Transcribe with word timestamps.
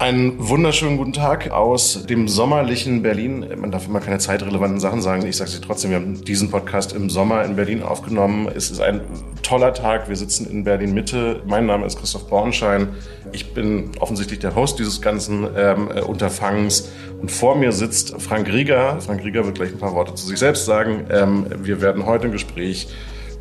Einen 0.00 0.48
wunderschönen 0.48 0.96
guten 0.96 1.12
Tag 1.12 1.50
aus 1.50 2.06
dem 2.06 2.26
sommerlichen 2.26 3.02
Berlin. 3.02 3.44
Man 3.58 3.70
darf 3.70 3.86
immer 3.86 4.00
keine 4.00 4.16
zeitrelevanten 4.16 4.80
Sachen 4.80 5.02
sagen. 5.02 5.26
Ich 5.26 5.36
sage 5.36 5.50
sie 5.50 5.60
trotzdem. 5.60 5.90
Wir 5.90 5.98
haben 5.98 6.24
diesen 6.24 6.50
Podcast 6.50 6.94
im 6.94 7.10
Sommer 7.10 7.44
in 7.44 7.54
Berlin 7.54 7.82
aufgenommen. 7.82 8.48
Es 8.48 8.70
ist 8.70 8.80
ein 8.80 9.02
toller 9.42 9.74
Tag. 9.74 10.08
Wir 10.08 10.16
sitzen 10.16 10.50
in 10.50 10.64
Berlin 10.64 10.94
Mitte. 10.94 11.42
Mein 11.44 11.66
Name 11.66 11.84
ist 11.84 11.98
Christoph 11.98 12.28
Bornschein. 12.30 12.88
Ich 13.32 13.52
bin 13.52 13.90
offensichtlich 14.00 14.38
der 14.38 14.54
Host 14.54 14.78
dieses 14.78 15.02
ganzen 15.02 15.46
ähm, 15.54 15.90
äh, 15.94 16.00
Unterfangens. 16.00 16.90
Und 17.20 17.30
vor 17.30 17.54
mir 17.54 17.70
sitzt 17.70 18.22
Frank 18.22 18.50
Rieger. 18.50 19.02
Frank 19.02 19.22
Rieger 19.22 19.44
wird 19.44 19.56
gleich 19.56 19.72
ein 19.72 19.78
paar 19.78 19.94
Worte 19.94 20.14
zu 20.14 20.26
sich 20.26 20.38
selbst 20.38 20.64
sagen. 20.64 21.08
Ähm, 21.10 21.44
wir 21.58 21.82
werden 21.82 22.06
heute 22.06 22.28
ein 22.28 22.32
Gespräch 22.32 22.88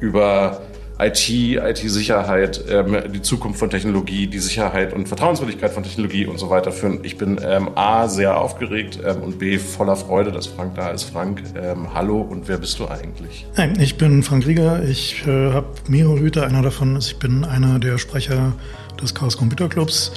über 0.01 0.59
IT, 0.99 1.29
IT-Sicherheit, 1.29 2.63
ähm, 2.69 2.97
die 3.13 3.21
Zukunft 3.21 3.59
von 3.59 3.69
Technologie, 3.69 4.27
die 4.27 4.39
Sicherheit 4.39 4.93
und 4.93 5.07
Vertrauenswürdigkeit 5.07 5.71
von 5.71 5.83
Technologie 5.83 6.25
und 6.25 6.37
so 6.37 6.49
weiter 6.49 6.73
führen. 6.73 6.99
Ich 7.03 7.17
bin 7.17 7.39
ähm, 7.41 7.69
A, 7.75 8.09
sehr 8.09 8.37
aufgeregt 8.37 8.99
ähm, 9.05 9.23
und 9.23 9.39
B, 9.39 9.57
voller 9.57 9.95
Freude, 9.95 10.33
dass 10.33 10.47
Frank 10.47 10.75
da 10.75 10.89
ist. 10.89 11.03
Frank, 11.03 11.41
ähm, 11.55 11.93
hallo 11.93 12.19
und 12.19 12.49
wer 12.49 12.57
bist 12.57 12.79
du 12.79 12.87
eigentlich? 12.87 13.45
Ich 13.79 13.97
bin 13.97 14.23
Frank 14.23 14.45
Rieger. 14.45 14.83
Ich 14.83 15.25
äh, 15.25 15.53
habe 15.53 15.67
mehrere 15.87 16.19
Hüte. 16.19 16.45
Einer 16.45 16.61
davon 16.61 16.97
ist, 16.97 17.07
ich 17.07 17.17
bin 17.17 17.45
einer 17.45 17.79
der 17.79 17.97
Sprecher 17.97 18.53
des 19.01 19.15
Chaos 19.15 19.37
Computer 19.37 19.69
Clubs. 19.69 20.11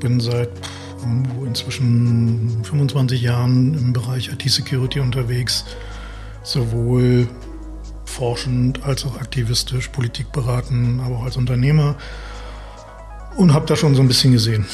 Bin 0.00 0.20
seit 0.20 0.48
inzwischen 1.44 2.64
25 2.64 3.20
Jahren 3.20 3.74
im 3.74 3.92
Bereich 3.92 4.30
IT-Security 4.32 5.00
unterwegs. 5.00 5.66
Sowohl 6.42 7.28
forschend 8.14 8.84
als 8.84 9.04
auch 9.04 9.20
aktivistisch, 9.20 9.88
Politik 9.88 10.30
beraten, 10.30 11.00
aber 11.04 11.16
auch 11.16 11.24
als 11.24 11.36
Unternehmer 11.36 11.96
und 13.36 13.52
habe 13.52 13.66
da 13.66 13.74
schon 13.74 13.96
so 13.96 14.02
ein 14.02 14.08
bisschen 14.08 14.32
gesehen. 14.32 14.66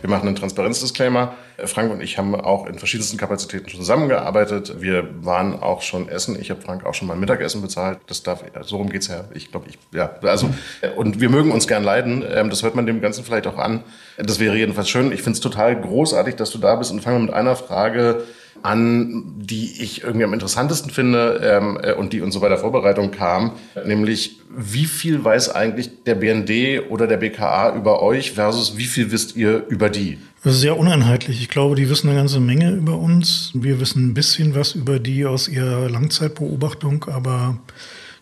Wir 0.00 0.10
machen 0.10 0.28
einen 0.28 0.36
Transparenzdisclaimer. 0.36 1.34
Frank 1.64 1.90
und 1.90 2.00
ich 2.00 2.18
haben 2.18 2.34
auch 2.34 2.66
in 2.66 2.78
verschiedensten 2.78 3.16
Kapazitäten 3.16 3.68
zusammengearbeitet. 3.68 4.80
Wir 4.80 5.08
waren 5.24 5.60
auch 5.60 5.82
schon 5.82 6.08
essen. 6.08 6.38
Ich 6.40 6.50
habe 6.50 6.60
Frank 6.60 6.84
auch 6.86 6.94
schon 6.94 7.08
mal 7.08 7.16
Mittagessen 7.16 7.60
bezahlt. 7.60 7.98
Das 8.06 8.22
darf, 8.22 8.44
so 8.62 8.76
rum 8.76 8.90
geht's 8.90 9.08
ja. 9.08 9.24
Ich 9.34 9.50
glaube, 9.50 9.66
ich, 9.68 9.78
ja, 9.92 10.14
also, 10.22 10.50
und 10.94 11.20
wir 11.20 11.30
mögen 11.30 11.50
uns 11.50 11.66
gern 11.66 11.82
leiden. 11.82 12.22
Ähm, 12.28 12.50
das 12.50 12.62
hört 12.62 12.76
man 12.76 12.86
dem 12.86 13.00
Ganzen 13.00 13.24
vielleicht 13.24 13.46
auch 13.46 13.58
an. 13.58 13.82
Das 14.18 14.38
wäre 14.38 14.56
jedenfalls 14.56 14.88
schön. 14.88 15.10
Ich 15.10 15.22
finde 15.22 15.36
es 15.36 15.40
total 15.40 15.80
großartig, 15.80 16.36
dass 16.36 16.50
du 16.50 16.58
da 16.58 16.76
bist 16.76 16.92
und 16.92 17.00
fangen 17.00 17.16
wir 17.16 17.24
mit 17.26 17.34
einer 17.34 17.56
Frage 17.56 18.24
an, 18.64 19.34
die 19.36 19.82
ich 19.82 20.02
irgendwie 20.02 20.24
am 20.24 20.32
interessantesten 20.32 20.90
finde 20.90 21.40
ähm, 21.42 21.78
äh, 21.82 21.92
und 21.92 22.14
die 22.14 22.22
uns 22.22 22.32
so 22.32 22.40
bei 22.40 22.48
der 22.48 22.56
Vorbereitung 22.56 23.10
kam, 23.10 23.52
nämlich 23.84 24.40
wie 24.56 24.86
viel 24.86 25.22
weiß 25.22 25.54
eigentlich 25.54 26.04
der 26.04 26.14
BND 26.14 26.90
oder 26.90 27.06
der 27.06 27.18
BKA 27.18 27.76
über 27.76 28.02
euch 28.02 28.32
versus 28.32 28.78
wie 28.78 28.84
viel 28.84 29.12
wisst 29.12 29.36
ihr 29.36 29.66
über 29.68 29.90
die? 29.90 30.18
Das 30.42 30.54
ist 30.54 30.60
sehr 30.60 30.78
uneinheitlich. 30.78 31.42
Ich 31.42 31.50
glaube, 31.50 31.74
die 31.74 31.90
wissen 31.90 32.08
eine 32.08 32.18
ganze 32.18 32.40
Menge 32.40 32.70
über 32.70 32.96
uns. 32.96 33.50
Wir 33.54 33.80
wissen 33.80 34.08
ein 34.08 34.14
bisschen 34.14 34.54
was 34.54 34.72
über 34.72 34.98
die 34.98 35.26
aus 35.26 35.46
ihrer 35.48 35.90
Langzeitbeobachtung, 35.90 37.04
aber 37.04 37.58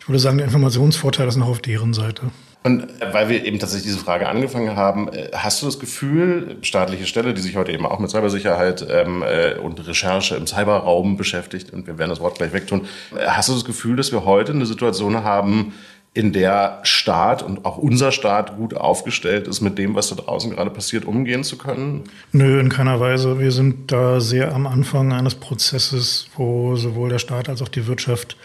ich 0.00 0.08
würde 0.08 0.18
sagen, 0.18 0.38
der 0.38 0.46
Informationsvorteil 0.46 1.28
ist 1.28 1.36
noch 1.36 1.48
auf 1.48 1.60
deren 1.60 1.94
Seite. 1.94 2.32
Und 2.64 2.86
weil 3.12 3.28
wir 3.28 3.44
eben 3.44 3.58
tatsächlich 3.58 3.92
diese 3.92 4.05
Frage 4.05 4.28
angefangen 4.28 4.77
haben, 4.77 5.08
äh, 5.08 5.30
hast 5.32 5.60
du 5.62 5.66
das 5.66 5.80
Gefühl, 5.80 6.58
staatliche 6.62 7.06
Stelle, 7.06 7.34
die 7.34 7.41
sich 7.41 7.56
heute 7.56 7.72
eben 7.72 7.86
auch 7.86 7.98
mit 7.98 8.10
Cybersicherheit 8.10 8.86
ähm, 8.88 9.22
äh, 9.22 9.58
und 9.58 9.84
Recherche 9.86 10.36
im 10.36 10.46
Cyberraum 10.46 11.16
beschäftigt, 11.16 11.72
und 11.72 11.86
wir 11.86 11.98
werden 11.98 12.10
das 12.10 12.20
Wort 12.20 12.36
gleich 12.36 12.52
wegtun, 12.52 12.86
äh, 13.16 13.27
hast 13.27 13.48
du 13.48 13.54
das 13.54 13.64
Gefühl, 13.64 13.96
dass 13.96 14.12
wir 14.12 14.24
heute 14.24 14.52
eine 14.52 14.66
Situation 14.66 15.24
haben, 15.24 15.74
in 16.14 16.32
der 16.32 16.80
Staat 16.82 17.42
und 17.42 17.64
auch 17.64 17.78
unser 17.78 18.12
Staat 18.12 18.56
gut 18.56 18.74
aufgestellt 18.74 19.48
ist, 19.48 19.62
mit 19.62 19.78
dem, 19.78 19.94
was 19.94 20.10
da 20.10 20.14
draußen 20.16 20.50
gerade 20.50 20.69
passiert, 20.69 21.06
umgehen 21.06 21.42
zu 21.42 21.56
können? 21.56 22.04
Nö, 22.32 22.60
in 22.60 22.69
keiner 22.69 23.00
Weise. 23.00 23.38
Wir 23.41 23.50
sind 23.50 23.91
da 23.91 24.20
sehr 24.20 24.54
am 24.54 24.66
Anfang 24.66 25.12
eines 25.12 25.34
Prozesses, 25.34 26.28
wo 26.37 26.76
sowohl 26.76 27.08
der 27.08 27.19
Staat 27.19 27.48
als 27.48 27.62
auch 27.62 27.69
die 27.69 27.87
Wirtschaft 27.87 28.37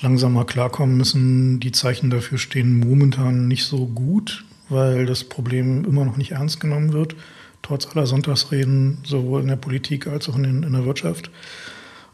langsam 0.00 0.34
mal 0.34 0.44
klarkommen 0.44 0.96
müssen. 0.96 1.60
Die 1.60 1.72
Zeichen 1.72 2.10
dafür 2.10 2.38
stehen 2.38 2.78
momentan 2.78 3.48
nicht 3.48 3.64
so 3.64 3.86
gut, 3.86 4.44
weil 4.68 5.06
das 5.06 5.24
Problem 5.24 5.84
immer 5.84 6.04
noch 6.04 6.16
nicht 6.16 6.32
ernst 6.32 6.60
genommen 6.60 6.92
wird, 6.92 7.16
trotz 7.62 7.86
aller 7.86 8.06
Sonntagsreden, 8.06 8.98
sowohl 9.04 9.40
in 9.42 9.48
der 9.48 9.56
Politik 9.56 10.06
als 10.06 10.28
auch 10.28 10.36
in, 10.36 10.42
den, 10.42 10.62
in 10.62 10.72
der 10.72 10.84
Wirtschaft. 10.84 11.30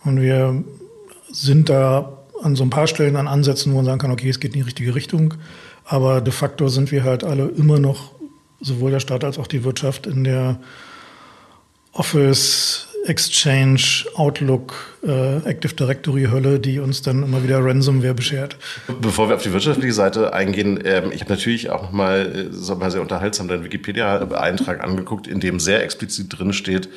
Und 0.05 0.21
wir 0.21 0.63
sind 1.31 1.69
da 1.69 2.19
an 2.43 2.57
so 2.57 2.65
ein 2.65 2.71
paar 2.71 2.87
Stellen 2.87 3.17
an 3.17 3.29
Ansätzen, 3.29 3.73
wo 3.73 3.77
man 3.77 3.85
sagen 3.85 4.01
kann, 4.01 4.11
okay, 4.11 4.29
es 4.29 4.41
geht 4.41 4.55
in 4.55 4.61
die 4.61 4.67
richtige 4.67 4.95
Richtung. 4.95 5.35
Aber 5.85 6.21
de 6.21 6.33
facto 6.33 6.69
sind 6.69 6.91
wir 6.91 7.05
halt 7.05 7.25
alle 7.25 7.49
immer 7.49 7.79
noch, 7.79 8.13
sowohl 8.61 8.91
der 8.91 9.01
Staat 9.01 9.25
als 9.25 9.39
auch 9.39 9.47
die 9.47 9.65
Wirtschaft, 9.65 10.07
in 10.07 10.25
der 10.25 10.61
Office, 11.93 12.89
Exchange, 13.07 14.07
Outlook, 14.15 14.92
äh, 15.03 15.37
Active 15.49 15.75
Directory 15.75 16.29
Hölle, 16.31 16.61
die 16.61 16.79
uns 16.79 17.03
dann 17.03 17.23
immer 17.23 17.43
wieder 17.43 17.65
Ransomware 17.65 18.15
beschert. 18.15 18.57
Bevor 19.01 19.29
wir 19.29 19.37
auf 19.37 19.43
die 19.43 19.53
wirtschaftliche 19.53 19.93
Seite 19.93 20.33
eingehen, 20.33 20.81
ähm, 20.85 21.11
ich 21.13 21.21
habe 21.21 21.33
natürlich 21.33 21.71
auch 21.71 21.83
nochmal 21.83 22.51
äh, 22.53 22.75
mal 22.75 22.91
sehr 22.91 23.01
unterhaltsam 23.01 23.49
deinen 23.49 23.65
Wikipedia-Eintrag 23.65 24.83
angeguckt, 24.83 25.27
in 25.27 25.41
dem 25.41 25.61
sehr 25.61 25.83
explizit 25.83 26.39
drin 26.39 26.53
steht, 26.53 26.89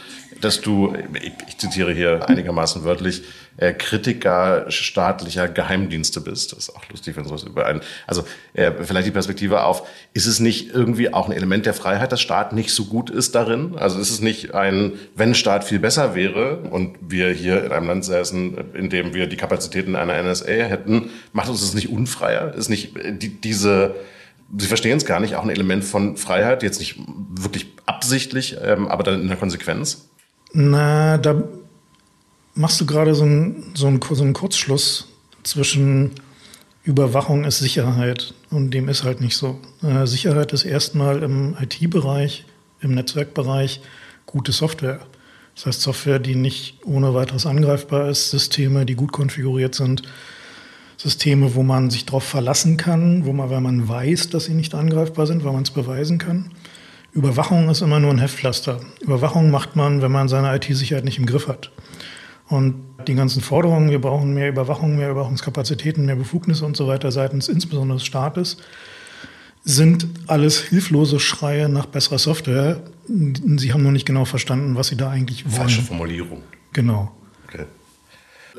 dass 0.42 0.62
du, 0.62 0.94
ich, 1.22 1.34
ich 1.48 1.58
zitiere 1.58 1.94
hier 1.94 2.28
einigermaßen 2.30 2.84
wörtlich, 2.84 3.24
äh, 3.58 3.74
Kritiker 3.74 4.70
staatlicher 4.70 5.48
Geheimdienste 5.48 6.20
bist. 6.20 6.52
Das 6.52 6.60
ist 6.60 6.76
auch 6.76 6.88
lustig, 6.90 7.16
wenn 7.16 7.24
sowas 7.24 7.44
über 7.44 7.66
einen. 7.66 7.82
Also 8.06 8.26
äh, 8.54 8.72
vielleicht 8.84 9.08
die 9.08 9.12
Perspektive 9.12 9.64
auf, 9.64 9.88
ist 10.14 10.26
es 10.26 10.40
nicht 10.40 10.74
irgendwie 10.74 11.14
auch 11.14 11.28
ein 11.28 11.32
Element 11.32 11.66
der 11.66 11.74
Freiheit, 11.74 12.12
dass 12.12 12.20
Staat 12.20 12.52
nicht 12.52 12.72
so 12.72 12.86
gut 12.86 13.10
ist 13.10 13.34
darin? 13.34 13.78
Also 13.78 14.00
ist 14.00 14.12
es 14.12 14.20
nicht 14.20 14.54
ein, 14.54 14.94
wenn 15.16 15.36
Staat 15.36 15.64
viel 15.64 15.80
besser 15.80 16.16
wäre 16.16 16.58
und 16.70 16.98
wir 17.00 17.30
hier 17.30 17.64
in 17.64 17.72
einem 17.72 17.88
Land 17.88 17.95
säßen, 18.02 18.74
in 18.74 18.90
dem 18.90 19.14
wir 19.14 19.28
die 19.28 19.38
Kapazitäten 19.38 19.96
einer 19.96 20.22
NSA 20.22 20.48
hätten, 20.48 21.10
macht 21.34 21.50
uns 21.50 21.62
das 21.62 21.74
nicht 21.74 21.90
unfreier? 21.90 22.54
Ist 22.54 22.70
nicht 22.70 22.96
äh, 22.98 23.14
die, 23.14 23.30
diese 23.30 23.96
Sie 24.58 24.68
verstehen 24.68 24.98
es 24.98 25.06
gar 25.06 25.20
nicht, 25.20 25.36
auch 25.36 25.44
ein 25.44 25.50
Element 25.50 25.84
von 25.84 26.18
Freiheit, 26.18 26.62
jetzt 26.64 26.80
nicht 26.80 27.00
wirklich 27.08 27.68
absichtlich, 27.86 28.56
ähm, 28.62 28.88
aber 28.88 29.04
dann 29.04 29.22
in 29.22 29.28
der 29.28 29.38
Konsequenz? 29.38 30.08
Na, 30.54 31.18
da 31.18 31.44
machst 32.54 32.80
du 32.80 32.86
gerade 32.86 33.16
so 33.16 33.24
einen, 33.24 33.72
so, 33.74 33.88
einen, 33.88 34.00
so 34.02 34.24
einen 34.24 34.34
Kurzschluss 34.34 35.08
zwischen 35.44 36.12
Überwachung 36.84 37.44
ist 37.44 37.60
Sicherheit 37.60 38.34
und 38.52 38.72
dem 38.72 38.88
ist 38.88 39.04
halt 39.04 39.20
nicht 39.20 39.36
so. 39.36 39.60
Äh, 39.82 40.06
Sicherheit 40.06 40.54
ist 40.54 40.64
erstmal 40.64 41.24
im 41.24 41.58
IT-Bereich, 41.60 42.46
im 42.80 42.94
Netzwerkbereich 42.94 43.82
gute 44.28 44.52
Software. 44.52 45.00
Das 45.56 45.66
heißt 45.66 45.82
Software, 45.82 46.20
die 46.20 46.36
nicht 46.36 46.80
ohne 46.86 47.14
weiteres 47.14 47.46
angreifbar 47.46 48.10
ist, 48.10 48.30
Systeme, 48.30 48.86
die 48.86 48.96
gut 48.96 49.12
konfiguriert 49.12 49.74
sind, 49.74 50.04
Systeme, 50.98 51.56
wo 51.56 51.64
man 51.64 51.90
sich 51.90 52.06
darauf 52.06 52.24
verlassen 52.24 52.78
kann, 52.78 53.26
wo 53.26 53.34
man, 53.34 53.50
weil 53.50 53.62
man 53.62 53.88
weiß, 53.88 54.30
dass 54.30 54.46
sie 54.46 54.54
nicht 54.54 54.76
angreifbar 54.76 55.28
sind, 55.28 55.44
weil 55.44 55.54
man 55.54 55.64
es 55.64 55.72
beweisen 55.72 56.18
kann. 56.18 56.52
Überwachung 57.14 57.70
ist 57.70 57.82
immer 57.82 58.02
nur 58.02 58.12
ein 58.12 58.20
Heftpflaster. 58.20 58.82
Überwachung 59.00 59.50
macht 59.50 59.78
man, 59.78 60.02
wenn 60.02 60.12
man 60.12 60.28
seine 60.28 60.54
IT-Sicherheit 60.56 61.06
nicht 61.06 61.18
im 61.18 61.26
Griff 61.26 61.48
hat. 61.48 61.72
Und 62.48 62.76
die 63.08 63.16
ganzen 63.16 63.42
Forderungen, 63.42 63.90
wir 63.90 64.02
brauchen 64.02 64.34
mehr 64.34 64.50
Überwachung, 64.50 64.98
mehr 64.98 65.12
Überwachungskapazitäten, 65.12 66.06
mehr 66.06 66.18
Befugnisse 66.18 66.66
und 66.66 66.76
so 66.76 66.88
weiter 66.88 67.12
seitens 67.12 67.48
insbesondere 67.48 67.98
des 67.98 68.06
Staates, 68.06 68.58
sind 69.66 70.08
alles 70.28 70.62
hilflose 70.62 71.20
Schreie 71.20 71.68
nach 71.68 71.88
besserer 71.88 72.20
Software. 72.20 72.82
Sie 73.08 73.74
haben 73.74 73.84
noch 73.84 73.92
nicht 73.92 74.06
genau 74.06 74.26
verstanden, 74.26 74.76
was 74.76 74.88
Sie 74.88 74.96
da 74.96 75.10
eigentlich 75.10 75.46
wollen. 75.46 75.56
Falsche 75.56 75.82
Formulierung. 75.82 76.44
Genau. 76.72 77.12
Okay. 77.48 77.66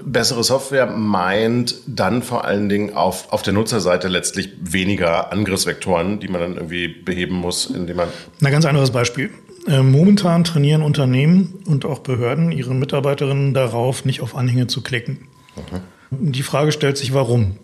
Bessere 0.05 0.45
Software 0.45 0.87
meint 0.87 1.77
dann 1.87 2.23
vor 2.23 2.45
allen 2.45 2.69
Dingen 2.69 2.95
auf, 2.95 3.33
auf 3.33 3.43
der 3.43 3.55
Nutzerseite 3.55 4.09
letztlich 4.09 4.51
weniger 4.61 5.33
Angriffsvektoren, 5.33 6.21
die 6.21 6.29
man 6.29 6.41
dann 6.41 6.55
irgendwie 6.57 6.89
beheben 6.89 7.37
muss, 7.37 7.67
indem 7.67 7.97
man. 7.97 8.09
Ein 8.43 8.53
ganz 8.53 8.67
anderes 8.67 8.91
Beispiel. 8.91 9.31
Äh, 9.67 9.83
momentan 9.83 10.45
trainieren 10.45 10.83
Unternehmen 10.83 11.55
und 11.67 11.85
auch 11.85 12.01
Behörden 12.01 12.53
ihre 12.53 12.75
Mitarbeiterinnen 12.75 13.55
darauf, 13.55 14.05
nicht 14.05 14.21
auf 14.21 14.37
Anhänge 14.37 14.67
zu 14.67 14.83
klicken. 14.83 15.29
Okay. 15.57 15.81
Die 16.11 16.43
Frage 16.43 16.73
stellt 16.73 16.99
sich, 16.99 17.15
warum? 17.15 17.57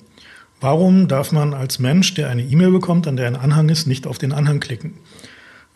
Warum 0.62 1.08
darf 1.08 1.32
man 1.32 1.54
als 1.54 1.80
Mensch, 1.80 2.14
der 2.14 2.30
eine 2.30 2.42
E-Mail 2.42 2.70
bekommt, 2.70 3.08
an 3.08 3.16
der 3.16 3.26
ein 3.26 3.34
Anhang 3.34 3.68
ist, 3.68 3.88
nicht 3.88 4.06
auf 4.06 4.18
den 4.18 4.32
Anhang 4.32 4.60
klicken? 4.60 4.94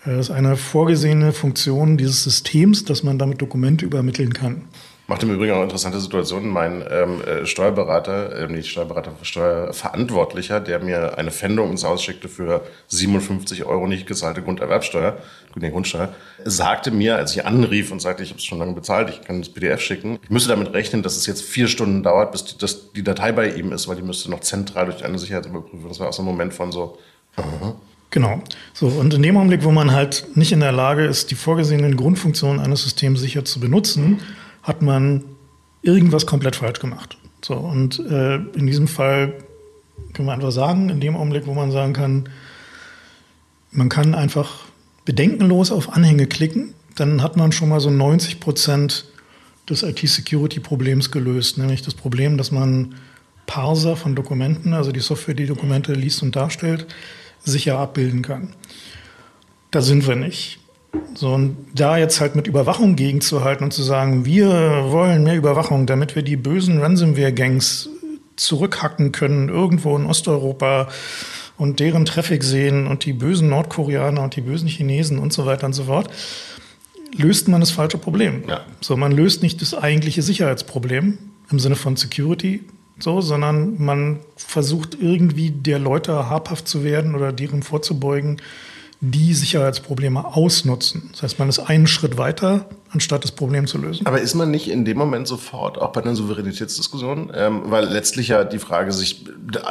Äh, 0.05 0.11
das 0.11 0.29
ist 0.29 0.31
eine 0.31 0.57
vorgesehene 0.57 1.33
Funktion 1.33 1.97
dieses 1.97 2.23
Systems, 2.23 2.85
dass 2.85 3.03
man 3.03 3.19
damit 3.19 3.43
Dokumente 3.43 3.85
übermitteln 3.85 4.33
kann. 4.33 4.63
Macht 5.09 5.23
im 5.23 5.33
Übrigen 5.33 5.53
auch 5.53 5.63
interessante 5.63 6.01
Situationen. 6.01 6.51
Mein 6.51 6.85
ähm, 6.91 7.21
äh, 7.21 7.47
Steuerberater, 7.47 8.37
äh, 8.37 8.49
nicht 8.49 8.69
Steuerberater, 8.69 9.13
Steuerverantwortlicher, 9.23 10.59
der 10.59 10.81
mir 10.81 11.17
eine 11.17 11.31
Pfändung 11.31 11.71
ins 11.71 11.85
Haus 11.85 12.03
schickte 12.03 12.29
für 12.29 12.63
57 12.89 13.65
Euro 13.65 13.87
nicht 13.87 14.09
gezahlte 14.09 14.43
Grunderwerbsteuer, 14.43 15.19
nee, 15.55 15.71
Grundsteuer, 15.71 16.09
sagte 16.45 16.91
mir, 16.91 17.17
als 17.17 17.37
ich 17.37 17.47
anrief 17.47 17.93
und 17.93 18.03
sagte, 18.03 18.25
ich 18.25 18.31
habe 18.31 18.41
es 18.41 18.45
schon 18.45 18.59
lange 18.59 18.73
bezahlt, 18.73 19.09
ich 19.11 19.23
kann 19.23 19.41
das 19.41 19.49
PDF 19.49 19.81
schicken, 19.81 20.19
ich 20.25 20.31
müsste 20.31 20.49
damit 20.49 20.73
rechnen, 20.73 21.05
dass 21.05 21.17
es 21.17 21.27
jetzt 21.27 21.43
vier 21.43 21.69
Stunden 21.69 22.03
dauert, 22.03 22.33
bis 22.33 22.45
die, 22.45 22.59
dass 22.59 22.93
die 22.93 23.05
Datei 23.05 23.31
bei 23.31 23.51
ihm 23.51 23.71
ist, 23.71 23.87
weil 23.87 23.95
die 23.95 24.03
müsste 24.03 24.29
noch 24.29 24.41
zentral 24.41 24.87
durch 24.87 25.05
eine 25.05 25.21
Sicherheitsüberprüfung. 25.21 25.89
Das 25.89 26.01
war 26.01 26.09
auch 26.09 26.13
so 26.13 26.23
ein 26.23 26.27
Moment 26.27 26.53
von 26.53 26.73
so, 26.73 26.99
uh 27.39 27.43
-huh. 27.43 27.75
Genau. 28.11 28.41
So, 28.73 28.87
und 28.87 29.13
in 29.13 29.23
dem 29.23 29.37
Augenblick, 29.37 29.65
wo 29.65 29.73
man 29.73 29.93
halt 29.93 30.27
nicht 30.35 30.53
in 30.53 30.61
der 30.61 30.73
Lage 30.73 31.05
ist, 31.05 31.31
die 31.31 31.35
vorgesehenen 31.35 31.97
Grundfunktionen 31.97 32.61
eines 32.61 32.83
Systems 32.83 33.21
sicher 33.21 33.45
zu 33.45 33.61
benutzen, 33.61 34.21
hat 34.67 34.83
man 34.83 35.25
irgendwas 35.83 36.27
komplett 36.27 36.57
falsch 36.57 36.81
gemacht. 36.81 37.17
So, 37.43 37.55
und 37.55 38.01
äh, 38.01 38.37
in 38.37 38.67
diesem 38.67 38.89
Fall 38.89 39.35
können 40.13 40.27
wir 40.27 40.33
einfach 40.33 40.51
sagen, 40.51 40.89
in 40.89 41.01
dem 41.01 41.17
Augenblick, 41.17 41.47
wo 41.47 41.55
man 41.55 41.71
sagen 41.71 41.93
kann, 41.93 42.29
man 43.71 43.89
kann 43.89 44.15
einfach 44.15 44.65
bedenkenlos 45.05 45.71
auf 45.71 45.93
Anhänge 45.93 46.27
klicken, 46.27 46.75
dann 46.97 47.23
hat 47.23 47.37
man 47.37 47.53
schon 47.53 47.69
mal 47.69 47.81
so 47.81 47.91
90 47.91 48.41
Prozent 48.41 49.05
des 49.69 49.83
IT-Security-Problems 49.83 51.11
gelöst, 51.11 51.59
nämlich 51.59 51.83
das 51.83 51.95
Problem, 51.95 52.37
dass 52.37 52.51
man 52.51 52.97
Parser 53.47 53.97
von 53.97 54.17
Dokumenten, 54.17 54.73
also 54.73 54.91
die 54.91 55.01
Software, 55.01 55.35
die 55.35 55.47
Dokumente 55.47 55.93
liest 55.93 56.23
und 56.23 56.35
darstellt, 56.35 56.87
sicher 57.45 57.79
abbilden 57.79 58.23
kann. 58.23 58.55
Da 59.71 59.81
sind 59.83 60.07
wir 60.07 60.17
nicht. 60.17 60.59
So, 61.15 61.33
und 61.33 61.57
da 61.75 61.97
jetzt 61.97 62.21
halt 62.21 62.37
mit 62.37 62.47
Überwachung 62.47 62.97
gegenzuhalten 62.97 63.65
und 63.65 63.73
zu 63.73 63.83
sagen, 63.83 64.25
wir 64.25 64.51
wollen 64.91 65.23
mehr 65.23 65.37
Überwachung, 65.37 65.87
damit 65.87 66.15
wir 66.15 66.23
die 66.23 66.37
bösen 66.37 66.81
Ransomware-Gangs 66.81 67.89
zurückhacken 68.37 69.13
können, 69.13 69.49
irgendwo 69.49 69.97
in 69.97 70.07
Osteuropa 70.07 70.89
und 71.57 71.81
deren 71.81 72.05
Traffic 72.05 72.45
sehen 72.45 72.87
und 72.87 73.05
die 73.05 73.15
bösen 73.15 73.49
Nordkoreaner 73.49 74.23
und 74.23 74.37
die 74.37 74.43
bösen 74.43 74.69
Chinesen 74.69 75.19
und 75.19 75.33
so 75.33 75.47
weiter 75.47 75.67
und 75.67 75.73
so 75.73 75.85
fort, 75.85 76.11
löst 77.17 77.49
man 77.49 77.61
das 77.61 77.71
falsche 77.71 77.99
Problem. 77.99 78.45
Ja. 78.47 78.61
So, 78.81 78.97
man 78.97 79.13
löst 79.13 79.43
nicht 79.43 79.63
das 79.63 79.75
eigentliche 79.75 80.23
Sicherheitsproblem 80.23 81.19
im 81.51 81.59
Sinne 81.59 81.77
von 81.77 81.97
Security, 81.97 82.63
so, 82.99 83.21
sondern 83.21 83.83
man 83.83 84.21
versucht 84.37 84.97
irgendwie 85.01 85.51
der 85.51 85.79
Leute 85.79 86.29
habhaft 86.31 86.69
zu 86.69 86.85
werden 86.85 87.15
oder 87.15 87.33
deren 87.33 87.63
vorzubeugen, 87.63 88.41
die 89.01 89.35
Sicherheitsprobleme 89.35 90.25
ausnutzen. 90.25 91.11
Das 91.13 91.23
heißt, 91.23 91.39
man 91.39 91.49
ist 91.49 91.59
einen 91.59 91.87
Schritt 91.87 92.17
weiter, 92.17 92.67
anstatt 92.91 93.25
das 93.25 93.33
Problem 93.33 93.67
zu 93.67 93.77
lösen. 93.79 94.07
Aber 94.07 94.21
ist 94.21 94.35
man 94.35 94.51
nicht 94.51 94.71
in 94.71 94.87
dem 94.87 94.97
Moment 94.97 95.29
sofort 95.29 95.79
auch 95.79 95.93
bei 95.93 96.03
einer 96.03 96.17
Souveränitätsdiskussion? 96.17 97.31
Ähm, 97.35 97.63
weil 97.67 97.85
letztlich 97.85 98.29
ja 98.29 98.45
die 98.45 98.59
Frage 98.59 98.93
sich 98.93 99.27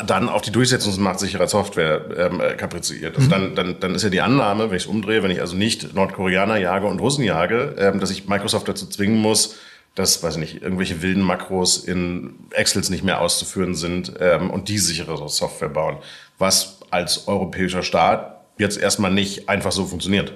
dann 0.05 0.29
auf 0.29 0.41
die 0.41 0.51
Durchsetzungsmacht 0.51 1.19
sicherer 1.19 1.47
Software 1.47 2.05
ähm, 2.17 2.39
äh, 2.39 2.53
kapriziert. 2.55 3.15
Also 3.15 3.27
mhm. 3.27 3.31
dann, 3.31 3.55
dann, 3.55 3.79
dann 3.79 3.95
ist 3.95 4.03
ja 4.03 4.09
die 4.09 4.21
Annahme, 4.21 4.69
wenn 4.69 4.77
ich 4.77 4.83
es 4.83 4.89
umdrehe, 4.89 5.23
wenn 5.23 5.31
ich 5.31 5.41
also 5.41 5.55
nicht 5.55 5.95
Nordkoreaner 5.95 6.57
jage 6.57 6.85
und 6.85 6.99
Russen 6.99 7.23
jage, 7.23 7.75
ähm, 7.79 7.99
dass 7.99 8.11
ich 8.11 8.27
Microsoft 8.27 8.67
dazu 8.67 8.85
zwingen 8.85 9.17
muss, 9.17 9.55
dass, 9.95 10.21
weiß 10.21 10.35
ich 10.35 10.39
nicht, 10.39 10.61
irgendwelche 10.61 11.01
wilden 11.01 11.23
Makros 11.23 11.77
in 11.77 12.35
Excels 12.51 12.89
nicht 12.89 13.03
mehr 13.03 13.21
auszuführen 13.21 13.73
sind 13.75 14.13
ähm, 14.19 14.51
und 14.51 14.69
die 14.69 14.77
sichere 14.77 15.27
Software 15.29 15.69
bauen. 15.69 15.97
Was 16.37 16.79
als 16.91 17.27
europäischer 17.27 17.81
Staat 17.81 18.34
jetzt 18.57 18.77
erstmal 18.77 19.11
nicht 19.11 19.49
einfach 19.49 19.71
so 19.71 19.85
funktioniert. 19.85 20.33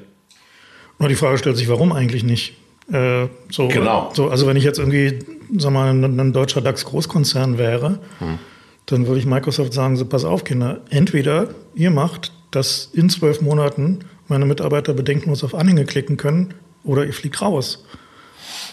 Nur 1.00 1.10
die 1.10 1.16
Frage 1.16 1.38
stellt 1.38 1.58
sich, 1.58 1.70
warum 1.70 1.92
eigentlich 1.92 2.24
nicht? 2.24 2.58
Äh, 2.92 3.28
so, 3.50 3.68
genau. 3.68 4.12
So, 4.14 4.30
also 4.30 4.48
wenn 4.48 4.58
ich 4.58 4.64
jetzt 4.64 4.80
irgendwie, 4.80 5.20
sag 5.58 5.72
mal, 5.72 5.90
ein, 5.94 6.20
ein 6.20 6.34
deutscher 6.34 6.62
DAX-Großkonzern 6.62 7.58
wäre, 7.58 8.00
hm. 8.20 8.40
dann 8.88 9.08
würde 9.08 9.20
ich 9.20 9.26
Microsoft 9.26 9.74
sagen, 9.74 9.96
so 9.96 10.06
pass 10.06 10.26
auf, 10.26 10.44
Kinder, 10.44 10.82
entweder 10.90 11.50
ihr 11.76 11.92
macht, 11.92 12.34
dass 12.52 12.90
in 12.94 13.10
zwölf 13.10 13.42
Monaten 13.42 14.00
meine 14.28 14.46
Mitarbeiter 14.46 14.94
bedenkenlos 14.94 15.44
auf 15.44 15.56
Anhänge 15.56 15.86
klicken 15.86 16.18
können, 16.18 16.54
oder 16.84 17.06
ihr 17.06 17.14
fliegt 17.14 17.42
raus. 17.42 17.86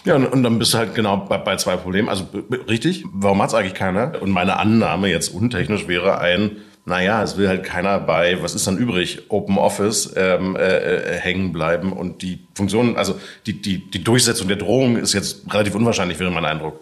Ja, 0.05 0.15
und, 0.15 0.43
dann 0.43 0.57
bist 0.59 0.73
du 0.73 0.77
halt 0.77 0.95
genau 0.95 1.17
bei, 1.17 1.37
bei 1.37 1.57
zwei 1.57 1.75
Problemen. 1.75 2.07
Also 2.07 2.25
richtig, 2.67 3.03
warum 3.11 3.41
hat 3.41 3.49
es 3.49 3.55
eigentlich 3.55 3.73
keiner? 3.73 4.21
Und 4.21 4.31
meine 4.31 4.57
Annahme 4.57 5.09
jetzt 5.09 5.29
untechnisch 5.29 5.87
wäre 5.87 6.19
ein, 6.19 6.57
naja, 6.87 7.21
es 7.21 7.35
will 7.35 7.49
halt 7.49 7.65
keiner 7.65 7.99
bei, 7.99 8.41
was 8.41 8.55
ist 8.55 8.65
dann 8.65 8.77
übrig, 8.77 9.23
Open 9.27 9.57
Office 9.57 10.13
ähm, 10.15 10.55
äh, 10.55 10.59
äh, 10.59 11.19
hängen 11.19 11.51
bleiben 11.51 11.91
und 11.91 12.21
die 12.21 12.39
Funktion, 12.55 12.95
also 12.95 13.19
die, 13.45 13.61
die, 13.61 13.79
die 13.91 14.01
Durchsetzung 14.01 14.47
der 14.47 14.55
Drohung 14.55 14.95
ist 14.95 15.11
jetzt 15.11 15.53
relativ 15.53 15.75
unwahrscheinlich, 15.75 16.17
wäre 16.17 16.31
mein 16.31 16.45
Eindruck. 16.45 16.79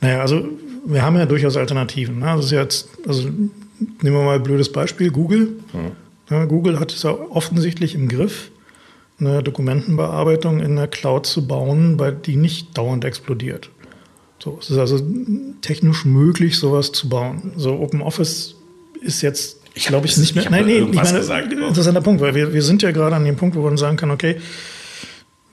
Naja, 0.00 0.22
also 0.22 0.48
wir 0.86 1.02
haben 1.02 1.16
ja 1.16 1.26
durchaus 1.26 1.58
Alternativen. 1.58 2.20
Ne? 2.20 2.32
Das 2.36 2.46
ist 2.46 2.52
jetzt, 2.52 2.88
also 3.06 3.28
nehmen 3.28 3.52
wir 4.00 4.22
mal 4.22 4.36
ein 4.36 4.42
blödes 4.42 4.72
Beispiel, 4.72 5.10
Google. 5.10 5.58
Hm. 5.72 5.92
Ja, 6.30 6.46
Google 6.46 6.80
hat 6.80 6.92
es 6.92 7.02
ja 7.02 7.10
offensichtlich 7.10 7.94
im 7.94 8.08
Griff, 8.08 8.50
eine 9.20 9.42
Dokumentenbearbeitung 9.42 10.60
in 10.60 10.76
der 10.76 10.88
Cloud 10.88 11.26
zu 11.26 11.46
bauen, 11.46 11.98
bei 11.98 12.12
die 12.12 12.36
nicht 12.36 12.78
dauernd 12.78 13.04
explodiert. 13.04 13.68
So, 14.38 14.56
es 14.58 14.70
ist 14.70 14.78
also 14.78 15.00
technisch 15.60 16.06
möglich, 16.06 16.56
sowas 16.56 16.92
zu 16.92 17.10
bauen. 17.10 17.52
So 17.56 17.78
Open 17.78 18.00
Office 18.00 18.54
ist 19.00 19.22
jetzt, 19.22 19.60
ich 19.74 19.86
glaube 19.86 20.06
ich, 20.06 20.16
nicht 20.16 20.34
mehr. 20.34 20.44
Ich 20.44 20.50
nein, 20.50 20.66
nee, 20.66 20.78
ich 20.78 20.92
meine, 20.92 21.18
gesagt, 21.18 21.52
interessanter 21.52 22.00
Punkt, 22.00 22.20
weil 22.20 22.34
wir, 22.34 22.52
wir 22.52 22.62
sind 22.62 22.82
ja 22.82 22.90
gerade 22.90 23.16
an 23.16 23.24
dem 23.24 23.36
Punkt, 23.36 23.56
wo 23.56 23.62
man 23.62 23.76
sagen 23.76 23.96
kann, 23.96 24.10
okay, 24.10 24.36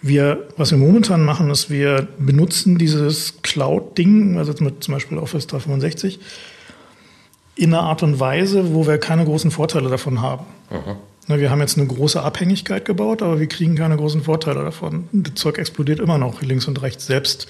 wir, 0.01 0.47
was 0.57 0.71
wir 0.71 0.77
momentan 0.77 1.23
machen, 1.23 1.49
ist, 1.49 1.69
wir 1.69 2.07
benutzen 2.19 2.77
dieses 2.77 3.41
Cloud-Ding, 3.41 4.37
also 4.37 4.53
mit 4.59 4.83
zum 4.83 4.93
Beispiel 4.93 5.17
Office 5.17 5.47
365, 5.47 6.19
in 7.55 7.73
einer 7.73 7.83
Art 7.83 8.03
und 8.03 8.19
Weise, 8.19 8.73
wo 8.73 8.85
wir 8.85 8.97
keine 8.97 9.25
großen 9.25 9.49
Vorteile 9.49 9.89
davon 9.89 10.21
haben. 10.21 10.45
Aha. 10.69 10.97
Wir 11.27 11.49
haben 11.49 11.61
jetzt 11.61 11.77
eine 11.77 11.87
große 11.87 12.21
Abhängigkeit 12.21 12.85
gebaut, 12.85 13.23
aber 13.23 13.39
wir 13.39 13.47
kriegen 13.47 13.75
keine 13.75 13.97
großen 13.97 14.21
Vorteile 14.21 14.63
davon. 14.63 15.09
Das 15.11 15.33
Zeug 15.35 15.57
explodiert 15.57 15.99
immer 15.99 16.19
noch 16.19 16.43
links 16.43 16.67
und 16.67 16.81
rechts. 16.83 17.07
Selbst 17.07 17.47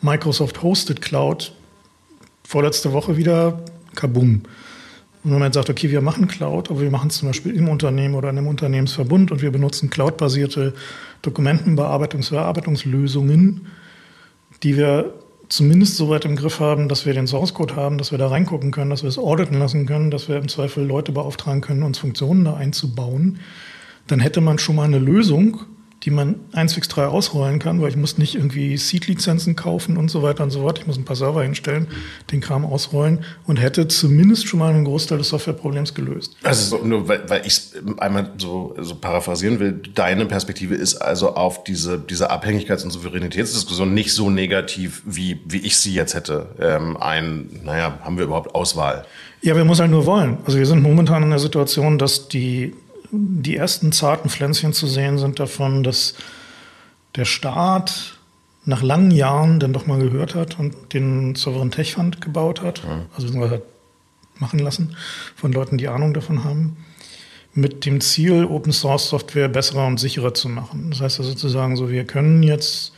Microsoft 0.00 0.62
Hosted 0.62 1.02
Cloud 1.02 1.52
vorletzte 2.42 2.92
Woche 2.94 3.18
wieder 3.18 3.64
kabum. 3.94 4.44
Und 5.24 5.32
wenn 5.32 5.38
man 5.40 5.48
jetzt 5.48 5.54
sagt, 5.54 5.70
okay, 5.70 5.90
wir 5.90 6.00
machen 6.00 6.28
Cloud, 6.28 6.70
aber 6.70 6.80
wir 6.80 6.90
machen 6.90 7.08
es 7.08 7.18
zum 7.18 7.28
Beispiel 7.28 7.54
im 7.54 7.68
Unternehmen 7.68 8.14
oder 8.14 8.30
in 8.30 8.38
einem 8.38 8.46
Unternehmensverbund 8.46 9.32
und 9.32 9.42
wir 9.42 9.50
benutzen 9.50 9.90
cloudbasierte 9.90 10.74
Dokumentenbearbeitungs- 11.24 12.28
Verarbeitungslösungen, 12.28 13.66
die 14.62 14.76
wir 14.76 15.14
zumindest 15.48 15.96
so 15.96 16.10
weit 16.10 16.24
im 16.24 16.36
Griff 16.36 16.60
haben, 16.60 16.88
dass 16.88 17.06
wir 17.06 17.14
den 17.14 17.26
Source 17.26 17.54
Code 17.54 17.74
haben, 17.74 17.98
dass 17.98 18.10
wir 18.10 18.18
da 18.18 18.28
reingucken 18.28 18.70
können, 18.70 18.90
dass 18.90 19.02
wir 19.02 19.08
es 19.08 19.18
auditen 19.18 19.58
lassen 19.58 19.86
können, 19.86 20.10
dass 20.10 20.28
wir 20.28 20.36
im 20.36 20.48
Zweifel 20.48 20.84
Leute 20.84 21.12
beauftragen 21.12 21.62
können, 21.62 21.82
uns 21.82 21.98
Funktionen 21.98 22.44
da 22.44 22.54
einzubauen, 22.54 23.38
dann 24.06 24.20
hätte 24.20 24.40
man 24.40 24.58
schon 24.58 24.76
mal 24.76 24.84
eine 24.84 24.98
Lösung, 24.98 25.60
die 26.04 26.10
man 26.10 26.36
1.6.3 26.52 27.06
ausrollen 27.06 27.58
kann, 27.58 27.82
weil 27.82 27.88
ich 27.88 27.96
muss 27.96 28.18
nicht 28.18 28.36
irgendwie 28.36 28.76
Seed-Lizenzen 28.76 29.56
kaufen 29.56 29.96
und 29.96 30.10
so 30.10 30.22
weiter 30.22 30.44
und 30.44 30.50
so 30.50 30.60
fort. 30.60 30.78
Ich 30.78 30.86
muss 30.86 30.96
ein 30.96 31.04
paar 31.04 31.16
Server 31.16 31.42
hinstellen, 31.42 31.88
den 32.30 32.40
Kram 32.40 32.64
ausrollen 32.64 33.24
und 33.46 33.56
hätte 33.56 33.88
zumindest 33.88 34.46
schon 34.46 34.60
mal 34.60 34.72
einen 34.72 34.84
Großteil 34.84 35.18
des 35.18 35.28
Softwareproblems 35.28 35.94
gelöst. 35.94 36.36
Also 36.44 36.78
nur 36.84 37.08
weil, 37.08 37.28
weil 37.28 37.40
ich 37.40 37.48
es 37.48 37.72
einmal 37.98 38.30
so, 38.38 38.76
so 38.78 38.94
paraphrasieren 38.94 39.58
will, 39.58 39.80
deine 39.94 40.26
Perspektive 40.26 40.76
ist 40.76 40.96
also 40.96 41.34
auf 41.34 41.64
diese, 41.64 41.98
diese 41.98 42.30
Abhängigkeits- 42.30 42.84
und 42.84 42.92
Souveränitätsdiskussion 42.92 43.92
nicht 43.92 44.12
so 44.12 44.30
negativ, 44.30 45.02
wie, 45.04 45.40
wie 45.46 45.58
ich 45.58 45.78
sie 45.78 45.94
jetzt 45.94 46.14
hätte. 46.14 46.46
Ähm, 46.60 46.96
ein, 46.96 47.60
naja, 47.64 47.98
haben 48.02 48.16
wir 48.16 48.24
überhaupt 48.24 48.54
Auswahl? 48.54 49.04
Ja, 49.42 49.56
wir 49.56 49.64
müssen 49.64 49.82
halt 49.82 49.90
nur 49.90 50.06
wollen. 50.06 50.38
Also 50.46 50.58
wir 50.58 50.66
sind 50.66 50.82
momentan 50.82 51.22
in 51.22 51.30
der 51.30 51.38
Situation, 51.38 51.98
dass 51.98 52.28
die 52.28 52.74
die 53.10 53.56
ersten 53.56 53.92
zarten 53.92 54.28
Pflänzchen 54.28 54.72
zu 54.72 54.86
sehen 54.86 55.18
sind 55.18 55.38
davon, 55.40 55.82
dass 55.82 56.14
der 57.16 57.24
Staat 57.24 58.18
nach 58.64 58.82
langen 58.82 59.10
Jahren 59.10 59.60
dann 59.60 59.72
doch 59.72 59.86
mal 59.86 59.98
gehört 59.98 60.34
hat 60.34 60.58
und 60.58 60.92
den 60.92 61.34
Sovereign 61.34 61.70
Tech 61.70 61.94
Fund 61.94 62.20
gebaut 62.20 62.60
hat, 62.62 62.82
ja. 62.84 63.06
also 63.16 63.50
hat 63.50 63.62
machen 64.38 64.58
lassen 64.58 64.94
von 65.34 65.52
Leuten, 65.52 65.78
die 65.78 65.88
Ahnung 65.88 66.14
davon 66.14 66.44
haben, 66.44 66.76
mit 67.54 67.86
dem 67.86 68.00
Ziel, 68.00 68.44
Open 68.44 68.72
Source 68.72 69.08
Software 69.08 69.48
besserer 69.48 69.86
und 69.86 69.98
sicherer 69.98 70.34
zu 70.34 70.48
machen. 70.48 70.90
Das 70.90 71.00
heißt 71.00 71.18
also 71.18 71.30
sozusagen 71.30 71.76
so, 71.76 71.90
wir 71.90 72.04
können 72.04 72.42
jetzt 72.42 72.92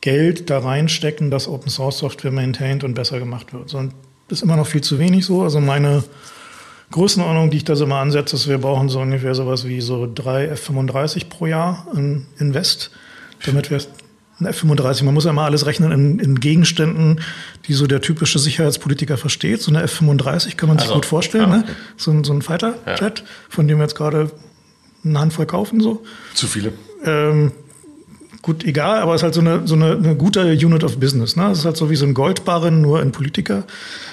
Geld 0.00 0.50
da 0.50 0.60
reinstecken, 0.60 1.30
dass 1.30 1.46
Open 1.46 1.70
Source 1.70 1.98
Software 1.98 2.32
maintained 2.32 2.84
und 2.84 2.94
besser 2.94 3.18
gemacht 3.18 3.52
wird. 3.52 3.74
Und 3.74 3.92
das 4.28 4.38
ist 4.38 4.42
immer 4.42 4.56
noch 4.56 4.66
viel 4.66 4.80
zu 4.80 4.98
wenig 4.98 5.26
so. 5.26 5.42
Also 5.42 5.60
meine 5.60 6.04
Größenordnung, 6.90 7.50
die 7.50 7.58
ich 7.58 7.64
da 7.64 7.76
so 7.76 7.86
mal 7.86 8.00
ansetze, 8.00 8.36
ist, 8.36 8.48
wir 8.48 8.58
brauchen 8.58 8.88
so 8.88 9.00
ungefähr 9.00 9.34
sowas 9.34 9.66
wie 9.66 9.80
so 9.80 10.10
drei 10.12 10.46
F-35 10.46 11.28
pro 11.28 11.46
Jahr 11.46 11.86
in 11.94 12.26
Invest, 12.38 12.90
damit 13.44 13.70
wir 13.70 13.78
ein 14.40 14.46
F-35, 14.46 15.04
man 15.04 15.14
muss 15.14 15.24
ja 15.24 15.32
mal 15.32 15.46
alles 15.46 15.66
rechnen 15.66 15.90
in, 15.90 16.18
in, 16.20 16.40
Gegenständen, 16.40 17.20
die 17.66 17.72
so 17.72 17.86
der 17.86 18.00
typische 18.00 18.38
Sicherheitspolitiker 18.38 19.16
versteht. 19.16 19.60
So 19.60 19.72
eine 19.72 19.82
F-35 19.82 20.56
kann 20.56 20.68
man 20.68 20.78
sich 20.78 20.86
also, 20.86 20.94
gut 20.94 21.06
vorstellen, 21.06 21.50
ja, 21.50 21.56
ne? 21.56 21.62
okay. 21.64 21.72
ne? 21.72 21.76
so, 21.96 22.24
so 22.24 22.32
ein 22.32 22.42
Fighter-Jet, 22.42 23.18
ja. 23.18 23.24
von 23.48 23.66
dem 23.66 23.78
wir 23.78 23.82
jetzt 23.82 23.96
gerade 23.96 24.30
eine 25.04 25.18
Handvoll 25.18 25.46
kaufen. 25.46 25.80
So. 25.80 26.04
Zu 26.34 26.46
viele. 26.46 26.72
Ähm, 27.04 27.52
gut, 28.42 28.64
egal, 28.64 29.00
aber 29.00 29.14
es 29.14 29.20
ist 29.20 29.24
halt 29.24 29.34
so 29.34 29.40
eine, 29.40 29.66
so 29.66 29.74
eine, 29.74 29.92
eine 29.92 30.16
gute 30.16 30.52
Unit 30.52 30.84
of 30.84 30.98
Business. 30.98 31.36
Ne? 31.36 31.50
Es 31.50 31.58
ist 31.60 31.64
halt 31.64 31.76
so 31.76 31.90
wie 31.90 31.96
so 31.96 32.06
ein 32.06 32.14
Goldbarren, 32.14 32.80
nur 32.80 33.00
ein 33.00 33.12
Politiker. 33.12 33.64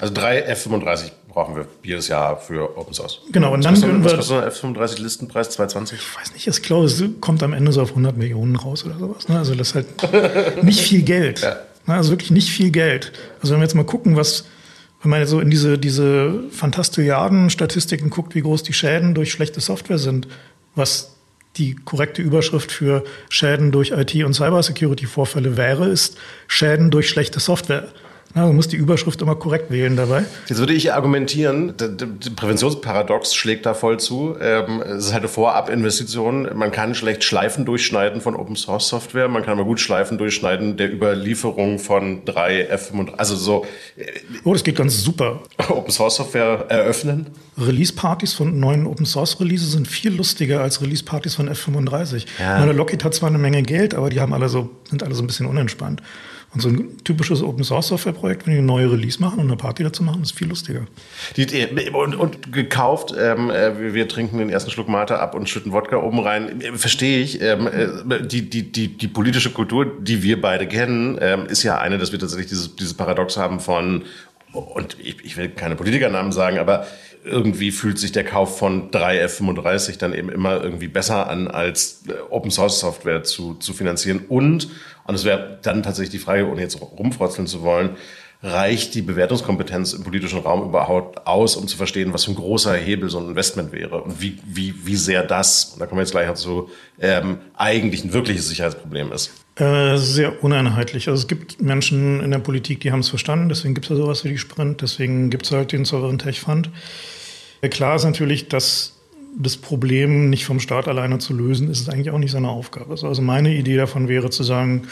Also 0.02 0.14
drei 0.14 0.40
F-35 0.40 1.12
brauchen 1.36 1.56
wir 1.56 1.68
jedes 1.84 2.08
Jahr 2.08 2.38
für 2.38 2.78
Open 2.78 2.94
Source. 2.94 3.20
Genau, 3.32 3.54
und 3.54 3.64
dann 3.64 3.80
können 3.80 4.04
wir. 4.04 4.18
Was 4.18 4.30
kostet 4.30 4.44
ein 4.44 4.76
F35 4.76 5.02
Listenpreis 5.02 5.50
220? 5.52 6.00
Ich 6.00 6.18
weiß 6.18 6.34
nicht, 6.34 6.48
ich 6.48 6.62
glaube, 6.62 6.86
es 6.86 7.04
kommt 7.20 7.44
am 7.44 7.54
Ende 7.54 7.72
so 7.72 7.82
auf 7.82 7.90
100 7.90 8.18
Millionen 8.18 8.56
raus 8.56 8.86
oder 8.86 8.98
sowas. 8.98 9.28
Ne? 9.28 9.38
Also 9.38 9.54
das 9.54 9.70
ist 9.70 9.76
halt 9.76 10.64
nicht 10.64 10.82
viel 10.82 11.04
Geld. 11.04 11.42
Ja. 11.46 11.58
Ne? 11.86 12.00
Also 12.00 12.12
wirklich 12.12 12.32
nicht 12.32 12.50
viel 12.50 12.72
Geld. 12.72 13.12
Also 13.42 13.54
wenn 13.54 13.60
wir 13.60 13.66
jetzt 13.66 13.76
mal 13.76 13.86
gucken, 13.86 14.16
was, 14.16 14.46
wenn 15.04 15.12
man 15.12 15.28
so 15.28 15.40
in 15.40 15.52
diese, 15.52 15.78
diese 15.78 16.46
Fantastilliarden-Statistiken 16.50 18.10
guckt, 18.10 18.34
wie 18.34 18.42
groß 18.42 18.64
die 18.64 18.74
Schäden 18.74 19.14
durch 19.14 19.32
schlechte 19.32 19.62
Software 19.62 20.00
sind, 20.00 20.28
was 20.74 21.15
die 21.58 21.76
korrekte 21.76 22.22
Überschrift 22.22 22.72
für 22.72 23.04
Schäden 23.30 23.72
durch 23.72 23.92
IT- 23.92 24.24
und 24.24 24.34
Cybersecurity-Vorfälle 24.34 25.58
wäre, 25.58 25.88
ist 25.88 26.18
Schäden 26.48 26.92
durch 26.92 27.10
schlechte 27.10 27.40
Software. 27.40 27.88
Ja, 28.36 28.48
man 28.48 28.56
muss 28.58 28.68
die 28.68 28.76
Überschrift 28.76 29.22
immer 29.22 29.36
korrekt 29.36 29.72
wählen 29.72 29.96
dabei. 29.96 30.26
Jetzt 30.48 30.60
würde 30.60 30.74
ich 30.74 30.94
argumentieren, 30.94 31.74
der 31.78 31.88
Präventionsparadox 32.36 33.34
schlägt 33.34 33.66
da 33.66 33.74
voll 33.74 33.98
zu. 33.98 34.36
Ähm, 34.42 34.82
es 34.82 35.06
ist 35.06 35.14
halt 35.14 35.22
eine 35.22 35.30
Vorabinvestition. 35.30 36.50
Man 36.54 36.74
kann 36.74 36.96
schlecht 36.96 37.24
Schleifen 37.24 37.64
durchschneiden 37.64 38.20
von 38.20 38.36
Open 38.36 38.58
Source 38.58 38.90
Software. 38.90 39.30
Man 39.30 39.44
kann 39.44 39.54
aber 39.54 39.64
gut 39.64 39.80
Schleifen 39.80 40.18
durchschneiden 40.18 40.76
der 40.76 40.92
Überlieferung 40.92 41.80
von 41.80 42.26
drei 42.26 42.70
F35. 42.70 43.16
Also 43.16 43.38
so. 43.38 43.66
Oh, 44.44 44.52
das 44.52 44.66
geht 44.66 44.76
ganz 44.76 45.02
super. 45.02 45.42
Open 45.70 45.92
Source 45.92 46.18
Software 46.18 46.66
eröffnen. 46.68 47.28
Release-Partys 47.58 48.34
von 48.34 48.60
neuen 48.60 48.86
Open 48.86 49.06
Source 49.06 49.40
Releases 49.40 49.72
sind 49.72 49.88
viel 49.88 50.14
lustiger 50.14 50.60
als 50.60 50.82
Release-Partys 50.82 51.36
von 51.36 51.50
F35. 51.50 52.26
Ja. 52.38 52.60
Meine 52.60 52.74
Lockheed 52.74 53.06
hat 53.06 53.14
zwar 53.14 53.30
eine 53.30 53.38
Menge 53.38 53.64
Geld, 53.64 53.94
aber 53.94 54.10
die 54.10 54.20
haben 54.20 54.34
alle 54.34 54.50
so, 54.50 54.72
sind 54.90 55.04
alle 55.04 55.16
so 55.16 55.24
ein 55.24 55.28
bisschen 55.28 55.46
unentspannt. 55.46 56.02
Und 56.56 56.62
so 56.62 56.70
ein 56.70 56.98
typisches 57.04 57.44
Open 57.44 57.66
Source 57.66 57.90
Software 57.90 58.14
Projekt, 58.14 58.48
wenn 58.48 58.54
die 58.54 58.60
eine 58.60 58.68
neue 58.68 58.90
Release 58.90 59.22
machen 59.22 59.40
und 59.40 59.48
eine 59.48 59.58
Party 59.58 59.84
dazu 59.84 60.04
machen, 60.04 60.22
ist 60.22 60.32
viel 60.32 60.48
lustiger. 60.48 60.86
Die, 61.36 61.46
und, 61.92 62.16
und, 62.16 62.54
gekauft, 62.54 63.14
ähm, 63.20 63.50
äh, 63.50 63.94
wir 63.94 64.08
trinken 64.08 64.38
den 64.38 64.50
ersten 64.50 64.72
Schluck 64.72 64.88
Mate 64.88 65.20
ab 65.20 65.36
und 65.36 65.50
schütten 65.50 65.74
Wodka 65.74 65.98
oben 65.98 66.20
rein. 66.20 66.62
Verstehe 66.76 67.20
ich. 67.20 67.42
Ähm, 67.42 67.68
äh, 67.68 68.26
die, 68.26 68.50
die, 68.50 68.72
die, 68.72 68.88
die 68.88 69.08
politische 69.10 69.52
Kultur, 69.52 69.86
die 70.00 70.24
wir 70.24 70.40
beide 70.40 70.66
kennen, 70.66 71.18
ähm, 71.20 71.46
ist 71.46 71.64
ja 71.64 71.78
eine, 71.78 71.98
dass 71.98 72.14
wir 72.14 72.20
tatsächlich 72.20 72.48
dieses, 72.48 72.74
dieses 72.78 72.94
Paradox 72.94 73.36
haben 73.36 73.60
von 73.60 74.04
und 74.54 74.98
ich, 75.02 75.18
ich 75.26 75.36
will 75.36 75.50
keine 75.50 75.76
Politikernamen 75.76 76.32
sagen, 76.32 76.60
aber 76.60 76.88
irgendwie 77.26 77.72
fühlt 77.72 77.98
sich 77.98 78.12
der 78.12 78.24
Kauf 78.24 78.58
von 78.58 78.92
3 78.92 79.26
F35 79.26 79.98
dann 79.98 80.14
eben 80.14 80.30
immer 80.30 80.64
irgendwie 80.64 80.88
besser 80.88 81.28
an, 81.30 81.48
als 81.48 82.04
äh, 82.08 82.14
Open 82.30 82.52
Source 82.52 82.80
Software 82.80 83.24
zu, 83.24 83.56
zu 83.56 83.74
finanzieren. 83.74 84.22
Und, 84.30 84.70
und 85.08 85.16
es 85.16 85.24
wäre 85.24 85.60
dann 85.62 85.84
tatsächlich 85.84 86.12
die 86.12 86.20
Frage, 86.20 86.48
ohne 86.48 86.62
jetzt 86.62 86.82
rumfrotzeln 86.82 87.48
zu 87.48 87.62
wollen, 87.62 87.92
reicht 88.44 88.94
die 88.94 89.02
Bewertungskompetenz 89.02 89.94
im 89.94 90.04
politischen 90.04 90.40
Raum 90.40 90.64
überhaupt 90.64 91.26
aus, 91.26 91.56
um 91.56 91.68
zu 91.68 91.78
verstehen, 91.78 92.14
was 92.14 92.26
für 92.26 92.32
ein 92.32 92.36
großer 92.36 92.76
Hebel 92.76 93.10
so 93.10 93.18
ein 93.20 93.30
Investment 93.30 93.72
wäre 93.72 94.02
und 94.02 94.22
wie, 94.22 94.38
wie, 94.46 94.74
wie 94.86 94.96
sehr 94.96 95.24
das, 95.24 95.72
und 95.74 95.80
da 95.80 95.88
kommen 95.88 96.00
wir 96.00 96.04
jetzt 96.04 96.12
gleich 96.12 96.28
dazu, 96.28 96.70
ähm, 97.00 97.38
eigentlich 97.56 98.04
ein 98.04 98.14
wirkliches 98.14 98.48
Sicherheitsproblem 98.50 99.12
ist? 99.12 99.32
Äh, 99.56 99.98
sehr 99.98 100.44
uneinheitlich. 100.44 101.08
Also 101.08 101.22
es 101.22 101.28
gibt 101.28 101.62
Menschen 101.62 102.22
in 102.22 102.32
der 102.32 102.40
Politik, 102.40 102.82
die 102.82 102.92
haben 102.92 103.00
es 103.00 103.10
verstanden, 103.10 103.50
deswegen 103.50 103.74
gibt 103.74 103.86
es 103.86 103.90
ja 103.92 103.96
sowas 103.96 104.24
wie 104.26 104.30
die 104.30 104.38
Sprint, 104.38 104.82
deswegen 104.82 105.30
gibt 105.30 105.46
es 105.46 105.52
halt 105.52 105.72
den 105.72 105.86
Sovereign 105.86 106.20
Tech 106.20 106.40
Fund. 106.42 106.70
Klar 107.62 107.96
ist 107.96 108.04
natürlich, 108.04 108.48
dass 108.48 108.95
das 109.38 109.58
Problem 109.58 110.30
nicht 110.30 110.46
vom 110.46 110.60
Staat 110.60 110.88
alleine 110.88 111.20
zu 111.20 111.34
lösen, 111.34 111.70
ist 111.70 111.82
es 111.82 111.90
eigentlich 111.90 112.12
auch 112.12 112.18
nicht 112.18 112.32
seine 112.32 112.50
Aufgabe. 112.50 112.92
Also 112.92 113.22
meine 113.22 113.54
Idee 113.54 113.78
davon 113.78 114.08
wäre 114.08 114.30
zu 114.30 114.44
sagen, 114.44 114.84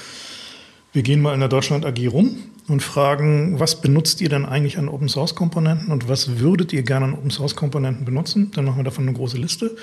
wir 0.91 1.01
gehen 1.01 1.21
mal 1.21 1.33
in 1.33 1.39
der 1.39 1.49
Deutschland 1.49 1.85
AG 1.85 2.07
rum 2.11 2.37
und 2.67 2.83
fragen, 2.83 3.59
was 3.59 3.81
benutzt 3.81 4.21
ihr 4.21 4.29
denn 4.29 4.45
eigentlich 4.45 4.77
an 4.77 4.89
Open 4.89 5.09
Source 5.09 5.35
Komponenten 5.35 5.91
und 5.91 6.07
was 6.07 6.39
würdet 6.39 6.71
ihr 6.73 6.83
gerne 6.83 7.05
an 7.05 7.13
Open 7.13 7.31
Source 7.31 7.55
Komponenten 7.55 8.05
benutzen? 8.05 8.51
Dann 8.53 8.65
machen 8.65 8.77
wir 8.77 8.83
davon 8.83 9.07
eine 9.07 9.17
große 9.17 9.37
Liste. 9.37 9.75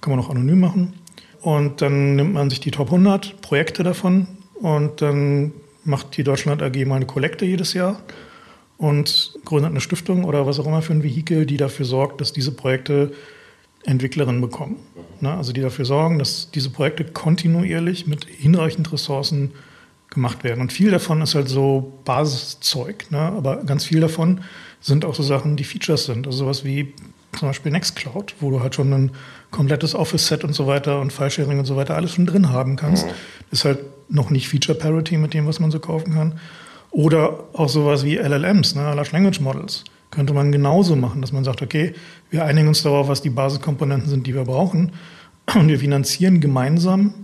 Kann 0.00 0.10
man 0.10 0.20
auch 0.20 0.30
anonym 0.30 0.60
machen. 0.60 0.94
Und 1.40 1.82
dann 1.82 2.16
nimmt 2.16 2.32
man 2.32 2.50
sich 2.50 2.60
die 2.60 2.70
Top 2.70 2.88
100 2.88 3.40
Projekte 3.42 3.82
davon 3.82 4.26
und 4.54 5.02
dann 5.02 5.52
macht 5.84 6.16
die 6.16 6.24
Deutschland 6.24 6.62
AG 6.62 6.84
mal 6.86 6.96
eine 6.96 7.06
Kollekte 7.06 7.44
jedes 7.44 7.74
Jahr 7.74 8.00
und 8.78 9.34
gründet 9.44 9.70
eine 9.70 9.80
Stiftung 9.80 10.24
oder 10.24 10.46
was 10.46 10.58
auch 10.58 10.66
immer 10.66 10.82
für 10.82 10.94
ein 10.94 11.02
Vehikel, 11.02 11.46
die 11.46 11.58
dafür 11.58 11.84
sorgt, 11.84 12.20
dass 12.20 12.32
diese 12.32 12.52
Projekte 12.52 13.12
Entwicklerinnen 13.84 14.40
bekommen. 14.40 14.76
Ne? 15.20 15.32
Also 15.32 15.52
die 15.52 15.60
dafür 15.60 15.84
sorgen, 15.84 16.18
dass 16.18 16.50
diese 16.50 16.70
Projekte 16.70 17.04
kontinuierlich 17.04 18.06
mit 18.06 18.24
hinreichend 18.24 18.92
Ressourcen 18.92 19.52
gemacht 20.10 20.44
werden. 20.44 20.60
Und 20.60 20.72
viel 20.72 20.90
davon 20.90 21.20
ist 21.22 21.34
halt 21.34 21.48
so 21.48 21.92
Basiszeug, 22.04 23.10
ne? 23.10 23.18
aber 23.18 23.64
ganz 23.64 23.84
viel 23.84 24.00
davon 24.00 24.40
sind 24.80 25.04
auch 25.04 25.14
so 25.14 25.22
Sachen, 25.22 25.56
die 25.56 25.64
Features 25.64 26.06
sind. 26.06 26.26
Also 26.26 26.38
sowas 26.38 26.64
wie 26.64 26.92
zum 27.38 27.48
Beispiel 27.48 27.72
Nextcloud, 27.72 28.36
wo 28.40 28.50
du 28.50 28.60
halt 28.60 28.74
schon 28.74 28.92
ein 28.92 29.10
komplettes 29.50 29.94
Office-Set 29.94 30.44
und 30.44 30.52
so 30.52 30.66
weiter 30.66 31.00
und 31.00 31.12
File-Sharing 31.12 31.58
und 31.58 31.64
so 31.64 31.76
weiter 31.76 31.96
alles 31.96 32.12
schon 32.12 32.26
drin 32.26 32.50
haben 32.50 32.76
kannst. 32.76 33.06
Mhm. 33.06 33.12
Ist 33.50 33.64
halt 33.64 33.78
noch 34.08 34.30
nicht 34.30 34.48
Feature-Parity 34.48 35.16
mit 35.16 35.34
dem, 35.34 35.46
was 35.46 35.60
man 35.60 35.70
so 35.70 35.80
kaufen 35.80 36.14
kann. 36.14 36.38
Oder 36.90 37.44
auch 37.54 37.68
sowas 37.68 38.04
wie 38.04 38.16
LLMs, 38.16 38.76
ne, 38.76 38.94
Large 38.94 39.10
Language 39.12 39.40
Models. 39.40 39.84
Könnte 40.10 40.32
man 40.32 40.52
genauso 40.52 40.96
machen, 40.96 41.20
dass 41.20 41.32
man 41.32 41.44
sagt, 41.44 41.62
okay, 41.62 41.94
wir 42.30 42.44
einigen 42.44 42.68
uns 42.68 42.82
darauf, 42.82 43.08
was 43.08 43.22
die 43.22 43.30
Basiskomponenten 43.30 44.08
sind, 44.08 44.26
die 44.26 44.34
wir 44.34 44.44
brauchen. 44.44 44.92
Und 45.54 45.68
wir 45.68 45.78
finanzieren 45.78 46.40
gemeinsam 46.40 47.14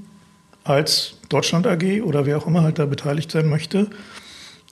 als 0.65 1.17
Deutschland 1.29 1.67
AG 1.67 2.03
oder 2.03 2.27
wer 2.27 2.39
auch 2.39 2.47
immer 2.47 2.63
halt 2.63 2.79
da 2.79 2.87
beteiligt 2.87 3.31
sein 3.31 3.49
möchte, 3.49 3.89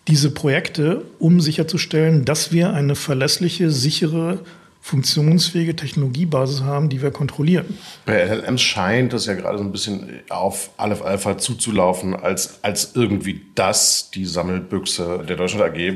diese 0.07 0.31
Projekte, 0.31 1.05
um 1.19 1.41
sicherzustellen, 1.41 2.25
dass 2.25 2.51
wir 2.53 2.73
eine 2.73 2.95
verlässliche, 2.95 3.71
sichere 3.71 4.41
funktionsfähige 4.89 5.77
Technologiebasis 5.77 6.63
haben, 6.63 6.89
die 6.89 7.03
wir 7.03 7.11
kontrollieren. 7.11 7.77
Bei 8.07 8.25
LLMs 8.25 8.63
scheint 8.63 9.13
das 9.13 9.27
ja 9.27 9.35
gerade 9.35 9.59
so 9.59 9.65
ein 9.65 9.71
bisschen 9.71 10.21
auf 10.31 10.71
Aleph 10.79 11.03
Alpha 11.03 11.37
zuzulaufen, 11.37 12.17
als, 12.17 12.65
als 12.65 12.93
irgendwie 12.95 13.43
das, 13.55 14.11
die 14.11 14.25
Sammelbüchse 14.25 15.27
der 15.29 15.37
Deutschland 15.37 15.63
AG. 15.63 15.77
Wir 15.77 15.95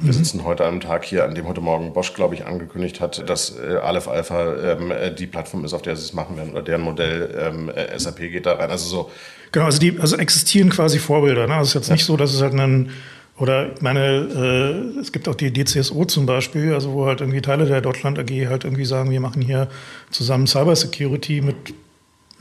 mhm. 0.00 0.12
sitzen 0.12 0.42
heute 0.42 0.64
am 0.64 0.80
Tag 0.80 1.04
hier, 1.04 1.24
an 1.24 1.34
dem 1.34 1.46
heute 1.46 1.60
Morgen 1.60 1.92
Bosch, 1.92 2.14
glaube 2.14 2.34
ich, 2.34 2.46
angekündigt 2.46 2.98
hat, 2.98 3.28
dass 3.28 3.58
äh, 3.58 3.76
Aleph 3.76 4.08
Alpha 4.08 4.72
ähm, 4.72 4.90
die 5.18 5.26
Plattform 5.26 5.62
ist, 5.66 5.74
auf 5.74 5.82
der 5.82 5.94
sie 5.94 6.04
es 6.04 6.14
machen 6.14 6.38
werden, 6.38 6.52
oder 6.52 6.62
deren 6.62 6.80
Modell 6.80 7.28
ähm, 7.38 7.68
äh, 7.68 7.98
SAP 7.98 8.20
geht 8.20 8.46
da 8.46 8.54
rein. 8.54 8.70
Also 8.70 8.88
so. 8.88 9.10
Genau, 9.52 9.66
also 9.66 9.78
die 9.78 10.00
also 10.00 10.16
existieren 10.16 10.70
quasi 10.70 10.98
Vorbilder. 10.98 11.46
Ne? 11.46 11.56
Also 11.56 11.64
es 11.64 11.68
ist 11.68 11.74
jetzt 11.74 11.88
ja. 11.88 11.92
nicht 11.92 12.04
so, 12.06 12.16
dass 12.16 12.32
es 12.32 12.40
halt 12.40 12.54
ein 12.54 12.90
oder 13.36 13.72
ich 13.74 13.82
meine, 13.82 14.00
äh, 14.00 15.00
es 15.00 15.10
gibt 15.10 15.28
auch 15.28 15.34
die 15.34 15.52
DCSO 15.52 16.04
zum 16.04 16.24
Beispiel, 16.24 16.72
also 16.72 16.92
wo 16.92 17.06
halt 17.06 17.20
irgendwie 17.20 17.40
Teile 17.40 17.66
der 17.66 17.80
Deutschland 17.80 18.18
AG 18.18 18.30
halt 18.48 18.64
irgendwie 18.64 18.84
sagen, 18.84 19.10
wir 19.10 19.20
machen 19.20 19.42
hier 19.42 19.68
zusammen 20.10 20.46
Cybersecurity 20.46 21.40
mit, 21.40 21.74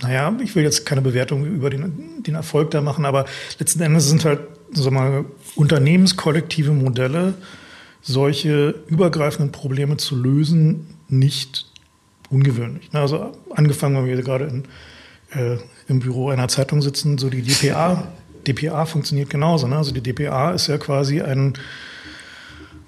naja, 0.02 0.36
ich 0.44 0.56
will 0.56 0.64
jetzt 0.64 0.86
keine 0.86 1.02
Bewertung 1.02 1.46
über 1.46 1.72
den, 1.72 2.22
den 2.24 2.36
Erfolg 2.36 2.70
da 2.72 2.82
machen, 2.82 3.06
aber 3.06 3.26
letzten 3.58 3.82
Endes 3.82 4.08
sind 4.08 4.24
halt, 4.24 4.42
sagen 4.72 4.96
wir 4.96 5.02
mal, 5.02 5.26
unternehmenskollektive 5.56 6.72
Modelle, 6.72 7.34
solche 8.04 8.76
übergreifenden 8.88 9.52
Probleme 9.52 9.98
zu 9.98 10.16
lösen, 10.16 10.96
nicht 11.08 11.66
ungewöhnlich. 12.30 12.90
Also 12.92 13.32
angefangen, 13.50 13.96
wenn 13.96 14.06
wir 14.06 14.22
gerade 14.22 14.46
in, 14.46 14.64
äh, 15.32 15.58
im 15.88 16.02
Büro 16.02 16.30
einer 16.30 16.50
Zeitung 16.50 16.84
sitzen, 16.84 17.18
so 17.18 17.30
die 17.30 17.42
DPA 17.42 18.10
DPA 18.44 18.86
funktioniert 18.86 19.30
genauso. 19.30 19.68
Ne? 19.68 19.78
Also 19.78 19.92
die 19.92 20.02
DPA 20.02 20.52
ist 20.52 20.68
ja 20.68 20.78
quasi 20.78 21.22
ein, 21.22 21.54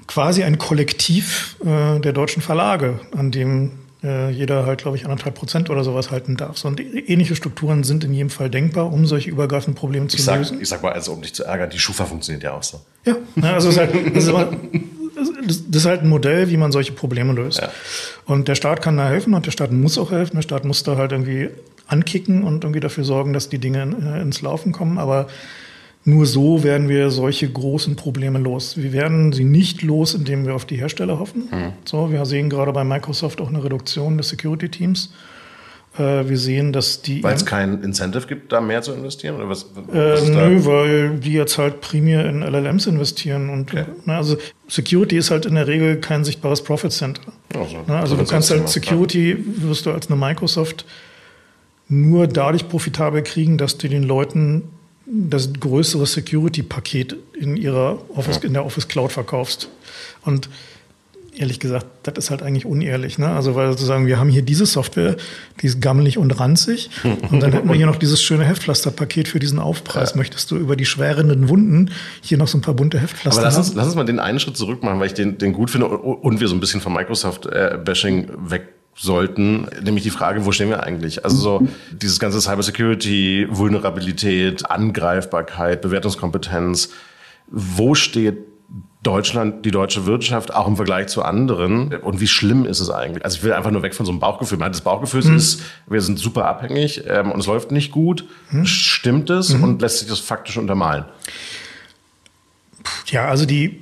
quasi 0.08 0.44
ein 0.44 0.58
Kollektiv 0.58 1.56
äh, 1.66 2.00
der 2.00 2.14
deutschen 2.14 2.42
Verlage, 2.42 3.00
an 3.16 3.32
dem 3.32 3.72
äh, 4.06 4.30
jeder 4.30 4.66
halt, 4.66 4.82
glaube 4.82 4.98
ich, 4.98 5.06
anderthalb 5.06 5.36
Prozent 5.36 5.70
oder 5.70 5.84
sowas 5.84 6.12
halten 6.12 6.38
darf. 6.38 6.58
So, 6.58 6.68
und 6.68 6.80
ähnliche 6.80 7.36
Strukturen 7.36 7.84
sind 7.84 8.04
in 8.04 8.14
jedem 8.14 8.30
Fall 8.30 8.50
denkbar, 8.50 8.92
um 8.94 9.08
solche 9.08 9.30
übergreifenden 9.30 9.76
Probleme 9.76 10.08
zu 10.08 10.18
ich 10.18 10.24
sag, 10.24 10.38
lösen. 10.38 10.62
Ich 10.62 10.70
sag 10.70 10.84
mal, 10.84 10.94
also 10.94 11.14
um 11.14 11.22
dich 11.22 11.34
zu 11.34 11.44
ärgern, 11.44 11.70
die 11.70 11.80
Schufa 11.80 12.06
funktioniert 12.06 12.44
ja 12.44 12.54
auch 12.54 12.64
so. 12.64 12.82
Ja, 13.06 13.16
ne, 13.36 13.54
also 13.54 13.70
es 13.70 13.76
ist 13.76 13.80
halt, 13.80 14.16
das 14.16 14.24
ist, 14.26 14.30
immer, 14.30 14.50
das 15.48 15.58
ist 15.58 15.86
halt 15.86 16.02
ein 16.02 16.10
Modell, 16.10 16.50
wie 16.50 16.58
man 16.58 16.72
solche 16.72 16.92
Probleme 16.92 17.34
löst. 17.34 17.60
Ja. 17.60 17.72
Und 18.26 18.48
der 18.48 18.56
Staat 18.56 18.82
kann 18.82 18.98
da 18.98 19.08
helfen 19.08 19.34
und 19.34 19.46
der 19.46 19.52
Staat 19.52 19.72
muss 19.72 19.98
auch 19.98 20.12
helfen. 20.12 20.36
Der 20.36 20.44
Staat 20.44 20.66
muss 20.66 20.84
da 20.84 20.98
halt 20.98 21.12
irgendwie 21.12 21.50
ankicken 21.88 22.44
und 22.44 22.64
irgendwie 22.64 22.80
dafür 22.80 23.04
sorgen, 23.04 23.34
dass 23.34 23.50
die 23.50 23.60
Dinge 23.60 23.82
äh, 23.82 24.22
ins 24.22 24.42
Laufen 24.42 24.72
kommen. 24.72 24.98
Aber 24.98 25.28
nur 26.04 26.28
so 26.28 26.64
werden 26.64 26.88
wir 26.88 27.10
solche 27.10 27.50
großen 27.50 27.96
Probleme 27.96 28.38
los. 28.38 28.78
Wir 28.78 28.94
werden 28.94 29.34
sie 29.34 29.44
nicht 29.44 29.82
los, 29.82 30.14
indem 30.14 30.46
wir 30.46 30.54
auf 30.54 30.66
die 30.66 30.78
Hersteller 30.78 31.20
hoffen. 31.20 31.50
Mhm. 31.52 31.74
So, 31.84 32.12
wir 32.12 32.24
sehen 32.26 32.50
gerade 32.50 32.72
bei 32.74 32.84
Microsoft 32.84 33.42
auch 33.42 33.50
eine 33.50 33.64
Reduktion 33.64 34.18
des 34.18 34.30
Security-Teams. 34.30 35.12
Äh, 35.98 36.30
wir 36.30 36.38
sehen, 36.38 36.74
dass 36.74 37.02
die. 37.02 37.24
Weil 37.24 37.36
es 37.36 37.46
kein 37.46 37.82
Incentive 37.82 38.28
gibt, 38.28 38.52
da 38.52 38.62
mehr 38.62 38.84
zu 38.84 38.94
investieren? 38.94 39.36
Oder 39.36 39.50
was, 39.50 39.66
was 39.74 40.28
äh, 40.28 40.30
nö, 40.30 40.66
weil 40.66 41.18
die 41.18 41.34
jetzt 41.34 41.58
halt 41.58 41.82
primär 41.82 42.26
in 42.26 42.42
LLMs 42.42 42.86
investieren. 42.86 43.50
Und 43.50 43.72
okay. 43.72 43.86
ne, 44.06 44.16
also 44.16 44.38
Security 44.68 45.18
ist 45.18 45.32
halt 45.32 45.48
in 45.48 45.56
der 45.56 45.68
Regel 45.68 45.98
kein 45.98 46.24
sichtbares 46.24 46.62
Profit 46.62 46.92
Center. 46.92 47.22
Also, 47.58 47.78
ne, 47.88 47.98
also 47.98 48.16
du 48.16 48.26
kannst 48.26 48.52
halt 48.52 48.70
Security, 48.70 49.38
wirst 49.58 49.88
du 49.88 49.92
als 49.92 50.08
eine 50.08 50.18
Microsoft 50.18 50.86
nur 51.88 52.28
dadurch 52.28 52.68
profitabel 52.68 53.22
kriegen, 53.22 53.58
dass 53.58 53.78
du 53.78 53.88
den 53.88 54.04
Leuten 54.04 54.64
das 55.06 55.54
größere 55.54 56.06
Security-Paket 56.06 57.16
in 57.40 57.58
ihrer 57.58 58.00
Office, 58.16 58.38
in 58.38 58.54
der 58.54 58.66
Office 58.66 58.88
Cloud 58.88 59.12
verkaufst. 59.12 59.70
Und 60.24 60.50
ehrlich 61.38 61.60
gesagt, 61.60 61.86
das 62.04 62.16
ist 62.18 62.32
halt 62.32 62.42
eigentlich 62.42 62.66
unehrlich. 62.66 63.18
Ne? 63.18 63.28
Also 63.28 63.56
weil 63.56 63.70
sozusagen, 63.70 64.08
wir 64.08 64.20
haben 64.20 64.30
hier 64.30 64.42
diese 64.42 64.66
Software, 64.66 65.16
die 65.62 65.68
ist 65.68 65.82
gammelig 65.82 66.18
und 66.18 66.32
ranzig. 66.40 66.90
und 67.32 67.42
dann 67.42 67.52
hätten 67.52 67.68
wir 67.68 67.76
hier 67.76 67.86
noch 67.86 67.98
dieses 67.98 68.22
schöne 68.24 68.46
Heftpflasterpaket 68.46 69.28
für 69.28 69.40
diesen 69.40 69.60
Aufpreis. 69.60 70.12
Ja. 70.12 70.18
Möchtest 70.18 70.50
du 70.52 70.58
über 70.58 70.76
die 70.76 70.86
schwerenden 70.86 71.50
Wunden 71.50 71.92
hier 72.22 72.38
noch 72.38 72.48
so 72.48 72.58
ein 72.58 72.62
paar 72.62 72.74
bunte 72.74 73.00
Heftpflaster 73.00 73.42
Aber 73.42 73.48
lass 73.48 73.58
uns, 73.58 73.76
lass 73.76 73.86
uns 73.88 73.96
mal 73.96 74.06
den 74.06 74.20
einen 74.20 74.40
Schritt 74.40 74.58
zurück 74.58 74.82
machen, 74.82 75.00
weil 75.00 75.08
ich 75.08 75.14
den, 75.14 75.38
den 75.38 75.54
gut 75.54 75.70
finde 75.70 75.88
und 75.88 76.40
wir 76.40 76.48
so 76.48 76.56
ein 76.56 76.60
bisschen 76.60 76.82
vom 76.82 76.94
Microsoft-Bashing 76.94 78.28
weg 78.50 78.70
sollten, 78.96 79.68
nämlich 79.84 80.04
die 80.04 80.10
Frage, 80.10 80.46
wo 80.46 80.52
stehen 80.52 80.70
wir 80.70 80.84
eigentlich? 80.84 81.26
Also 81.26 81.38
so 81.38 81.68
dieses 81.92 82.20
ganze 82.20 82.40
Cybersecurity, 82.40 83.48
Vulnerabilität, 83.50 84.70
Angreifbarkeit, 84.70 85.82
Bewertungskompetenz, 85.82 86.90
wo 87.48 87.94
steht 87.94 88.38
Deutschland, 89.04 89.66
die 89.66 89.72
deutsche 89.72 90.08
Wirtschaft, 90.08 90.54
auch 90.54 90.68
im 90.68 90.78
Vergleich 90.78 91.08
zu 91.08 91.22
anderen. 91.22 91.94
Und 91.94 92.22
wie 92.22 92.28
schlimm 92.28 92.66
ist 92.66 92.80
es 92.80 92.90
eigentlich? 92.90 93.24
Also 93.24 93.38
ich 93.38 93.44
will 93.44 93.54
einfach 93.54 93.70
nur 93.70 93.84
weg 93.84 93.94
von 93.94 94.06
so 94.06 94.12
einem 94.12 94.20
Bauchgefühl. 94.20 94.58
Das 94.58 94.82
Bauchgefühl 94.82 95.24
mhm. 95.24 95.36
ist, 95.36 95.62
wir 95.86 96.02
sind 96.02 96.18
super 96.18 96.46
abhängig 96.46 97.04
ähm, 97.06 97.32
und 97.32 97.40
es 97.40 97.46
läuft 97.46 97.72
nicht 97.72 97.92
gut. 97.92 98.26
Mhm. 98.50 98.66
Stimmt 98.66 99.30
es 99.30 99.54
mhm. 99.54 99.64
und 99.64 99.82
lässt 99.82 100.00
sich 100.00 100.08
das 100.08 100.20
faktisch 100.20 100.58
untermalen? 100.58 101.06
Ja, 103.08 103.28
also 103.28 103.46
die, 103.46 103.82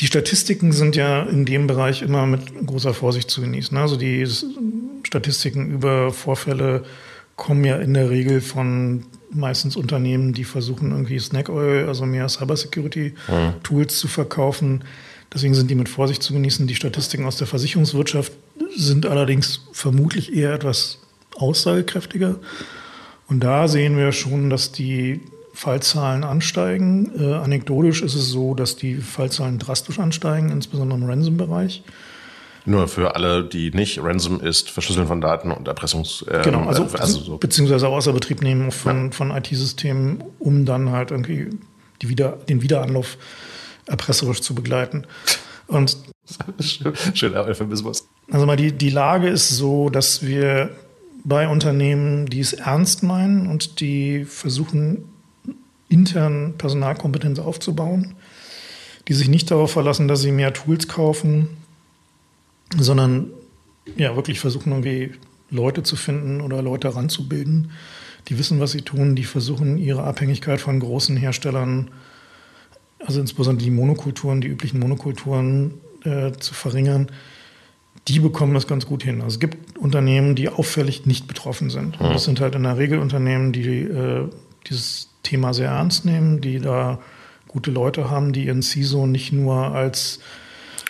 die 0.00 0.06
Statistiken 0.06 0.72
sind 0.72 0.96
ja 0.96 1.22
in 1.22 1.44
dem 1.44 1.66
Bereich 1.66 2.02
immer 2.02 2.26
mit 2.26 2.66
großer 2.66 2.92
Vorsicht 2.92 3.30
zu 3.30 3.40
genießen. 3.40 3.76
Also 3.76 3.96
die 3.96 4.26
Statistiken 5.04 5.70
über 5.70 6.12
Vorfälle 6.12 6.84
kommen 7.36 7.64
ja 7.64 7.76
in 7.76 7.94
der 7.94 8.10
Regel 8.10 8.40
von 8.40 9.04
meistens 9.30 9.76
Unternehmen, 9.76 10.32
die 10.32 10.44
versuchen 10.44 10.90
irgendwie 10.90 11.18
Snack 11.18 11.48
Oil, 11.48 11.86
also 11.88 12.06
mehr 12.06 12.28
Cybersecurity-Tools 12.28 13.94
mhm. 13.94 13.96
zu 13.96 14.08
verkaufen. 14.08 14.84
Deswegen 15.32 15.54
sind 15.54 15.70
die 15.70 15.74
mit 15.74 15.88
Vorsicht 15.88 16.22
zu 16.22 16.32
genießen. 16.32 16.66
Die 16.66 16.74
Statistiken 16.74 17.24
aus 17.24 17.36
der 17.36 17.46
Versicherungswirtschaft 17.46 18.32
sind 18.74 19.06
allerdings 19.06 19.66
vermutlich 19.72 20.34
eher 20.34 20.52
etwas 20.52 20.98
aussagekräftiger. 21.34 22.38
Und 23.28 23.40
da 23.40 23.66
sehen 23.68 23.96
wir 23.96 24.12
schon, 24.12 24.50
dass 24.50 24.72
die 24.72 25.20
Fallzahlen 25.56 26.22
ansteigen. 26.22 27.10
Äh, 27.18 27.32
anekdotisch 27.32 28.02
ist 28.02 28.14
es 28.14 28.28
so, 28.28 28.54
dass 28.54 28.76
die 28.76 28.96
Fallzahlen 28.96 29.58
drastisch 29.58 29.98
ansteigen, 29.98 30.50
insbesondere 30.50 30.98
im 30.98 31.06
Ransom-Bereich. 31.06 31.82
Nur 32.66 32.88
für 32.88 33.14
alle, 33.14 33.42
die 33.42 33.70
nicht, 33.70 34.02
Ransom 34.02 34.40
ist 34.40 34.70
Verschlüsseln 34.70 35.06
von 35.06 35.22
Daten 35.22 35.50
und 35.52 35.66
Erpressungs... 35.66 36.26
Äh, 36.28 36.42
genau, 36.44 36.64
also, 36.64 36.82
äh, 36.82 36.98
also 36.98 37.20
so. 37.20 37.38
beziehungsweise 37.38 37.88
außer 37.88 38.12
Betrieb 38.12 38.42
nehmen 38.42 38.70
von, 38.70 39.06
ja. 39.06 39.10
von 39.12 39.30
IT-Systemen, 39.30 40.22
um 40.38 40.66
dann 40.66 40.90
halt 40.90 41.10
irgendwie 41.10 41.48
die 42.02 42.10
wieder, 42.10 42.32
den 42.48 42.60
Wiederanlauf 42.60 43.16
erpresserisch 43.86 44.42
zu 44.42 44.54
begleiten. 44.54 45.06
Und 45.68 45.96
Schöner 47.14 47.44
Euphemismus. 47.44 48.06
Also 48.30 48.44
mal 48.44 48.56
die, 48.56 48.72
die 48.72 48.90
Lage 48.90 49.28
ist 49.28 49.48
so, 49.48 49.88
dass 49.88 50.26
wir 50.26 50.68
bei 51.24 51.48
Unternehmen, 51.48 52.26
die 52.26 52.40
es 52.40 52.52
ernst 52.52 53.02
meinen 53.02 53.46
und 53.46 53.80
die 53.80 54.26
versuchen, 54.26 55.15
intern 55.88 56.54
Personalkompetenz 56.58 57.38
aufzubauen, 57.38 58.14
die 59.08 59.14
sich 59.14 59.28
nicht 59.28 59.50
darauf 59.50 59.72
verlassen, 59.72 60.08
dass 60.08 60.20
sie 60.20 60.32
mehr 60.32 60.52
Tools 60.52 60.88
kaufen, 60.88 61.48
sondern 62.76 63.30
ja 63.96 64.16
wirklich 64.16 64.40
versuchen 64.40 64.72
irgendwie 64.72 65.12
Leute 65.50 65.82
zu 65.82 65.96
finden 65.96 66.40
oder 66.40 66.62
Leute 66.62 66.94
ranzubilden, 66.94 67.70
die 68.28 68.38
wissen, 68.38 68.58
was 68.58 68.72
sie 68.72 68.82
tun, 68.82 69.14
die 69.14 69.24
versuchen 69.24 69.78
ihre 69.78 70.02
Abhängigkeit 70.02 70.60
von 70.60 70.80
großen 70.80 71.16
Herstellern, 71.16 71.90
also 72.98 73.20
insbesondere 73.20 73.64
die 73.64 73.70
Monokulturen, 73.70 74.40
die 74.40 74.48
üblichen 74.48 74.80
Monokulturen 74.80 75.74
äh, 76.04 76.32
zu 76.32 76.54
verringern. 76.54 77.08
Die 78.08 78.18
bekommen 78.18 78.54
das 78.54 78.66
ganz 78.66 78.86
gut 78.86 79.02
hin. 79.02 79.20
Also 79.20 79.34
es 79.34 79.40
gibt 79.40 79.78
Unternehmen, 79.78 80.34
die 80.34 80.48
auffällig 80.48 81.06
nicht 81.06 81.28
betroffen 81.28 81.70
sind. 81.70 82.00
Und 82.00 82.10
das 82.10 82.24
sind 82.24 82.40
halt 82.40 82.54
in 82.54 82.62
der 82.62 82.78
Regel 82.78 82.98
Unternehmen, 82.98 83.52
die 83.52 83.82
äh, 83.82 84.28
dieses 84.68 85.10
Thema 85.26 85.52
sehr 85.52 85.70
ernst 85.70 86.04
nehmen, 86.04 86.40
die 86.40 86.60
da 86.60 86.98
gute 87.48 87.70
Leute 87.70 88.10
haben, 88.10 88.32
die 88.32 88.46
ihren 88.46 88.62
CISO 88.62 89.06
nicht 89.06 89.32
nur 89.32 89.74
als 89.74 90.20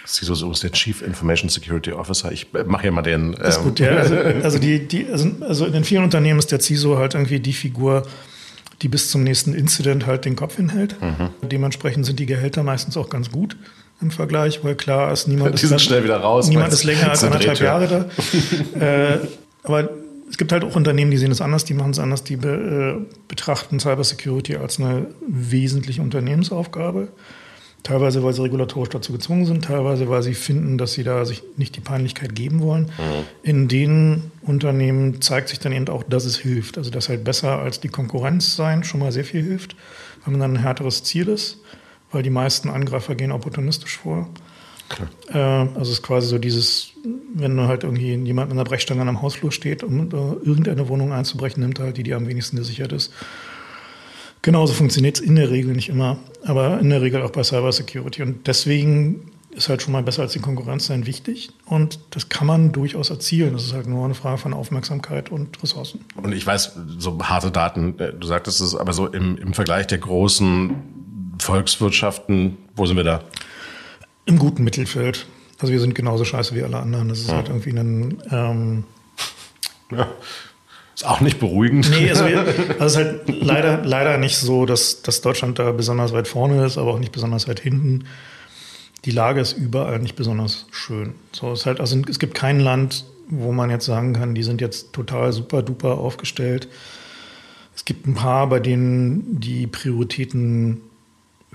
CISO 0.07 0.35
ist 0.35 0.41
übrigens 0.41 0.61
der 0.61 0.73
Chief 0.73 1.03
Information 1.03 1.49
Security 1.49 1.93
Officer. 1.93 2.31
Ich 2.31 2.55
äh, 2.55 2.65
mache 2.65 2.87
ja 2.87 2.93
mal 2.93 3.03
den. 3.03 3.35
Ähm 3.35 3.43
ist 3.43 3.63
gut, 3.63 3.81
ja. 3.81 3.91
Also, 3.91 4.17
also, 4.43 4.59
die, 4.59 4.87
die, 4.87 5.07
also, 5.11 5.31
also 5.41 5.67
in 5.67 5.73
den 5.73 5.85
vielen 5.85 6.05
Unternehmen 6.05 6.39
ist 6.39 6.53
der 6.53 6.61
CISO 6.61 6.97
halt 6.97 7.15
irgendwie 7.15 7.41
die 7.41 7.53
Figur, 7.53 8.07
die 8.83 8.89
bis 8.89 9.11
zum 9.11 9.25
nächsten 9.25 9.55
Incident 9.55 10.07
halt 10.07 10.25
den 10.25 10.37
Kopf 10.37 10.57
hinhält. 10.57 10.97
Mhm. 11.01 11.49
Dementsprechend 11.49 12.07
sind 12.07 12.19
die 12.21 12.27
Gehälter 12.27 12.63
meistens 12.63 12.97
auch 12.97 13.09
ganz 13.09 13.31
gut 13.31 13.57
im 14.01 14.11
Vergleich, 14.11 14.63
weil 14.63 14.75
klar 14.75 15.13
ist, 15.13 15.27
niemand 15.27 15.51
die 15.59 15.63
ist, 15.63 15.69
sind 15.69 15.81
schnell 15.81 16.05
wieder 16.05 16.19
raus. 16.19 16.49
Niemand 16.49 16.73
ist 16.73 16.85
länger 16.85 17.11
als 17.11 17.25
anderthalb 17.25 17.61
Jahre 17.61 18.09
da. 18.75 18.81
äh, 19.15 19.19
aber 19.63 19.89
es 20.29 20.39
gibt 20.39 20.53
halt 20.53 20.65
auch 20.65 20.75
Unternehmen, 20.75 21.11
die 21.11 21.17
sehen 21.17 21.31
es 21.31 21.41
anders, 21.41 21.65
die 21.65 21.75
machen 21.75 21.93
es 21.93 21.99
anders, 21.99 22.25
die 22.25 22.37
be, 22.37 22.99
äh, 22.99 23.15
betrachten 23.29 23.79
Cybersecurity 23.79 24.57
als 24.57 24.81
eine 24.81 25.07
wesentliche 25.29 26.03
Unternehmensaufgabe. 26.03 27.09
Teilweise, 27.83 28.25
weil 28.25 28.33
sie 28.33 28.43
regulatorisch 28.43 28.89
dazu 28.89 29.13
gezwungen 29.13 29.47
sind, 29.47 29.65
teilweise, 29.65 30.09
weil 30.09 30.21
sie 30.21 30.35
finden, 30.35 30.77
dass 30.77 30.95
sie 30.95 31.05
da 31.05 31.25
sich 31.25 31.45
nicht 31.57 31.77
die 31.77 31.81
Peinlichkeit 31.81 32.35
geben 32.35 32.61
wollen. 32.61 32.87
Mhm. 32.99 33.25
In 33.45 33.69
den 33.69 34.33
Unternehmen 34.43 35.23
zeigt 35.23 35.51
sich 35.51 35.61
dann 35.61 35.71
eben 35.71 35.87
auch, 35.89 36.03
dass 36.03 36.25
es 36.25 36.37
hilft. 36.37 36.79
Also, 36.79 36.91
dass 36.91 37.09
halt 37.09 37.23
besser 37.23 37.61
als 37.61 37.79
die 37.79 37.89
Konkurrenz 37.89 38.57
sein 38.57 38.83
schon 38.83 38.99
mal 38.99 39.13
sehr 39.13 39.25
viel 39.25 39.43
hilft, 39.43 39.77
wenn 40.25 40.33
man 40.33 40.41
dann 40.41 40.55
ein 40.55 40.63
härteres 40.63 41.05
Ziel 41.05 41.29
ist, 41.29 41.59
weil 42.11 42.25
die 42.25 42.31
meisten 42.31 42.71
Angreifer 42.71 43.15
gehen 43.15 43.31
opportunistisch 43.31 43.99
vor. 43.99 44.29
Äh, 45.29 45.39
also, 45.39 45.81
es 45.81 45.89
ist 45.91 46.03
quasi 46.03 46.29
so 46.29 46.39
dieses, 46.39 46.93
wenn 47.35 47.57
du 47.57 47.65
halt 47.65 47.85
irgendwie 47.85 48.15
jemand 48.15 48.49
mit 48.49 48.59
einer 48.59 48.69
Brechstange 48.69 49.03
am 49.03 49.23
Hausflur 49.23 49.53
steht, 49.53 49.83
um 49.83 50.11
irgendeine 50.11 50.89
Wohnung 50.89 51.13
einzubrechen, 51.13 51.63
nimmt 51.63 51.79
halt 51.79 51.97
die, 51.97 52.03
die 52.03 52.15
am 52.15 52.27
wenigsten 52.27 52.57
gesichert 52.57 52.93
ist. 52.93 53.13
Genauso 54.43 54.75
funktioniert 54.75 55.17
es 55.17 55.23
in 55.23 55.35
der 55.37 55.51
Regel 55.51 55.75
nicht 55.75 55.89
immer, 55.89 56.19
aber 56.45 56.79
in 56.79 56.91
der 56.91 57.03
Regel 57.03 57.23
auch 57.23 57.31
bei 57.31 57.43
Cybersecurity. 57.43 58.23
Und 58.23 58.47
deswegen 58.47 59.33
ist 59.57 59.69
halt 59.69 59.83
schon 59.83 59.93
mal 59.93 60.03
besser 60.03 60.23
als 60.23 60.35
die 60.35 60.39
Konkurrenz 60.39 60.87
sein 60.87 61.07
wichtig. 61.07 61.51
Und 61.65 61.99
das 62.11 62.29
kann 62.29 62.47
man 62.47 62.73
durchaus 62.73 63.11
erzielen. 63.11 63.55
Das 63.55 63.65
ist 63.65 63.73
halt 63.73 63.87
nur 63.87 64.05
eine 64.05 64.15
Frage 64.15 64.39
von 64.39 64.53
Aufmerksamkeit 64.53 65.33
und 65.33 65.61
Ressourcen. 65.63 66.05
Und 66.23 66.33
ich 66.33 66.47
weiß, 66.47 66.79
so 66.99 67.19
harte 67.23 67.51
Daten, 67.51 67.99
äh, 67.99 68.13
du 68.13 68.27
sagtest 68.27 68.61
es, 68.61 68.77
aber 68.77 68.93
so 68.93 69.07
im, 69.07 69.37
im 69.39 69.55
Vergleich 69.55 69.87
der 69.87 69.99
großen 69.99 70.77
Volkswirtschaften, 71.39 72.59
wo 72.77 72.87
sind 72.87 72.97
wir 72.97 73.05
da? 73.05 73.23
Im 74.27 74.39
guten 74.39 74.63
Mittelfeld. 74.65 75.27
Also 75.59 75.73
wir 75.73 75.81
sind 75.81 75.95
genauso 75.95 76.25
scheiße 76.25 76.55
wie 76.55 76.63
alle 76.63 76.79
anderen. 76.79 77.09
Das 77.09 77.21
ist 77.21 77.29
ja. 77.29 77.37
halt 77.37 77.49
irgendwie 77.49 77.71
ein 77.71 78.23
ähm, 78.31 78.85
ja. 79.91 80.09
Ist 80.95 81.07
auch 81.07 81.21
nicht 81.21 81.39
beruhigend. 81.39 81.91
Nee, 81.91 82.09
also, 82.09 82.27
wir, 82.27 82.39
also 82.79 82.85
es 82.85 82.93
ist 82.93 82.97
halt 82.97 83.29
leider, 83.29 83.85
leider 83.85 84.17
nicht 84.19 84.39
so, 84.39 84.65
dass, 84.65 85.03
dass 85.03 85.21
Deutschland 85.21 85.59
da 85.59 85.73
besonders 85.73 86.13
weit 86.13 86.27
vorne 86.27 86.65
ist, 86.65 86.79
aber 86.79 86.95
auch 86.95 86.99
nicht 86.99 87.13
besonders 87.13 87.49
weit 87.49 87.61
hinten. 87.61 88.05
Die 89.05 89.11
Lage 89.11 89.41
ist 89.41 89.53
überall 89.53 89.99
nicht 89.99 90.17
besonders 90.17 90.67
schön. 90.71 91.15
So 91.33 91.53
ist 91.53 91.67
halt, 91.67 91.81
also 91.81 92.01
es 92.09 92.19
gibt 92.19 92.35
kein 92.35 92.61
Land, 92.61 93.05
wo 93.29 93.53
man 93.53 93.71
jetzt 93.71 93.85
sagen 93.85 94.15
kann, 94.15 94.35
die 94.35 94.43
sind 94.43 94.61
jetzt 94.61 94.93
total 94.93 95.33
super 95.33 95.63
duper 95.63 95.99
aufgestellt. 95.99 96.69
Es 97.75 97.85
gibt 97.85 98.07
ein 98.07 98.15
paar, 98.15 98.49
bei 98.49 98.59
denen 98.59 99.39
die 99.39 99.67
Prioritäten 99.67 100.81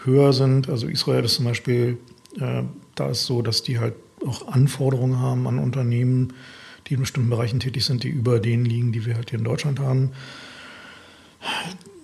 höher 0.03 0.33
sind. 0.33 0.69
Also 0.69 0.87
Israel 0.87 1.25
ist 1.25 1.33
zum 1.35 1.45
Beispiel, 1.45 1.97
äh, 2.39 2.63
da 2.95 3.09
ist 3.09 3.25
so, 3.25 3.41
dass 3.41 3.63
die 3.63 3.79
halt 3.79 3.95
auch 4.25 4.47
Anforderungen 4.47 5.19
haben 5.19 5.47
an 5.47 5.59
Unternehmen, 5.59 6.33
die 6.87 6.93
in 6.95 6.99
bestimmten 7.01 7.29
Bereichen 7.29 7.59
tätig 7.59 7.85
sind, 7.85 8.03
die 8.03 8.09
über 8.09 8.39
denen 8.39 8.65
liegen, 8.65 8.91
die 8.91 9.05
wir 9.05 9.15
halt 9.15 9.29
hier 9.29 9.39
in 9.39 9.45
Deutschland 9.45 9.79
haben. 9.79 10.11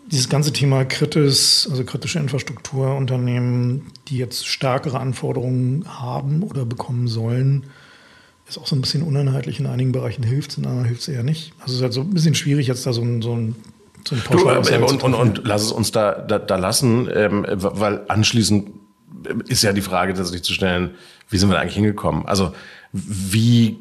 Dieses 0.08 0.30
ganze 0.30 0.54
Thema 0.54 0.86
Kritis, 0.86 1.68
also 1.70 1.84
kritische 1.84 2.20
Infrastrukturunternehmen, 2.20 3.88
die 4.08 4.18
jetzt 4.18 4.48
stärkere 4.48 5.00
Anforderungen 5.00 5.86
haben 6.00 6.44
oder 6.44 6.66
bekommen 6.66 7.08
sollen, 7.08 7.66
ist 8.48 8.58
auch 8.58 8.68
so 8.68 8.76
ein 8.76 8.82
bisschen 8.82 9.04
uneinheitlich. 9.04 9.60
In 9.60 9.66
einigen 9.66 9.92
Bereichen 9.92 10.24
hilft 10.24 10.52
es, 10.52 10.58
in 10.58 10.66
anderen 10.66 10.86
hilft 10.86 11.02
es 11.02 11.08
eher 11.10 11.24
nicht. 11.24 11.54
Also 11.60 11.74
es 11.74 11.78
ist 11.78 11.84
halt 11.84 11.94
so 11.94 12.02
ein 12.02 12.12
bisschen 12.12 12.36
schwierig, 12.36 12.68
jetzt 12.68 12.86
da 12.86 12.94
so 12.94 13.02
ein, 13.02 13.22
so 13.22 13.34
ein 13.34 13.56
so 14.08 14.16
du, 14.16 14.48
äh, 14.48 14.78
und, 14.78 15.04
und, 15.04 15.14
und, 15.14 15.42
lass 15.44 15.64
es 15.64 15.74
uns 15.74 15.92
da, 15.92 16.14
da, 16.14 16.40
da 16.40 16.56
lassen, 16.56 17.10
ähm, 17.14 17.46
weil 17.50 18.06
anschließend 18.08 18.70
ist 19.48 19.64
ja 19.64 19.74
die 19.74 19.82
Frage 19.82 20.14
tatsächlich 20.14 20.44
zu 20.44 20.54
stellen, 20.54 20.96
wie 21.30 21.38
sind 21.38 21.50
wir 21.50 21.56
da 21.56 21.62
eigentlich 21.62 21.76
hingekommen? 21.76 22.26
Also 22.26 22.54
wie 22.92 23.80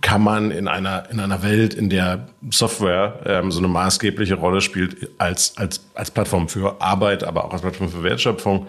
kann 0.00 0.22
man 0.22 0.50
in 0.50 0.68
einer, 0.68 1.10
in 1.10 1.20
einer 1.20 1.42
Welt, 1.42 1.74
in 1.74 1.90
der 1.90 2.28
Software 2.50 3.20
ähm, 3.26 3.50
so 3.50 3.58
eine 3.58 3.68
maßgebliche 3.68 4.34
Rolle 4.34 4.60
spielt 4.60 5.10
als, 5.18 5.56
als, 5.56 5.84
als 5.94 6.10
Plattform 6.10 6.48
für 6.48 6.80
Arbeit, 6.80 7.24
aber 7.24 7.44
auch 7.44 7.52
als 7.52 7.62
Plattform 7.62 7.88
für 7.88 8.02
Wertschöpfung, 8.02 8.68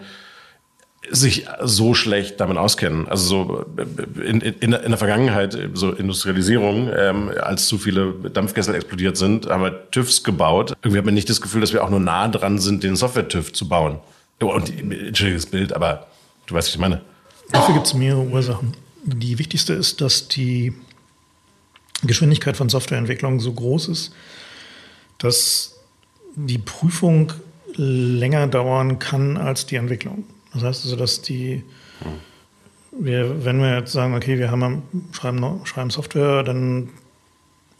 sich 1.10 1.46
so 1.60 1.94
schlecht 1.94 2.40
damit 2.40 2.56
auskennen. 2.56 3.08
Also 3.08 3.26
so 3.26 3.66
äh, 3.76 4.20
in, 4.22 4.40
in, 4.40 4.72
in 4.72 4.90
der 4.90 4.98
Vergangenheit, 4.98 5.56
so 5.74 5.92
Industrialisierung, 5.92 6.90
ähm, 6.96 7.30
als 7.40 7.66
zu 7.66 7.78
viele 7.78 8.12
Dampfkessel 8.32 8.74
explodiert 8.74 9.16
sind, 9.16 9.46
haben 9.46 9.62
wir 9.62 9.90
TÜVs 9.90 10.24
gebaut. 10.24 10.72
Irgendwie 10.82 10.98
hat 10.98 11.04
man 11.04 11.14
nicht 11.14 11.30
das 11.30 11.40
Gefühl, 11.40 11.60
dass 11.60 11.72
wir 11.72 11.84
auch 11.84 11.90
nur 11.90 12.00
nah 12.00 12.28
dran 12.28 12.58
sind, 12.58 12.82
den 12.82 12.96
Software-TÜV 12.96 13.52
zu 13.52 13.68
bauen. 13.68 13.98
Und, 14.40 14.72
entschuldiges 14.76 15.46
Bild, 15.46 15.72
aber 15.72 16.08
du 16.52 16.56
weißt, 16.58 16.68
was 16.68 16.74
ich 16.74 16.80
meine. 16.80 17.02
Dafür 17.50 17.74
gibt 17.74 17.86
es 17.86 17.94
mehrere 17.94 18.22
Ursachen. 18.22 18.74
Die 19.04 19.38
wichtigste 19.38 19.72
ist, 19.72 20.00
dass 20.00 20.28
die 20.28 20.72
Geschwindigkeit 22.02 22.56
von 22.56 22.68
Softwareentwicklung 22.68 23.40
so 23.40 23.52
groß 23.52 23.88
ist, 23.88 24.14
dass 25.18 25.80
die 26.34 26.58
Prüfung 26.58 27.32
länger 27.74 28.46
dauern 28.46 28.98
kann 28.98 29.36
als 29.36 29.66
die 29.66 29.76
Entwicklung. 29.76 30.24
Das 30.52 30.62
heißt 30.62 30.84
also, 30.84 30.96
dass 30.96 31.22
die, 31.22 31.62
wir, 32.92 33.44
wenn 33.44 33.60
wir 33.60 33.78
jetzt 33.78 33.92
sagen, 33.92 34.14
okay, 34.14 34.38
wir 34.38 34.50
haben, 34.50 34.82
schreiben, 35.12 35.60
schreiben 35.64 35.90
Software 35.90 36.42
dann, 36.42 36.90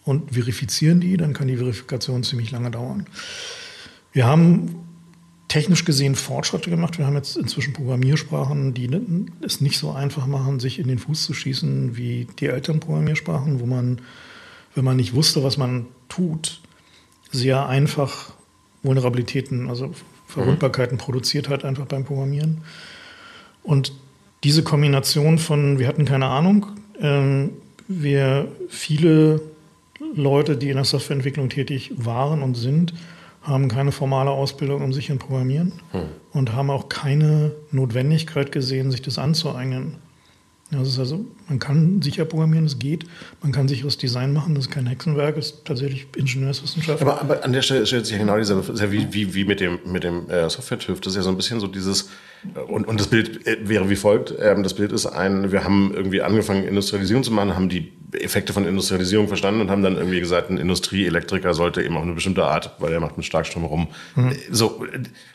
und 0.05 0.35
verifizieren 0.35 1.01
die, 1.01 1.17
dann 1.17 1.33
kann 1.33 1.47
die 1.47 1.59
Verifikation 1.59 2.25
ziemlich 2.25 2.51
lange 2.51 2.71
dauern. 2.73 3.07
Wir 4.13 4.27
haben 4.27 4.82
technisch 5.53 5.85
gesehen 5.85 6.15
Fortschritte 6.15 6.71
gemacht. 6.71 6.97
Wir 6.97 7.05
haben 7.05 7.15
jetzt 7.15 7.37
inzwischen 7.37 7.75
Programmiersprachen, 7.75 8.73
die 8.73 8.89
es 9.43 9.61
nicht 9.61 9.79
so 9.79 9.91
einfach 9.93 10.27
machen, 10.27 10.61
sich 10.61 10.79
in 10.79 10.89
den 10.89 10.99
Fuß 10.99 11.25
zu 11.25 11.35
schießen 11.35 11.95
wie 11.95 12.27
die 12.39 12.47
älteren 12.47 12.81
Programmiersprachen, 12.81 13.61
wo 13.61 13.67
man, 13.67 14.01
wenn 14.75 14.83
man 14.83 14.97
nicht 14.97 15.13
wusste, 15.13 15.45
was 15.45 15.59
man 15.59 15.89
tut, 16.09 16.63
sehr 17.33 17.69
einfach 17.69 18.33
Vulnerabilitäten, 18.83 19.69
also 19.69 19.93
Verwundbarkeiten 20.27 20.97
mhm. 20.97 21.01
produziert 21.01 21.51
hat, 21.51 21.67
einfach 21.67 21.85
beim 21.85 22.05
Programmieren. 22.05 22.63
Und 23.63 23.93
diese 24.45 24.63
Kombination 24.63 25.37
von, 25.37 25.79
wir 25.79 25.87
hatten 25.87 26.07
keine 26.07 26.29
Ahnung, 26.29 26.65
ähm, 26.99 27.51
wir 27.89 28.49
viele 28.71 29.43
Leute, 30.15 30.57
die 30.57 30.71
in 30.71 30.77
der 30.77 30.87
Softwareentwicklung 30.87 31.51
tätig 31.51 31.93
waren 31.95 32.43
und 32.43 32.55
sind, 32.55 32.95
haben 33.43 33.69
keine 33.69 33.93
formale 33.93 34.31
Ausbildung 34.31 34.83
um 34.83 34.93
sich 34.93 35.11
in 35.11 35.19
Programmieren 35.19 35.73
hm. 35.91 36.03
und 36.33 36.53
haben 36.53 36.71
auch 36.71 36.89
keine 36.89 37.53
Notwendigkeit 37.71 38.53
gesehen, 38.53 38.91
sich 38.91 39.03
das 39.03 39.19
anzueignen. 39.19 39.97
Das 40.79 40.89
ist 40.89 40.99
also, 40.99 41.27
man 41.49 41.59
kann 41.59 42.01
sicher 42.01 42.25
programmieren, 42.25 42.65
es 42.65 42.79
geht. 42.79 43.05
Man 43.43 43.53
kann 43.53 43.69
sicheres 43.69 43.99
Design 43.99 44.33
machen, 44.33 44.55
das 44.55 44.67
ist 44.67 44.71
kein 44.71 44.87
Hexenwerk, 44.87 45.37
das 45.37 45.47
ist 45.47 45.65
tatsächlich 45.67 46.07
Ingenieurswissenschaft. 46.17 47.03
Aber, 47.03 47.21
aber 47.21 47.45
an 47.45 47.53
der 47.53 47.61
Stelle 47.61 47.85
stellt 47.85 48.07
sich 48.07 48.17
ja 48.17 48.19
genau 48.19 48.39
dieser, 48.39 48.63
ja 48.75 48.91
wie, 48.91 49.13
wie, 49.13 49.35
wie 49.35 49.45
mit 49.45 49.61
dem, 49.61 49.81
mit 49.85 50.03
dem 50.03 50.31
äh, 50.31 50.49
Software-TÜV, 50.49 51.01
das 51.01 51.13
ist 51.13 51.17
ja 51.17 51.23
so 51.23 51.29
ein 51.29 51.37
bisschen 51.37 51.61
so 51.61 51.67
dieses, 51.67 52.09
und, 52.69 52.89
und 52.89 52.99
das 52.99 53.09
Bild 53.09 53.47
äh, 53.47 53.69
wäre 53.69 53.91
wie 53.91 53.97
folgt. 53.97 54.35
Ähm, 54.39 54.63
das 54.63 54.73
Bild 54.73 54.93
ist 54.93 55.05
ein, 55.05 55.53
wir 55.53 55.65
haben 55.65 55.93
irgendwie 55.95 56.23
angefangen, 56.23 56.65
Industrialisierung 56.65 57.23
zu 57.23 57.33
machen, 57.33 57.55
haben 57.55 57.69
die 57.69 57.93
Effekte 58.13 58.53
von 58.53 58.67
Industrialisierung 58.67 59.29
verstanden 59.29 59.61
und 59.61 59.71
haben 59.71 59.83
dann 59.83 59.97
irgendwie 59.97 60.21
gesagt, 60.21 60.51
ein 60.51 60.59
Industrieelektriker 60.59 61.55
sollte 61.55 61.83
eben 61.83 61.97
auf 61.97 62.03
eine 62.03 62.13
bestimmte 62.13 62.45
Art, 62.45 62.75
weil 62.79 62.93
er 62.93 63.01
macht 63.01 63.17
mit 63.17 63.25
Starkstrom 63.27 63.65
rum. 63.65 63.89
Mhm. 64.17 64.33
So, 64.51 64.85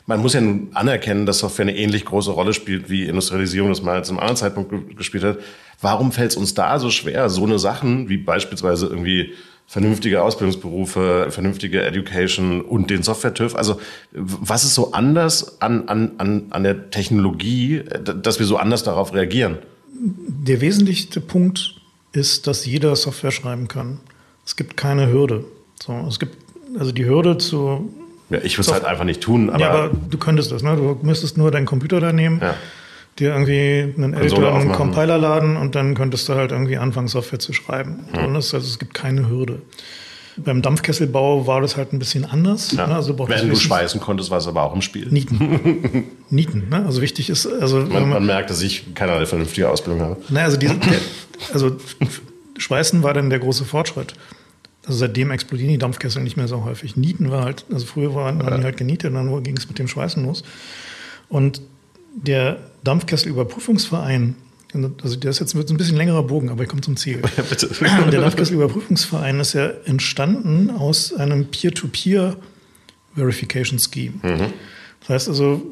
man 0.06 0.20
muss 0.20 0.34
ja 0.34 0.40
nun 0.40 0.68
anerkennen, 0.74 1.26
dass 1.26 1.38
Software 1.38 1.64
eine 1.64 1.76
ähnlich 1.76 2.04
große 2.04 2.30
Rolle 2.30 2.52
spielt, 2.52 2.88
wie 2.88 3.06
Industrialisierung 3.06 3.70
das 3.70 3.82
mal 3.82 4.04
zu 4.04 4.12
einem 4.12 4.20
anderen 4.20 4.36
Zeitpunkt 4.36 4.96
gespielt 4.96 5.24
hat. 5.24 5.38
Warum 5.80 6.12
fällt 6.12 6.30
es 6.30 6.36
uns 6.36 6.54
da 6.54 6.78
so 6.78 6.90
schwer, 6.90 7.28
so 7.30 7.44
eine 7.44 7.58
Sachen 7.58 8.08
wie 8.08 8.16
beispielsweise 8.16 8.86
irgendwie 8.86 9.34
vernünftige 9.68 10.22
Ausbildungsberufe, 10.22 11.26
vernünftige 11.28 11.82
Education 11.82 12.62
und 12.62 12.88
den 12.88 13.02
Software-TÜV. 13.02 13.54
Also 13.54 13.78
was 14.12 14.64
ist 14.64 14.74
so 14.74 14.92
anders 14.92 15.60
an, 15.60 15.88
an, 15.88 16.12
an, 16.16 16.46
an 16.48 16.62
der 16.62 16.90
Technologie, 16.90 17.82
dass 18.02 18.38
wir 18.38 18.46
so 18.46 18.56
anders 18.56 18.82
darauf 18.82 19.12
reagieren? 19.12 19.58
Der 19.92 20.62
wesentlichste 20.62 21.20
Punkt 21.20 21.77
ist, 22.18 22.46
dass 22.46 22.66
jeder 22.66 22.94
Software 22.96 23.30
schreiben 23.30 23.68
kann. 23.68 24.00
Es 24.44 24.56
gibt 24.56 24.76
keine 24.76 25.10
Hürde. 25.10 25.44
So, 25.82 25.92
es 26.08 26.18
gibt 26.18 26.36
also 26.78 26.92
die 26.92 27.04
Hürde 27.04 27.38
zu. 27.38 27.92
Ja, 28.30 28.38
ich 28.42 28.58
würde 28.58 28.68
es 28.68 28.72
halt 28.72 28.84
einfach 28.84 29.04
nicht 29.04 29.22
tun. 29.22 29.50
Aber 29.50 29.60
ja, 29.60 29.70
aber 29.70 29.90
du 30.10 30.18
könntest 30.18 30.52
das. 30.52 30.62
Ne? 30.62 30.76
Du 30.76 30.98
müsstest 31.02 31.38
nur 31.38 31.50
deinen 31.50 31.66
Computer 31.66 32.00
da 32.00 32.12
nehmen. 32.12 32.40
Ja 32.40 32.54
dir 33.18 33.32
irgendwie 33.32 33.94
einen 33.96 34.14
älteren 34.14 34.72
Compiler 34.72 35.18
laden 35.18 35.56
und 35.56 35.74
dann 35.74 35.94
könntest 35.94 36.28
du 36.28 36.34
halt 36.34 36.52
irgendwie 36.52 36.78
anfangen, 36.78 37.08
Software 37.08 37.38
zu 37.38 37.52
schreiben. 37.52 38.04
Mhm. 38.12 38.36
also 38.36 38.56
es 38.56 38.78
gibt 38.78 38.94
keine 38.94 39.28
Hürde. 39.28 39.60
Beim 40.44 40.62
Dampfkesselbau 40.62 41.46
war 41.46 41.60
das 41.60 41.76
halt 41.76 41.92
ein 41.92 41.98
bisschen 41.98 42.24
anders. 42.24 42.72
Ja. 42.72 42.86
Ne? 42.86 42.94
Also 42.94 43.18
Wenn 43.18 43.48
du 43.48 43.56
schweißen 43.56 44.00
konntest, 44.00 44.30
war 44.30 44.38
es 44.38 44.46
aber 44.46 44.62
auch 44.62 44.74
im 44.74 44.82
Spiel. 44.82 45.08
Nieten. 45.08 46.04
Nieten. 46.30 46.68
Ne? 46.70 46.84
Also 46.86 47.02
wichtig 47.02 47.30
ist, 47.30 47.46
also 47.46 47.78
man, 47.78 47.88
man, 47.88 48.08
man, 48.10 48.26
merkt, 48.26 48.50
dass 48.50 48.62
ich 48.62 48.94
keine 48.94 49.26
vernünftige 49.26 49.68
Ausbildung 49.68 50.02
habe. 50.02 50.16
Naja, 50.28 50.46
also, 50.46 50.56
die, 50.56 50.68
also 51.52 51.76
Schweißen 52.56 53.02
war 53.02 53.14
dann 53.14 53.30
der 53.30 53.38
große 53.38 53.64
Fortschritt. 53.64 54.14
Also 54.86 55.00
seitdem 55.00 55.30
explodieren 55.30 55.72
die 55.72 55.78
Dampfkessel 55.78 56.22
nicht 56.22 56.36
mehr 56.36 56.48
so 56.48 56.64
häufig. 56.64 56.96
Nieten 56.96 57.30
war 57.30 57.44
halt, 57.44 57.66
also 57.70 57.84
früher 57.84 58.14
waren, 58.14 58.40
ja. 58.40 58.56
die 58.56 58.64
halt 58.64 58.76
genietet 58.76 59.10
und 59.10 59.16
dann 59.16 59.42
ging 59.42 59.56
es 59.56 59.68
mit 59.68 59.78
dem 59.78 59.88
Schweißen 59.88 60.24
los. 60.24 60.44
Und 61.28 61.60
der 62.14 62.58
Dampfkesselüberprüfungsverein, 62.84 64.36
also 64.74 65.16
der 65.16 65.30
ist 65.30 65.40
jetzt 65.40 65.54
ein 65.54 65.76
bisschen 65.76 65.96
längerer 65.96 66.22
Bogen, 66.22 66.50
aber 66.50 66.62
ich 66.62 66.68
komme 66.68 66.82
zum 66.82 66.96
Ziel. 66.96 67.22
Ja, 67.36 67.42
bitte. 67.42 67.68
Der 68.10 68.20
Dampfkesselüberprüfungsverein 68.20 69.40
ist 69.40 69.54
ja 69.54 69.70
entstanden 69.84 70.70
aus 70.70 71.12
einem 71.14 71.46
Peer-to-Peer 71.46 72.36
Verification 73.14 73.78
Scheme. 73.78 74.14
Mhm. 74.22 74.52
Das 75.00 75.08
heißt 75.08 75.28
also, 75.28 75.62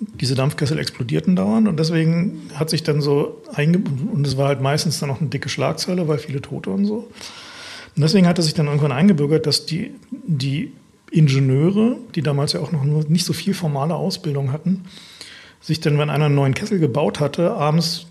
diese 0.00 0.34
Dampfkessel 0.34 0.78
explodierten 0.78 1.36
dauernd 1.36 1.68
und 1.68 1.78
deswegen 1.78 2.42
hat 2.54 2.70
sich 2.70 2.82
dann 2.82 3.00
so 3.02 3.42
eingebunden, 3.52 4.08
und 4.08 4.26
es 4.26 4.36
war 4.36 4.48
halt 4.48 4.60
meistens 4.60 4.98
dann 4.98 5.08
noch 5.08 5.20
eine 5.20 5.28
dicke 5.28 5.48
Schlagzeile, 5.48 6.08
weil 6.08 6.18
viele 6.18 6.40
Tote 6.40 6.70
und 6.70 6.86
so. 6.86 7.10
Und 7.96 8.02
deswegen 8.02 8.26
hat 8.26 8.38
er 8.38 8.42
sich 8.42 8.54
dann 8.54 8.66
irgendwann 8.66 8.92
eingebürgert, 8.92 9.46
dass 9.46 9.66
die, 9.66 9.92
die 10.10 10.72
Ingenieure, 11.10 11.96
die 12.14 12.22
damals 12.22 12.52
ja 12.52 12.60
auch 12.60 12.72
noch 12.72 12.84
nur 12.84 13.04
nicht 13.08 13.26
so 13.26 13.32
viel 13.32 13.52
formale 13.52 13.94
Ausbildung 13.94 14.52
hatten, 14.52 14.84
sich 15.60 15.80
dann, 15.80 15.98
wenn 15.98 16.08
einer 16.08 16.26
einen 16.26 16.34
neuen 16.34 16.54
Kessel 16.54 16.78
gebaut 16.78 17.20
hatte, 17.20 17.50
abends 17.50 18.06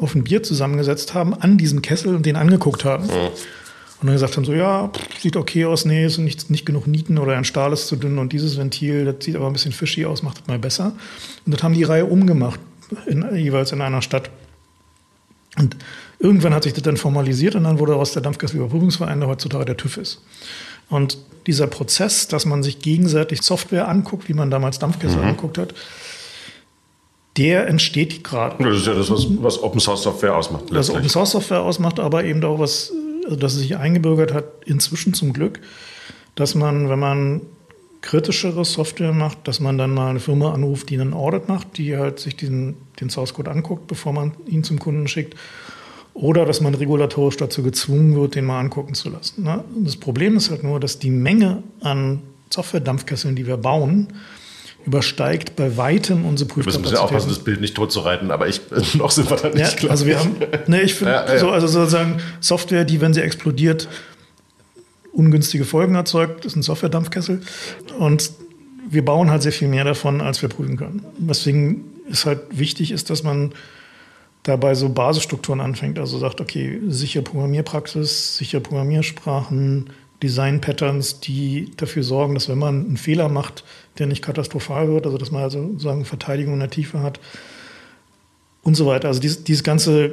auf 0.00 0.14
ein 0.14 0.24
Bier 0.24 0.42
zusammengesetzt 0.42 1.14
haben, 1.14 1.34
an 1.34 1.58
diesem 1.58 1.82
Kessel 1.82 2.14
und 2.14 2.26
den 2.26 2.36
angeguckt 2.36 2.84
haben. 2.84 3.06
Mhm. 3.06 3.30
Und 4.00 4.06
dann 4.08 4.14
gesagt 4.14 4.36
haben, 4.36 4.44
so, 4.44 4.52
ja, 4.52 4.90
sieht 5.20 5.36
okay 5.36 5.64
aus, 5.64 5.84
nee, 5.84 6.04
es 6.04 6.14
sind 6.14 6.24
nicht, 6.24 6.50
nicht 6.50 6.66
genug 6.66 6.88
Nieten 6.88 7.18
oder 7.18 7.36
ein 7.36 7.44
Stahl 7.44 7.72
ist 7.72 7.86
zu 7.86 7.94
dünn 7.94 8.18
und 8.18 8.32
dieses 8.32 8.56
Ventil, 8.56 9.04
das 9.04 9.24
sieht 9.24 9.36
aber 9.36 9.46
ein 9.46 9.52
bisschen 9.52 9.70
fishy 9.70 10.04
aus, 10.04 10.24
macht 10.24 10.40
das 10.40 10.46
mal 10.48 10.58
besser. 10.58 10.92
Und 11.46 11.54
das 11.54 11.62
haben 11.62 11.74
die 11.74 11.84
Reihe 11.84 12.06
umgemacht, 12.06 12.58
in, 13.06 13.24
jeweils 13.36 13.70
in 13.70 13.80
einer 13.80 14.02
Stadt. 14.02 14.30
Und 15.56 15.76
irgendwann 16.18 16.52
hat 16.52 16.64
sich 16.64 16.72
das 16.72 16.82
dann 16.82 16.96
formalisiert 16.96 17.54
und 17.54 17.62
dann 17.62 17.78
wurde 17.78 17.94
aus 17.94 18.12
der 18.12 18.22
Dampfkesselüberprüfungsverein, 18.22 19.20
der 19.20 19.28
heutzutage 19.28 19.66
der 19.66 19.76
TÜV 19.76 19.98
ist. 19.98 20.22
Und 20.88 21.18
dieser 21.46 21.68
Prozess, 21.68 22.26
dass 22.26 22.44
man 22.44 22.62
sich 22.62 22.80
gegenseitig 22.80 23.42
Software 23.42 23.88
anguckt, 23.88 24.28
wie 24.28 24.34
man 24.34 24.50
damals 24.50 24.80
Dampfkessel 24.80 25.18
mhm. 25.18 25.28
angeguckt 25.28 25.58
hat, 25.58 25.74
der 27.36 27.66
entsteht 27.66 28.24
gerade. 28.24 28.62
Das 28.62 28.78
ist 28.78 28.86
ja 28.86 28.94
das, 28.94 29.10
was, 29.10 29.26
was 29.42 29.62
Open 29.62 29.80
Source 29.80 30.02
Software 30.02 30.36
ausmacht. 30.36 30.64
Was 30.70 30.90
Open 30.90 31.08
Source 31.08 31.30
Software 31.30 31.62
ausmacht, 31.62 31.98
aber 31.98 32.24
eben 32.24 32.44
auch 32.44 32.58
was, 32.58 32.92
also 33.24 33.36
dass 33.36 33.54
es 33.54 33.60
sich 33.60 33.76
eingebürgert 33.76 34.34
hat, 34.34 34.44
inzwischen 34.66 35.14
zum 35.14 35.32
Glück, 35.32 35.60
dass 36.34 36.54
man, 36.54 36.88
wenn 36.88 36.98
man 36.98 37.40
kritischere 38.02 38.64
Software 38.64 39.12
macht, 39.12 39.46
dass 39.48 39.60
man 39.60 39.78
dann 39.78 39.94
mal 39.94 40.10
eine 40.10 40.20
Firma 40.20 40.52
anruft, 40.52 40.90
die 40.90 41.00
einen 41.00 41.14
Audit 41.14 41.48
macht, 41.48 41.78
die 41.78 41.96
halt 41.96 42.18
sich 42.18 42.36
diesen, 42.36 42.76
den 43.00 43.08
Source 43.08 43.32
Code 43.32 43.50
anguckt, 43.50 43.86
bevor 43.86 44.12
man 44.12 44.32
ihn 44.46 44.64
zum 44.64 44.78
Kunden 44.78 45.08
schickt. 45.08 45.38
Oder 46.14 46.44
dass 46.44 46.60
man 46.60 46.74
regulatorisch 46.74 47.38
dazu 47.38 47.62
gezwungen 47.62 48.14
wird, 48.16 48.34
den 48.34 48.44
mal 48.44 48.60
angucken 48.60 48.92
zu 48.92 49.08
lassen. 49.08 49.44
Ne? 49.44 49.64
Das 49.76 49.96
Problem 49.96 50.36
ist 50.36 50.50
halt 50.50 50.62
nur, 50.62 50.78
dass 50.78 50.98
die 50.98 51.10
Menge 51.10 51.62
an 51.80 52.20
Software-Dampfkesseln, 52.50 53.34
die 53.34 53.46
wir 53.46 53.56
bauen, 53.56 54.08
übersteigt 54.84 55.56
bei 55.56 55.76
weitem 55.76 56.24
unsere 56.24 56.48
Prüfkapazität. 56.48 56.84
Wir 56.84 56.90
müssen 56.90 56.94
ja 56.94 57.00
aufpassen, 57.02 57.28
das 57.28 57.38
Bild 57.38 57.60
nicht 57.60 57.74
tot 57.74 57.92
zu 57.92 58.00
reiten, 58.00 58.30
aber 58.30 58.48
ich, 58.48 58.60
noch 58.94 59.10
sind 59.10 59.30
wir 59.30 59.36
da 59.36 59.48
nicht, 59.48 59.82
ja, 59.82 59.90
Also 59.90 60.06
wir 60.06 60.18
haben, 60.18 60.36
ne, 60.66 60.82
ich 60.82 60.94
finde, 60.94 61.12
ja, 61.12 61.32
ja. 61.34 61.38
so, 61.38 61.50
also 61.50 61.66
sozusagen 61.66 62.20
Software, 62.40 62.84
die, 62.84 63.00
wenn 63.00 63.14
sie 63.14 63.22
explodiert, 63.22 63.88
ungünstige 65.12 65.64
Folgen 65.64 65.94
erzeugt, 65.94 66.44
ist 66.44 66.56
ein 66.56 66.62
Software-Dampfkessel. 66.62 67.42
Und 67.98 68.32
wir 68.88 69.04
bauen 69.04 69.30
halt 69.30 69.42
sehr 69.42 69.52
viel 69.52 69.68
mehr 69.68 69.84
davon, 69.84 70.20
als 70.20 70.42
wir 70.42 70.48
prüfen 70.48 70.76
können. 70.76 71.04
Deswegen 71.18 71.84
ist 72.08 72.26
halt 72.26 72.40
wichtig, 72.50 72.90
ist, 72.90 73.10
dass 73.10 73.22
man 73.22 73.52
dabei 74.42 74.74
so 74.74 74.88
Basisstrukturen 74.88 75.60
anfängt. 75.60 75.98
Also 75.98 76.18
sagt, 76.18 76.40
okay, 76.40 76.80
sichere 76.88 77.22
Programmierpraxis, 77.22 78.36
sichere 78.36 78.60
Programmiersprachen, 78.60 79.90
Design-Patterns, 80.22 81.20
die 81.20 81.72
dafür 81.76 82.02
sorgen, 82.02 82.34
dass 82.34 82.48
wenn 82.48 82.58
man 82.58 82.86
einen 82.86 82.96
Fehler 82.96 83.28
macht, 83.28 83.64
der 83.98 84.06
nicht 84.06 84.22
katastrophal 84.22 84.88
wird, 84.88 85.06
also 85.06 85.18
dass 85.18 85.30
man 85.30 85.42
also 85.42 85.62
sozusagen 85.62 86.04
Verteidigung 86.04 86.54
in 86.54 86.60
der 86.60 86.70
Tiefe 86.70 87.00
hat 87.00 87.20
und 88.62 88.74
so 88.74 88.86
weiter. 88.86 89.08
Also 89.08 89.20
dieses, 89.20 89.44
dieses 89.44 89.64
ganze 89.64 90.12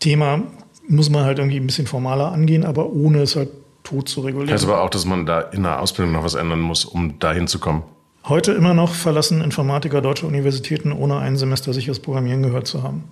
Thema 0.00 0.42
muss 0.88 1.10
man 1.10 1.24
halt 1.24 1.38
irgendwie 1.38 1.58
ein 1.58 1.66
bisschen 1.66 1.86
formaler 1.86 2.32
angehen, 2.32 2.64
aber 2.64 2.90
ohne 2.90 3.22
es 3.22 3.36
halt 3.36 3.50
tot 3.82 4.08
zu 4.08 4.20
regulieren. 4.20 4.52
Heißt 4.52 4.64
aber 4.64 4.82
auch, 4.82 4.90
dass 4.90 5.04
man 5.04 5.26
da 5.26 5.40
in 5.40 5.62
der 5.62 5.80
Ausbildung 5.80 6.12
noch 6.12 6.24
was 6.24 6.34
ändern 6.34 6.60
muss, 6.60 6.84
um 6.84 7.18
dahin 7.18 7.46
zu 7.46 7.58
kommen. 7.58 7.82
Heute 8.24 8.52
immer 8.52 8.74
noch 8.74 8.92
verlassen 8.92 9.40
Informatiker 9.40 10.00
deutsche 10.00 10.26
Universitäten, 10.26 10.92
ohne 10.92 11.18
ein 11.18 11.36
Semester 11.36 11.72
sicheres 11.72 12.00
Programmieren 12.00 12.42
gehört 12.42 12.66
zu 12.66 12.82
haben. 12.82 13.04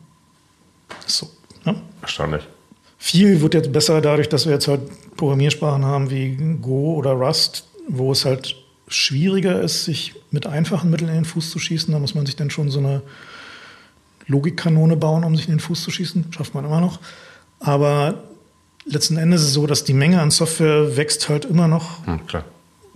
So. 1.07 1.29
Ne? 1.64 1.77
Erstaunlich. 2.03 2.42
Viel 3.07 3.43
wird 3.43 3.53
jetzt 3.53 3.71
besser 3.71 4.01
dadurch, 4.01 4.31
dass 4.31 4.47
wir 4.47 4.55
jetzt 4.55 4.67
halt 4.67 4.81
Programmiersprachen 5.19 5.85
haben 5.85 6.11
wie 6.11 6.37
Go 6.62 6.95
oder 6.95 7.11
Rust, 7.12 7.69
wo 7.87 8.12
es 8.12 8.25
halt 8.25 8.57
schwieriger 8.88 9.61
ist, 9.61 9.85
sich 9.85 10.14
mit 10.31 10.47
einfachen 10.47 10.88
Mitteln 10.88 11.11
in 11.11 11.17
den 11.17 11.25
Fuß 11.27 11.51
zu 11.51 11.59
schießen. 11.59 11.93
Da 11.93 11.99
muss 11.99 12.14
man 12.14 12.25
sich 12.25 12.35
dann 12.37 12.49
schon 12.49 12.71
so 12.71 12.79
eine 12.79 13.03
Logikkanone 14.27 14.97
bauen, 14.97 15.23
um 15.23 15.37
sich 15.37 15.47
in 15.49 15.55
den 15.55 15.61
Fuß 15.61 15.83
zu 15.83 15.90
schießen. 15.90 16.33
Schafft 16.33 16.55
man 16.55 16.64
immer 16.64 16.81
noch. 16.81 16.99
Aber 17.61 18.25
letzten 18.87 19.19
Endes 19.19 19.43
ist 19.43 19.49
es 19.49 19.53
so, 19.55 19.67
dass 19.67 19.85
die 19.85 19.93
Menge 19.93 20.23
an 20.23 20.31
Software 20.31 20.97
wächst 20.97 21.29
halt 21.29 21.45
immer 21.45 21.69
noch 21.69 22.07
Hm. 22.07 22.21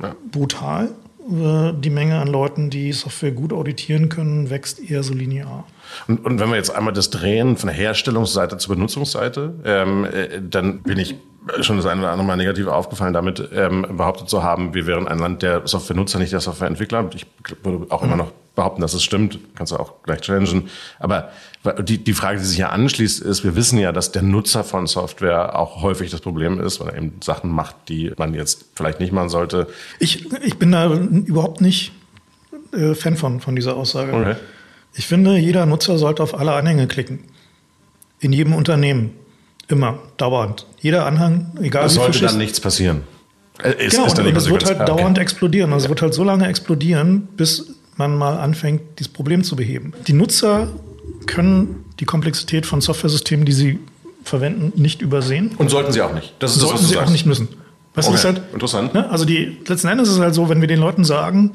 Ja. 0.00 0.14
brutal. 0.32 0.88
Äh, 1.30 1.72
Die 1.82 1.90
Menge 1.90 2.18
an 2.18 2.28
Leuten, 2.28 2.70
die 2.70 2.92
Software 2.94 3.32
gut 3.32 3.52
auditieren 3.52 4.08
können, 4.08 4.48
wächst 4.48 4.80
eher 4.80 5.02
so 5.02 5.12
linear. 5.12 5.66
Und, 6.06 6.24
und 6.24 6.40
wenn 6.40 6.48
wir 6.50 6.56
jetzt 6.56 6.74
einmal 6.74 6.92
das 6.92 7.10
drehen 7.10 7.56
von 7.56 7.68
der 7.68 7.76
Herstellungsseite 7.76 8.58
zur 8.58 8.74
Benutzungsseite, 8.74 9.54
ähm, 9.64 10.04
äh, 10.04 10.40
dann 10.42 10.82
bin 10.82 10.98
ich 10.98 11.14
schon 11.60 11.76
das 11.76 11.86
eine 11.86 12.00
oder 12.02 12.10
andere 12.10 12.26
Mal 12.26 12.36
negativ 12.36 12.66
aufgefallen, 12.66 13.14
damit 13.14 13.48
ähm, 13.52 13.86
behauptet 13.96 14.28
zu 14.28 14.42
haben, 14.42 14.74
wir 14.74 14.86
wären 14.86 15.08
ein 15.08 15.18
Land 15.18 15.42
der 15.42 15.66
Softwarenutzer, 15.66 16.18
nicht 16.18 16.32
der 16.32 16.40
Softwareentwickler. 16.40 17.08
Ich 17.14 17.26
würde 17.62 17.90
auch 17.90 18.02
immer 18.02 18.16
noch 18.16 18.32
behaupten, 18.54 18.80
dass 18.80 18.92
es 18.92 19.04
stimmt. 19.04 19.38
Kannst 19.54 19.72
du 19.72 19.76
auch 19.76 20.02
gleich 20.02 20.20
challengen. 20.20 20.68
Aber 20.98 21.30
die, 21.80 21.98
die 21.98 22.12
Frage, 22.12 22.38
die 22.38 22.44
sich 22.44 22.58
ja 22.58 22.70
anschließt, 22.70 23.22
ist, 23.22 23.44
wir 23.44 23.54
wissen 23.56 23.78
ja, 23.78 23.92
dass 23.92 24.12
der 24.12 24.22
Nutzer 24.22 24.64
von 24.64 24.86
Software 24.86 25.56
auch 25.58 25.82
häufig 25.82 26.10
das 26.10 26.20
Problem 26.20 26.60
ist, 26.60 26.80
weil 26.80 26.88
er 26.88 26.96
eben 26.96 27.20
Sachen 27.22 27.50
macht, 27.50 27.76
die 27.88 28.12
man 28.16 28.34
jetzt 28.34 28.66
vielleicht 28.74 29.00
nicht 29.00 29.12
machen 29.12 29.28
sollte. 29.28 29.68
Ich, 30.00 30.26
ich 30.42 30.58
bin 30.58 30.72
da 30.72 30.92
überhaupt 30.92 31.60
nicht 31.60 31.92
äh, 32.72 32.94
Fan 32.94 33.16
von, 33.16 33.40
von 33.40 33.54
dieser 33.54 33.76
Aussage. 33.76 34.12
Okay. 34.12 34.36
Ich 34.94 35.06
finde, 35.06 35.36
jeder 35.38 35.66
Nutzer 35.66 35.98
sollte 35.98 36.22
auf 36.22 36.38
alle 36.38 36.52
Anhänge 36.52 36.86
klicken. 36.86 37.20
In 38.20 38.32
jedem 38.32 38.54
Unternehmen. 38.54 39.10
Immer, 39.68 39.98
dauernd. 40.16 40.66
Jeder 40.80 41.06
Anhang, 41.06 41.52
egal 41.60 41.86
Es 41.86 41.92
wie 41.92 41.96
sollte 41.96 42.20
dann 42.20 42.28
ist. 42.30 42.36
nichts 42.36 42.60
passieren. 42.60 43.02
Äh, 43.62 43.86
Ist, 43.86 43.92
Genau, 43.96 44.06
ist 44.06 44.18
und 44.18 44.36
es 44.36 44.48
wird 44.50 44.64
halt 44.64 44.80
Ah, 44.80 44.84
okay. 44.84 44.96
dauernd 44.96 45.18
explodieren. 45.18 45.72
Also 45.72 45.84
es 45.86 45.88
wird 45.90 46.02
halt 46.02 46.14
so 46.14 46.24
lange 46.24 46.46
explodieren, 46.48 47.28
bis 47.36 47.74
man 47.96 48.16
mal 48.16 48.38
anfängt, 48.38 48.80
dieses 48.98 49.12
Problem 49.12 49.44
zu 49.44 49.56
beheben. 49.56 49.92
Die 50.06 50.12
Nutzer 50.14 50.68
können 51.26 51.84
die 52.00 52.04
Komplexität 52.04 52.64
von 52.66 52.80
Softwaresystemen, 52.80 53.44
die 53.44 53.52
sie 53.52 53.78
verwenden, 54.24 54.72
nicht 54.80 55.02
übersehen. 55.02 55.50
Und 55.58 55.70
sollten 55.70 55.92
sie 55.92 56.02
auch 56.02 56.14
nicht. 56.14 56.34
Das 56.38 56.52
ist 56.52 56.62
das, 56.62 56.68
sollten 56.68 56.74
was 56.74 56.80
du 56.82 56.88
sie 56.88 56.94
sagst. 56.94 57.08
auch 57.08 57.12
nicht 57.12 57.26
müssen. 57.26 57.48
Du, 57.48 57.56
das 57.94 58.06
ist 58.08 58.12
Okay, 58.24 58.34
halt, 58.38 58.42
interessant. 58.52 58.94
Ne? 58.94 59.10
Also 59.10 59.24
die, 59.24 59.58
letzten 59.66 59.88
Endes 59.88 60.08
ist 60.08 60.14
es 60.14 60.20
halt 60.20 60.34
so, 60.34 60.48
wenn 60.48 60.60
wir 60.60 60.68
den 60.68 60.78
Leuten 60.80 61.04
sagen, 61.04 61.52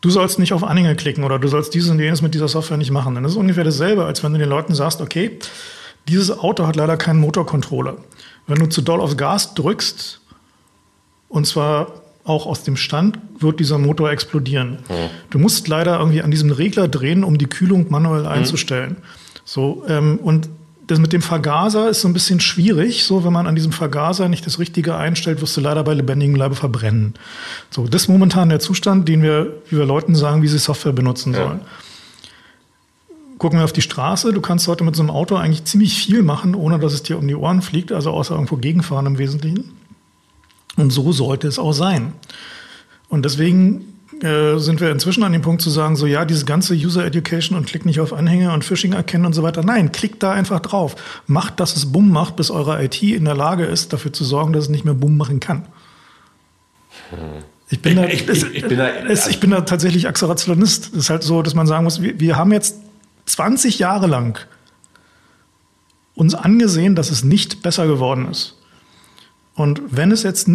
du 0.00 0.10
sollst 0.10 0.38
nicht 0.38 0.52
auf 0.52 0.64
Anhänger 0.64 0.94
klicken 0.94 1.24
oder 1.24 1.38
du 1.38 1.48
sollst 1.48 1.74
dieses 1.74 1.90
und 1.90 1.98
jenes 1.98 2.22
mit 2.22 2.34
dieser 2.34 2.48
Software 2.48 2.76
nicht 2.76 2.90
machen, 2.90 3.14
dann 3.14 3.24
ist 3.24 3.32
es 3.32 3.36
ungefähr 3.36 3.64
dasselbe, 3.64 4.04
als 4.04 4.22
wenn 4.22 4.32
du 4.32 4.38
den 4.38 4.48
Leuten 4.48 4.74
sagst, 4.74 5.00
okay, 5.00 5.38
dieses 6.08 6.30
Auto 6.30 6.66
hat 6.66 6.76
leider 6.76 6.96
keinen 6.96 7.20
Motorcontroller. 7.20 7.98
Wenn 8.46 8.58
du 8.58 8.66
zu 8.66 8.82
doll 8.82 9.00
aufs 9.00 9.16
Gas 9.16 9.54
drückst, 9.54 10.20
und 11.28 11.46
zwar 11.46 11.92
auch 12.24 12.46
aus 12.46 12.64
dem 12.64 12.76
Stand, 12.76 13.18
wird 13.38 13.60
dieser 13.60 13.78
Motor 13.78 14.10
explodieren. 14.10 14.78
Du 15.30 15.38
musst 15.38 15.68
leider 15.68 15.98
irgendwie 15.98 16.22
an 16.22 16.30
diesem 16.30 16.50
Regler 16.50 16.88
drehen, 16.88 17.24
um 17.24 17.38
die 17.38 17.46
Kühlung 17.46 17.86
manuell 17.90 18.26
einzustellen. 18.26 18.96
So, 19.44 19.84
ähm, 19.88 20.18
und 20.22 20.48
das 20.90 20.98
mit 20.98 21.12
dem 21.12 21.22
Vergaser 21.22 21.88
ist 21.88 22.00
so 22.00 22.08
ein 22.08 22.12
bisschen 22.12 22.40
schwierig. 22.40 23.04
So, 23.04 23.24
wenn 23.24 23.32
man 23.32 23.46
an 23.46 23.54
diesem 23.54 23.72
Vergaser 23.72 24.28
nicht 24.28 24.44
das 24.46 24.58
Richtige 24.58 24.96
einstellt, 24.96 25.40
wirst 25.40 25.56
du 25.56 25.60
leider 25.60 25.84
bei 25.84 25.94
lebendigem 25.94 26.34
Leibe 26.34 26.56
verbrennen. 26.56 27.14
So, 27.70 27.86
das 27.86 28.02
ist 28.02 28.08
momentan 28.08 28.48
der 28.48 28.58
Zustand, 28.58 29.08
den 29.08 29.22
wir, 29.22 29.54
wie 29.68 29.76
wir 29.76 29.84
Leuten 29.84 30.16
sagen, 30.16 30.42
wie 30.42 30.48
sie 30.48 30.58
Software 30.58 30.92
benutzen 30.92 31.32
sollen. 31.32 31.60
Gucken 33.38 33.58
wir 33.58 33.64
auf 33.64 33.72
die 33.72 33.82
Straße. 33.82 34.32
Du 34.32 34.40
kannst 34.40 34.66
heute 34.66 34.82
mit 34.84 34.96
so 34.96 35.02
einem 35.02 35.10
Auto 35.10 35.36
eigentlich 35.36 35.64
ziemlich 35.64 35.94
viel 35.94 36.22
machen, 36.22 36.54
ohne 36.54 36.78
dass 36.78 36.92
es 36.92 37.02
dir 37.02 37.16
um 37.16 37.26
die 37.26 37.36
Ohren 37.36 37.62
fliegt, 37.62 37.92
also 37.92 38.10
außer 38.10 38.34
irgendwo 38.34 38.56
gegenfahren 38.56 39.06
im 39.06 39.18
Wesentlichen. 39.18 39.72
Und 40.76 40.90
so 40.90 41.12
sollte 41.12 41.46
es 41.46 41.58
auch 41.58 41.72
sein. 41.72 42.12
Und 43.08 43.24
deswegen 43.24 43.99
äh, 44.22 44.58
sind 44.58 44.80
wir 44.80 44.90
inzwischen 44.90 45.22
an 45.22 45.32
dem 45.32 45.42
Punkt 45.42 45.62
zu 45.62 45.70
sagen, 45.70 45.96
so 45.96 46.06
ja, 46.06 46.24
dieses 46.24 46.44
ganze 46.46 46.74
User 46.74 47.04
Education 47.04 47.56
und 47.56 47.66
klick 47.66 47.86
nicht 47.86 48.00
auf 48.00 48.12
Anhänge 48.12 48.52
und 48.52 48.64
Phishing 48.64 48.92
erkennen 48.92 49.24
und 49.26 49.32
so 49.32 49.42
weiter. 49.42 49.62
Nein, 49.64 49.92
klickt 49.92 50.22
da 50.22 50.32
einfach 50.32 50.60
drauf. 50.60 50.94
Macht, 51.26 51.58
dass 51.60 51.76
es 51.76 51.90
Bumm 51.92 52.10
macht, 52.10 52.36
bis 52.36 52.50
eure 52.50 52.82
IT 52.84 53.02
in 53.02 53.24
der 53.24 53.34
Lage 53.34 53.64
ist, 53.64 53.92
dafür 53.92 54.12
zu 54.12 54.24
sorgen, 54.24 54.52
dass 54.52 54.64
es 54.64 54.70
nicht 54.70 54.84
mehr 54.84 54.94
Bumm 54.94 55.16
machen 55.16 55.40
kann. 55.40 55.66
Ich 57.70 57.80
bin, 57.80 57.96
da, 57.96 58.04
ich- 58.06 58.28
ich- 58.28 58.54
ich 58.54 58.66
bin 58.66 58.78
da- 58.78 58.88
es- 58.88 59.26
ich 59.28 59.40
bin 59.40 59.50
da 59.50 59.60
tatsächlich 59.62 60.06
Accelerationist. 60.08 60.88
Es 60.92 61.04
ist 61.04 61.10
halt 61.10 61.22
so, 61.22 61.42
dass 61.42 61.54
man 61.54 61.66
sagen 61.66 61.84
muss, 61.84 62.02
wir, 62.02 62.18
wir 62.20 62.36
haben 62.36 62.52
jetzt 62.52 62.76
20 63.26 63.78
Jahre 63.78 64.06
lang 64.06 64.38
uns 66.14 66.34
angesehen, 66.34 66.94
dass 66.94 67.10
es 67.10 67.24
nicht 67.24 67.62
besser 67.62 67.86
geworden 67.86 68.28
ist. 68.28 68.56
Und 69.54 69.80
wenn 69.90 70.10
es 70.12 70.22
jetzt, 70.22 70.48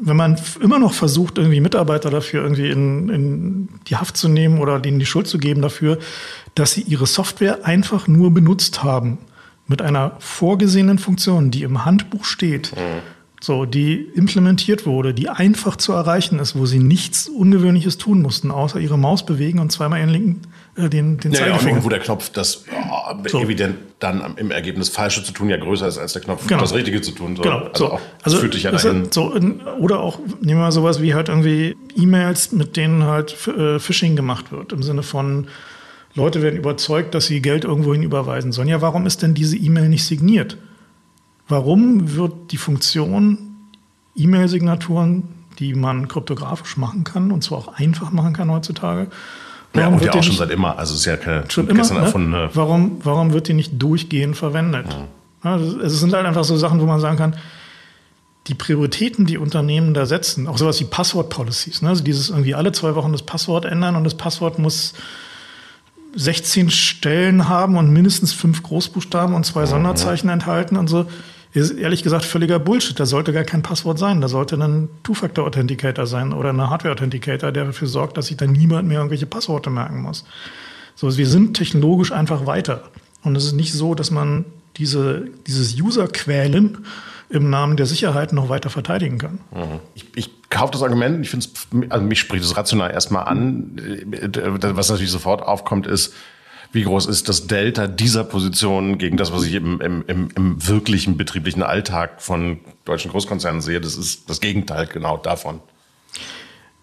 wenn 0.00 0.16
man 0.16 0.40
immer 0.60 0.78
noch 0.78 0.94
versucht, 0.94 1.38
irgendwie 1.38 1.60
Mitarbeiter 1.60 2.10
dafür 2.10 2.42
irgendwie 2.42 2.70
in, 2.70 3.08
in 3.08 3.68
die 3.86 3.96
Haft 3.96 4.16
zu 4.16 4.28
nehmen 4.28 4.58
oder 4.58 4.80
denen 4.80 4.98
die 4.98 5.06
Schuld 5.06 5.26
zu 5.26 5.38
geben 5.38 5.62
dafür, 5.62 5.98
dass 6.54 6.72
sie 6.72 6.82
ihre 6.82 7.06
Software 7.06 7.64
einfach 7.64 8.08
nur 8.08 8.32
benutzt 8.32 8.82
haben 8.82 9.18
mit 9.66 9.82
einer 9.82 10.16
vorgesehenen 10.18 10.98
Funktion, 10.98 11.50
die 11.50 11.62
im 11.62 11.84
Handbuch 11.84 12.24
steht, 12.24 12.72
so 13.40 13.64
die 13.64 13.94
implementiert 14.14 14.84
wurde, 14.84 15.14
die 15.14 15.28
einfach 15.28 15.76
zu 15.76 15.92
erreichen 15.92 16.38
ist, 16.38 16.56
wo 16.56 16.66
sie 16.66 16.78
nichts 16.78 17.28
Ungewöhnliches 17.28 17.96
tun 17.96 18.20
mussten, 18.20 18.50
außer 18.50 18.80
ihre 18.80 18.98
Maus 18.98 19.24
bewegen 19.24 19.58
und 19.58 19.70
zweimal 19.70 20.00
ihren 20.00 20.10
linken, 20.10 20.42
den, 20.88 21.18
den 21.18 21.32
Ja, 21.32 21.48
ja, 21.48 21.56
und 21.56 21.66
irgendwo 21.66 21.88
der 21.88 21.98
Knopf, 21.98 22.30
das 22.30 22.64
oh, 22.90 23.14
So. 23.28 23.40
evident 23.40 23.76
dann 23.98 24.36
im 24.36 24.50
Ergebnis 24.50 24.88
Falsche 24.88 25.22
zu 25.22 25.32
tun, 25.32 25.50
ja 25.50 25.56
größer 25.56 25.86
ist 25.88 25.98
als 25.98 26.12
der 26.14 26.22
Knopf, 26.22 26.46
Genau. 26.46 26.60
das 26.60 26.74
Richtige 26.74 27.00
zu 27.02 27.12
tun. 27.12 27.36
So. 27.36 27.42
Genau, 27.42 27.58
Also, 27.58 27.86
so. 27.86 27.92
auch, 27.92 28.00
das 28.24 28.34
führt 28.34 28.54
dich 28.54 28.62
ja 28.62 28.70
dahin. 28.72 29.08
so, 29.10 29.32
oder 29.78 30.00
auch, 30.00 30.18
nehmen 30.40 30.58
wir 30.60 30.64
mal 30.64 30.72
sowas 30.72 31.02
wie 31.02 31.14
halt 31.14 31.28
irgendwie 31.28 31.76
E-Mails, 31.96 32.52
mit 32.52 32.76
denen 32.76 33.04
halt 33.04 33.36
äh, 33.48 33.78
Phishing 33.78 34.16
gemacht 34.16 34.52
wird. 34.52 34.72
Im 34.72 34.82
Sinne 34.82 35.02
von, 35.02 35.48
Leute 36.14 36.42
werden 36.42 36.58
überzeugt, 36.58 37.14
dass 37.14 37.26
sie 37.26 37.40
Geld 37.40 37.64
irgendwohin 37.64 38.02
überweisen 38.02 38.52
sollen. 38.52 38.68
Ja, 38.68 38.80
warum 38.80 39.06
ist 39.06 39.22
denn 39.22 39.34
diese 39.34 39.56
E-Mail 39.56 39.88
nicht 39.88 40.04
signiert? 40.04 40.56
Warum 41.48 42.14
wird 42.16 42.52
die 42.52 42.56
Funktion 42.56 43.38
E-Mail-Signaturen, 44.16 45.24
die 45.58 45.74
man 45.74 46.08
kryptografisch 46.08 46.76
machen 46.76 47.04
kann, 47.04 47.30
und 47.32 47.42
zwar 47.44 47.58
auch 47.58 47.68
einfach 47.74 48.12
machen 48.12 48.32
kann 48.32 48.50
heutzutage, 48.50 49.08
Ja, 49.74 49.82
warum 49.82 49.94
und 49.94 50.00
ja 50.00 50.04
wird 50.06 50.14
die 50.14 50.18
auch 50.18 50.22
schon 50.22 50.30
nicht- 50.32 50.38
seit 50.38 50.50
immer. 50.50 50.78
Also 50.78 50.94
es 50.94 51.00
ist 51.00 51.06
ja 51.06 51.16
keine 51.16 51.44
schon 51.50 51.68
immer. 51.68 51.78
gestern 51.80 51.98
Ne? 51.98 52.04
erfundene. 52.04 52.50
Warum, 52.54 52.98
warum 53.04 53.32
wird 53.32 53.48
die 53.48 53.54
nicht 53.54 53.72
durchgehend 53.80 54.36
verwendet? 54.36 54.86
Ja, 55.44 55.56
es 55.56 56.00
sind 56.00 56.12
halt 56.12 56.26
einfach 56.26 56.44
so 56.44 56.56
Sachen, 56.56 56.80
wo 56.80 56.86
man 56.86 57.00
sagen 57.00 57.16
kann, 57.16 57.36
die 58.46 58.54
Prioritäten, 58.54 59.26
die 59.26 59.38
Unternehmen 59.38 59.94
da 59.94 60.06
setzen, 60.06 60.48
auch 60.48 60.58
sowas 60.58 60.80
wie 60.80 60.84
Passwort-Policies, 60.84 61.82
ne? 61.82 61.90
also 61.90 62.02
dieses 62.02 62.30
irgendwie 62.30 62.54
alle 62.54 62.72
zwei 62.72 62.94
Wochen 62.94 63.12
das 63.12 63.22
Passwort 63.22 63.64
ändern 63.64 63.96
und 63.96 64.04
das 64.04 64.14
Passwort 64.16 64.58
muss 64.58 64.94
16 66.16 66.70
Stellen 66.70 67.48
haben 67.48 67.76
und 67.76 67.90
mindestens 67.90 68.32
fünf 68.32 68.62
Großbuchstaben 68.62 69.34
und 69.34 69.44
zwei 69.46 69.66
Sonderzeichen 69.66 70.28
enthalten 70.28 70.76
und 70.76 70.88
so, 70.88 71.06
ist 71.52 71.72
ehrlich 71.72 72.02
gesagt 72.02 72.24
völliger 72.24 72.58
Bullshit. 72.58 72.98
Da 72.98 73.06
sollte 73.06 73.32
gar 73.32 73.44
kein 73.44 73.62
Passwort 73.62 73.98
sein. 73.98 74.20
Da 74.20 74.28
sollte 74.28 74.56
ein 74.56 74.88
Two-Factor-Authenticator 75.02 76.06
sein 76.06 76.32
oder 76.32 76.50
ein 76.50 76.60
Hardware-Authenticator, 76.70 77.50
der 77.50 77.64
dafür 77.64 77.88
sorgt, 77.88 78.16
dass 78.16 78.26
sich 78.26 78.36
dann 78.36 78.52
niemand 78.52 78.86
mehr 78.86 78.98
irgendwelche 78.98 79.26
Passworte 79.26 79.70
merken 79.70 80.02
muss. 80.02 80.24
So, 80.94 81.16
wir 81.16 81.26
sind 81.26 81.54
technologisch 81.54 82.12
einfach 82.12 82.46
weiter. 82.46 82.84
Und 83.22 83.36
es 83.36 83.44
ist 83.44 83.54
nicht 83.54 83.72
so, 83.72 83.94
dass 83.94 84.10
man 84.10 84.44
diese, 84.76 85.24
dieses 85.46 85.80
User-Quälen 85.80 86.78
im 87.30 87.50
Namen 87.50 87.76
der 87.76 87.86
Sicherheit 87.86 88.32
noch 88.32 88.48
weiter 88.48 88.70
verteidigen 88.70 89.18
kann. 89.18 89.38
Ich, 89.94 90.06
ich 90.16 90.50
kaufe 90.50 90.72
das 90.72 90.82
Argument, 90.82 91.20
ich 91.22 91.30
finde 91.30 91.46
es, 91.46 91.90
also 91.90 92.04
mich 92.04 92.18
spricht 92.18 92.44
es 92.44 92.56
rational 92.56 92.90
erstmal 92.90 93.26
an. 93.26 93.76
Äh, 94.10 94.76
Was 94.76 94.90
natürlich 94.90 95.12
sofort 95.12 95.42
aufkommt, 95.42 95.86
ist, 95.86 96.12
wie 96.72 96.84
groß 96.84 97.06
ist 97.06 97.28
das 97.28 97.46
Delta 97.46 97.86
dieser 97.86 98.24
Position 98.24 98.98
gegen 98.98 99.16
das, 99.16 99.32
was 99.32 99.44
ich 99.44 99.54
im, 99.54 99.80
im, 99.80 100.04
im, 100.06 100.28
im 100.36 100.68
wirklichen 100.68 101.16
betrieblichen 101.16 101.62
Alltag 101.62 102.22
von 102.22 102.60
deutschen 102.84 103.10
Großkonzernen 103.10 103.60
sehe? 103.60 103.80
Das 103.80 103.96
ist 103.96 104.30
das 104.30 104.40
Gegenteil 104.40 104.86
genau 104.86 105.16
davon. 105.16 105.60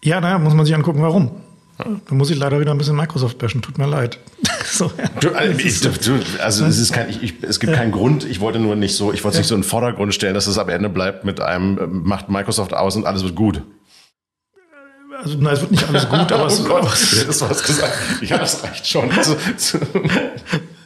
Ja, 0.03 0.19
naja, 0.19 0.39
muss 0.39 0.53
man 0.53 0.65
sich 0.65 0.75
angucken, 0.75 1.01
warum. 1.01 1.31
Da 1.77 2.15
muss 2.15 2.31
ich 2.31 2.37
leider 2.37 2.59
wieder 2.59 2.71
ein 2.71 2.77
bisschen 2.77 2.95
Microsoft 2.95 3.37
bashen, 3.37 3.61
tut 3.61 3.77
mir 3.77 3.85
leid. 3.85 4.17
so, 4.65 4.91
ja. 4.97 5.29
Also, 5.29 6.15
also 6.39 6.65
es 6.65 6.79
ist 6.79 6.91
kein, 6.91 7.09
ich, 7.09 7.21
ich, 7.21 7.33
es 7.43 7.59
gibt 7.59 7.73
keinen 7.73 7.91
Grund. 7.91 8.25
Ich 8.25 8.39
wollte 8.39 8.59
nur 8.59 8.75
nicht 8.75 8.95
so, 8.95 9.13
ich 9.13 9.23
wollte 9.23 9.35
es 9.35 9.41
nicht 9.41 9.47
so 9.47 9.55
in 9.55 9.61
den 9.61 9.67
Vordergrund 9.67 10.13
stellen, 10.13 10.33
dass 10.33 10.47
es 10.47 10.57
am 10.57 10.69
Ende 10.69 10.89
bleibt 10.89 11.23
mit 11.23 11.39
einem 11.39 11.77
äh, 11.77 11.85
macht 11.85 12.29
Microsoft 12.29 12.73
aus 12.73 12.95
und 12.95 13.05
alles 13.05 13.23
wird 13.23 13.35
gut. 13.35 13.61
Also, 15.23 15.35
na, 15.39 15.51
es 15.51 15.61
wird 15.61 15.71
nicht 15.71 15.87
alles 15.87 16.07
gut, 16.09 16.31
aber 16.31 16.45
es, 16.45 16.59
Oh 16.59 16.63
Gott, 16.65 16.83
das 16.85 17.41
was 17.41 17.63
gesagt. 17.63 17.93
Ich 18.21 18.31
habe 18.31 18.41
das 18.41 18.63
reicht 18.63 18.87
schon. 18.87 19.11
Also, 19.11 19.35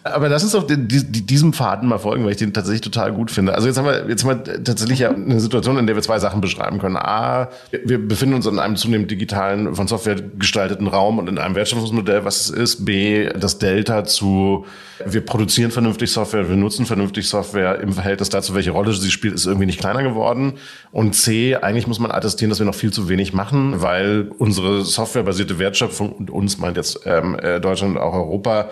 aber 0.04 0.30
lass 0.30 0.44
uns 0.44 0.56
auf 0.56 0.66
den, 0.66 0.88
die, 0.88 1.04
diesem 1.04 1.54
Faden 1.54 1.88
mal 1.88 2.00
folgen, 2.00 2.24
weil 2.24 2.32
ich 2.32 2.38
den 2.38 2.54
tatsächlich 2.54 2.82
total 2.82 3.14
gut 3.14 3.30
finde. 3.30 3.54
Also 3.54 3.68
jetzt 3.68 3.78
haben 3.78 3.86
wir 3.86 4.10
jetzt 4.10 4.26
haben 4.26 4.44
wir 4.46 4.64
tatsächlich 4.64 5.00
ja 5.00 5.12
eine 5.12 5.40
Situation, 5.40 5.78
in 5.78 5.86
der 5.86 5.96
wir 5.96 6.02
zwei 6.02 6.18
Sachen 6.18 6.42
beschreiben 6.42 6.80
können. 6.80 6.98
A, 6.98 7.50
wir 7.72 8.08
befinden 8.08 8.36
uns 8.36 8.48
in 8.48 8.58
einem 8.58 8.78
zunehmend 8.78 9.12
digitalen, 9.12 9.76
von 9.76 9.88
Software 9.88 10.16
gestalteten 10.16 10.88
Raum 10.88 11.20
und 11.20 11.30
in 11.30 11.38
einem 11.38 11.54
Wertschöpfungsmodell, 11.54 12.26
was 12.26 12.42
es 12.42 12.50
ist. 12.50 12.86
B, 12.86 13.30
das 13.30 13.60
Delta 13.60 14.04
zu, 14.04 14.66
wir 15.06 15.22
produzieren 15.22 15.70
vernünftig 15.70 16.12
Software, 16.12 16.50
wir 16.50 16.56
nutzen 16.56 16.88
vernünftig 16.88 17.28
Software 17.28 17.80
im 17.80 17.94
Verhältnis 17.94 18.30
dazu, 18.30 18.56
welche 18.56 18.72
Rolle 18.72 18.94
sie 18.94 19.12
spielt, 19.12 19.36
ist 19.36 19.46
irgendwie 19.46 19.68
nicht 19.68 19.80
kleiner 19.80 20.02
geworden. 20.02 20.54
Und 20.92 21.14
C, 21.14 21.56
eigentlich 21.58 21.86
muss 21.86 22.00
man 22.00 22.12
attestieren, 22.12 22.50
dass 22.50 22.60
wir 22.60 22.66
noch 22.66 22.76
viel 22.76 22.92
zu 22.92 23.08
wenig 23.08 23.34
machen, 23.34 23.82
weil 23.82 24.32
unsere 24.40 24.84
softwarebasierte 24.84 25.60
Wertschöpfung 25.60 26.12
und 26.12 26.32
uns 26.32 26.58
meint 26.58 26.78
jetzt 26.78 27.02
ähm, 27.06 27.38
äh, 27.40 27.60
Deutschland 27.60 27.98
und 27.98 28.02
auch 28.02 28.14
Europa 28.14 28.70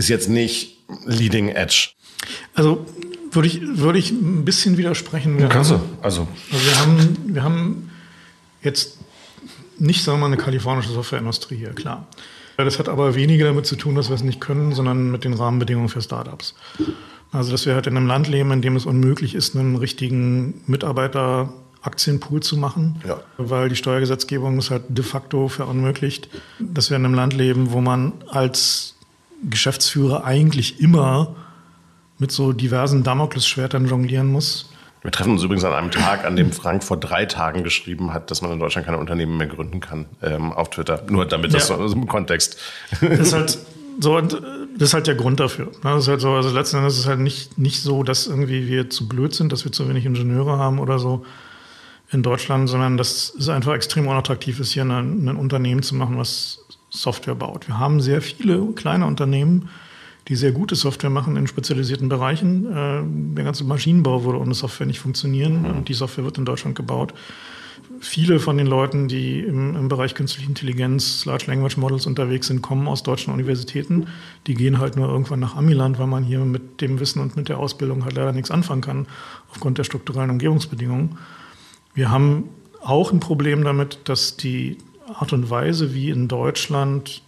ist 0.00 0.08
jetzt 0.08 0.28
nicht 0.28 0.78
Leading 1.04 1.50
Edge. 1.50 1.90
Also 2.54 2.86
würde 3.30 3.48
ich, 3.48 3.60
würde 3.62 3.98
ich 3.98 4.10
ein 4.10 4.44
bisschen 4.44 4.76
widersprechen. 4.78 5.38
Wir 5.38 5.48
Kannst 5.48 5.70
du. 5.70 5.80
Also. 6.02 6.26
also 6.50 6.66
wir, 6.66 6.80
haben, 6.80 7.16
wir 7.26 7.44
haben 7.44 7.90
jetzt 8.62 8.98
nicht, 9.78 10.02
sagen 10.02 10.18
wir 10.18 10.28
mal, 10.28 10.34
eine 10.34 10.42
kalifornische 10.42 10.90
Softwareindustrie 10.90 11.56
hier, 11.56 11.70
klar. 11.70 12.06
Das 12.56 12.78
hat 12.78 12.88
aber 12.88 13.14
weniger 13.14 13.46
damit 13.46 13.66
zu 13.66 13.76
tun, 13.76 13.94
dass 13.94 14.08
wir 14.08 14.16
es 14.16 14.22
nicht 14.22 14.40
können, 14.40 14.72
sondern 14.74 15.10
mit 15.10 15.24
den 15.24 15.34
Rahmenbedingungen 15.34 15.88
für 15.88 16.02
Startups. 16.02 16.54
Also, 17.32 17.52
dass 17.52 17.64
wir 17.64 17.74
halt 17.74 17.86
in 17.86 17.96
einem 17.96 18.06
Land 18.06 18.26
leben, 18.28 18.50
in 18.52 18.60
dem 18.60 18.76
es 18.76 18.86
unmöglich 18.86 19.34
ist, 19.34 19.56
einen 19.56 19.76
richtigen 19.76 20.60
Mitarbeiter-Aktienpool 20.66 22.40
zu 22.42 22.56
machen, 22.56 23.00
ja. 23.06 23.22
weil 23.38 23.68
die 23.68 23.76
Steuergesetzgebung 23.76 24.58
es 24.58 24.70
halt 24.70 24.82
de 24.88 25.04
facto 25.04 25.48
verunmöglicht, 25.48 26.28
dass 26.58 26.90
wir 26.90 26.96
in 26.96 27.04
einem 27.04 27.14
Land 27.14 27.32
leben, 27.34 27.72
wo 27.72 27.80
man 27.80 28.12
als 28.28 28.96
Geschäftsführer 29.48 30.24
eigentlich 30.24 30.80
immer 30.80 31.34
mit 32.18 32.30
so 32.30 32.52
diversen 32.52 33.02
Damoklesschwertern 33.02 33.86
jonglieren 33.86 34.28
muss. 34.28 34.70
Wir 35.02 35.10
treffen 35.10 35.32
uns 35.32 35.42
übrigens 35.42 35.64
an 35.64 35.72
einem 35.72 35.90
Tag, 35.90 36.26
an 36.26 36.36
dem 36.36 36.52
Frank 36.52 36.84
vor 36.84 36.98
drei 36.98 37.24
Tagen 37.24 37.64
geschrieben 37.64 38.12
hat, 38.12 38.30
dass 38.30 38.42
man 38.42 38.52
in 38.52 38.58
Deutschland 38.58 38.86
keine 38.86 38.98
Unternehmen 38.98 39.38
mehr 39.38 39.46
gründen 39.46 39.80
kann, 39.80 40.04
ähm, 40.22 40.52
auf 40.52 40.68
Twitter. 40.68 41.02
Nur 41.08 41.24
damit 41.24 41.54
das 41.54 41.70
ja. 41.70 41.76
so 41.76 41.94
im 41.94 42.06
Kontext. 42.06 42.58
Das 43.00 43.18
ist 43.18 43.32
halt 43.32 43.58
so, 43.98 44.16
und 44.16 44.32
das 44.78 44.88
ist 44.88 44.94
halt 44.94 45.06
der 45.06 45.14
Grund 45.14 45.40
dafür. 45.40 45.66
Ne? 45.66 45.72
Das 45.82 46.04
ist 46.04 46.08
halt 46.08 46.20
so, 46.20 46.32
also 46.32 46.50
letzten 46.50 46.78
Endes 46.78 46.94
ist 46.94 47.00
es 47.00 47.06
halt 47.06 47.20
nicht, 47.20 47.58
nicht 47.58 47.82
so, 47.82 48.02
dass 48.02 48.26
irgendwie 48.26 48.68
wir 48.68 48.90
zu 48.90 49.08
blöd 49.08 49.34
sind, 49.34 49.52
dass 49.52 49.64
wir 49.64 49.72
zu 49.72 49.88
wenig 49.88 50.04
Ingenieure 50.04 50.58
haben 50.58 50.78
oder 50.78 50.98
so 50.98 51.24
in 52.10 52.22
Deutschland, 52.22 52.68
sondern 52.68 52.96
dass 52.96 53.34
es 53.38 53.48
einfach 53.48 53.74
extrem 53.74 54.06
unattraktiv 54.06 54.60
ist, 54.60 54.72
hier 54.72 54.84
ein, 54.84 55.28
ein 55.28 55.36
Unternehmen 55.36 55.82
zu 55.82 55.94
machen, 55.94 56.18
was 56.18 56.60
Software 56.90 57.34
baut. 57.34 57.68
Wir 57.68 57.78
haben 57.78 58.00
sehr 58.00 58.20
viele 58.20 58.66
kleine 58.72 59.06
Unternehmen, 59.06 59.68
die 60.28 60.36
sehr 60.36 60.52
gute 60.52 60.74
Software 60.74 61.10
machen 61.10 61.36
in 61.36 61.46
spezialisierten 61.46 62.08
Bereichen. 62.08 62.66
Äh, 62.66 63.34
der 63.34 63.44
ganze 63.44 63.64
Maschinenbau 63.64 64.24
würde 64.24 64.38
ohne 64.38 64.54
Software 64.54 64.86
nicht 64.86 65.00
funktionieren 65.00 65.62
mhm. 65.62 65.70
und 65.70 65.88
die 65.88 65.94
Software 65.94 66.24
wird 66.24 66.38
in 66.38 66.44
Deutschland 66.44 66.76
gebaut. 66.76 67.14
Viele 68.02 68.38
von 68.38 68.56
den 68.56 68.66
Leuten, 68.66 69.08
die 69.08 69.40
im, 69.40 69.76
im, 69.76 69.88
Bereich 69.88 70.14
künstliche 70.14 70.48
Intelligenz, 70.48 71.24
Large 71.26 71.46
Language 71.48 71.76
Models 71.76 72.06
unterwegs 72.06 72.46
sind, 72.46 72.62
kommen 72.62 72.86
aus 72.88 73.02
deutschen 73.02 73.32
Universitäten. 73.32 74.06
Die 74.46 74.54
gehen 74.54 74.78
halt 74.78 74.96
nur 74.96 75.08
irgendwann 75.08 75.40
nach 75.40 75.56
Amiland, 75.56 75.98
weil 75.98 76.06
man 76.06 76.24
hier 76.24 76.38
mit 76.40 76.80
dem 76.80 77.00
Wissen 77.00 77.20
und 77.20 77.36
mit 77.36 77.48
der 77.48 77.58
Ausbildung 77.58 78.04
halt 78.04 78.14
leider 78.14 78.32
nichts 78.32 78.50
anfangen 78.50 78.80
kann, 78.80 79.06
aufgrund 79.50 79.78
der 79.78 79.84
strukturellen 79.84 80.30
Umgebungsbedingungen. 80.30 81.18
Wir 81.92 82.10
haben 82.10 82.44
auch 82.82 83.12
ein 83.12 83.20
Problem 83.20 83.64
damit, 83.64 83.98
dass 84.04 84.36
die 84.36 84.78
Art 85.14 85.32
und 85.32 85.50
Weise, 85.50 85.94
wie 85.94 86.10
in 86.10 86.28
Deutschland 86.28 87.22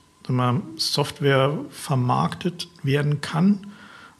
Software 0.76 1.52
vermarktet 1.70 2.68
werden 2.82 3.20
kann 3.20 3.66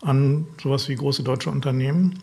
an 0.02 0.46
sowas 0.60 0.88
wie 0.88 0.96
große 0.96 1.22
deutsche 1.22 1.50
Unternehmen, 1.50 2.18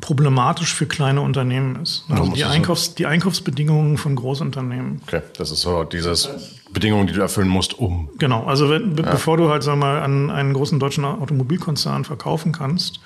problematisch 0.00 0.74
für 0.74 0.86
kleine 0.86 1.20
Unternehmen 1.20 1.76
ist. 1.82 2.04
Also 2.08 2.32
die, 2.32 2.44
Einkaufs-, 2.44 2.94
die 2.94 3.06
Einkaufsbedingungen 3.06 3.96
von 3.96 4.16
Großunternehmen. 4.16 5.00
Okay, 5.06 5.22
das 5.36 5.50
ist 5.50 5.62
so 5.62 5.84
dieses 5.84 6.28
Bedingungen, 6.72 7.06
die 7.06 7.12
du 7.12 7.20
erfüllen 7.20 7.48
musst, 7.48 7.78
um. 7.78 8.08
Genau, 8.18 8.44
also 8.44 8.70
wenn, 8.70 8.96
ja. 8.96 9.10
bevor 9.10 9.36
du 9.36 9.48
halt 9.48 9.62
sag 9.62 9.76
mal 9.76 10.02
an 10.02 10.30
einen 10.30 10.52
großen 10.52 10.78
deutschen 10.78 11.04
Automobilkonzern 11.04 12.04
verkaufen 12.04 12.52
kannst, 12.52 13.00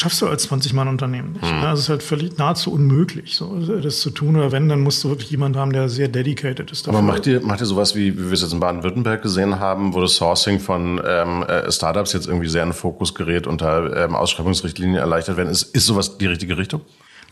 schaffst 0.00 0.22
du 0.22 0.26
als 0.26 0.50
20-Mann-Unternehmen 0.50 1.34
nicht. 1.34 1.44
Hm. 1.44 1.60
Also 1.60 1.74
es 1.74 1.80
ist 1.80 1.88
halt 1.90 2.02
völlig 2.02 2.38
nahezu 2.38 2.72
unmöglich, 2.72 3.36
so, 3.36 3.56
das 3.82 4.00
zu 4.00 4.10
tun. 4.10 4.36
Oder 4.36 4.50
wenn, 4.50 4.68
dann 4.68 4.80
musst 4.80 5.04
du 5.04 5.10
wirklich 5.10 5.30
jemanden 5.30 5.58
haben, 5.58 5.72
der 5.72 5.88
sehr 5.88 6.08
dedicated 6.08 6.70
ist. 6.70 6.86
Dafür. 6.86 6.98
Aber 6.98 7.06
macht 7.06 7.26
ihr, 7.26 7.40
macht 7.40 7.60
ihr 7.60 7.66
sowas, 7.66 7.94
wie, 7.94 8.18
wie 8.18 8.26
wir 8.26 8.32
es 8.32 8.42
jetzt 8.42 8.52
in 8.52 8.60
Baden-Württemberg 8.60 9.22
gesehen 9.22 9.60
haben, 9.60 9.94
wo 9.94 10.00
das 10.00 10.14
Sourcing 10.14 10.58
von 10.58 11.00
ähm, 11.06 11.42
äh, 11.42 11.70
Startups 11.70 12.12
jetzt 12.12 12.26
irgendwie 12.26 12.48
sehr 12.48 12.62
in 12.62 12.70
den 12.70 12.74
Fokus 12.74 13.14
gerät, 13.14 13.46
unter 13.46 14.04
ähm, 14.04 14.14
Ausschreibungsrichtlinien 14.14 14.98
erleichtert 14.98 15.36
werden? 15.36 15.50
Ist, 15.50 15.74
ist 15.74 15.86
sowas 15.86 16.18
die 16.18 16.26
richtige 16.26 16.56
Richtung? 16.56 16.80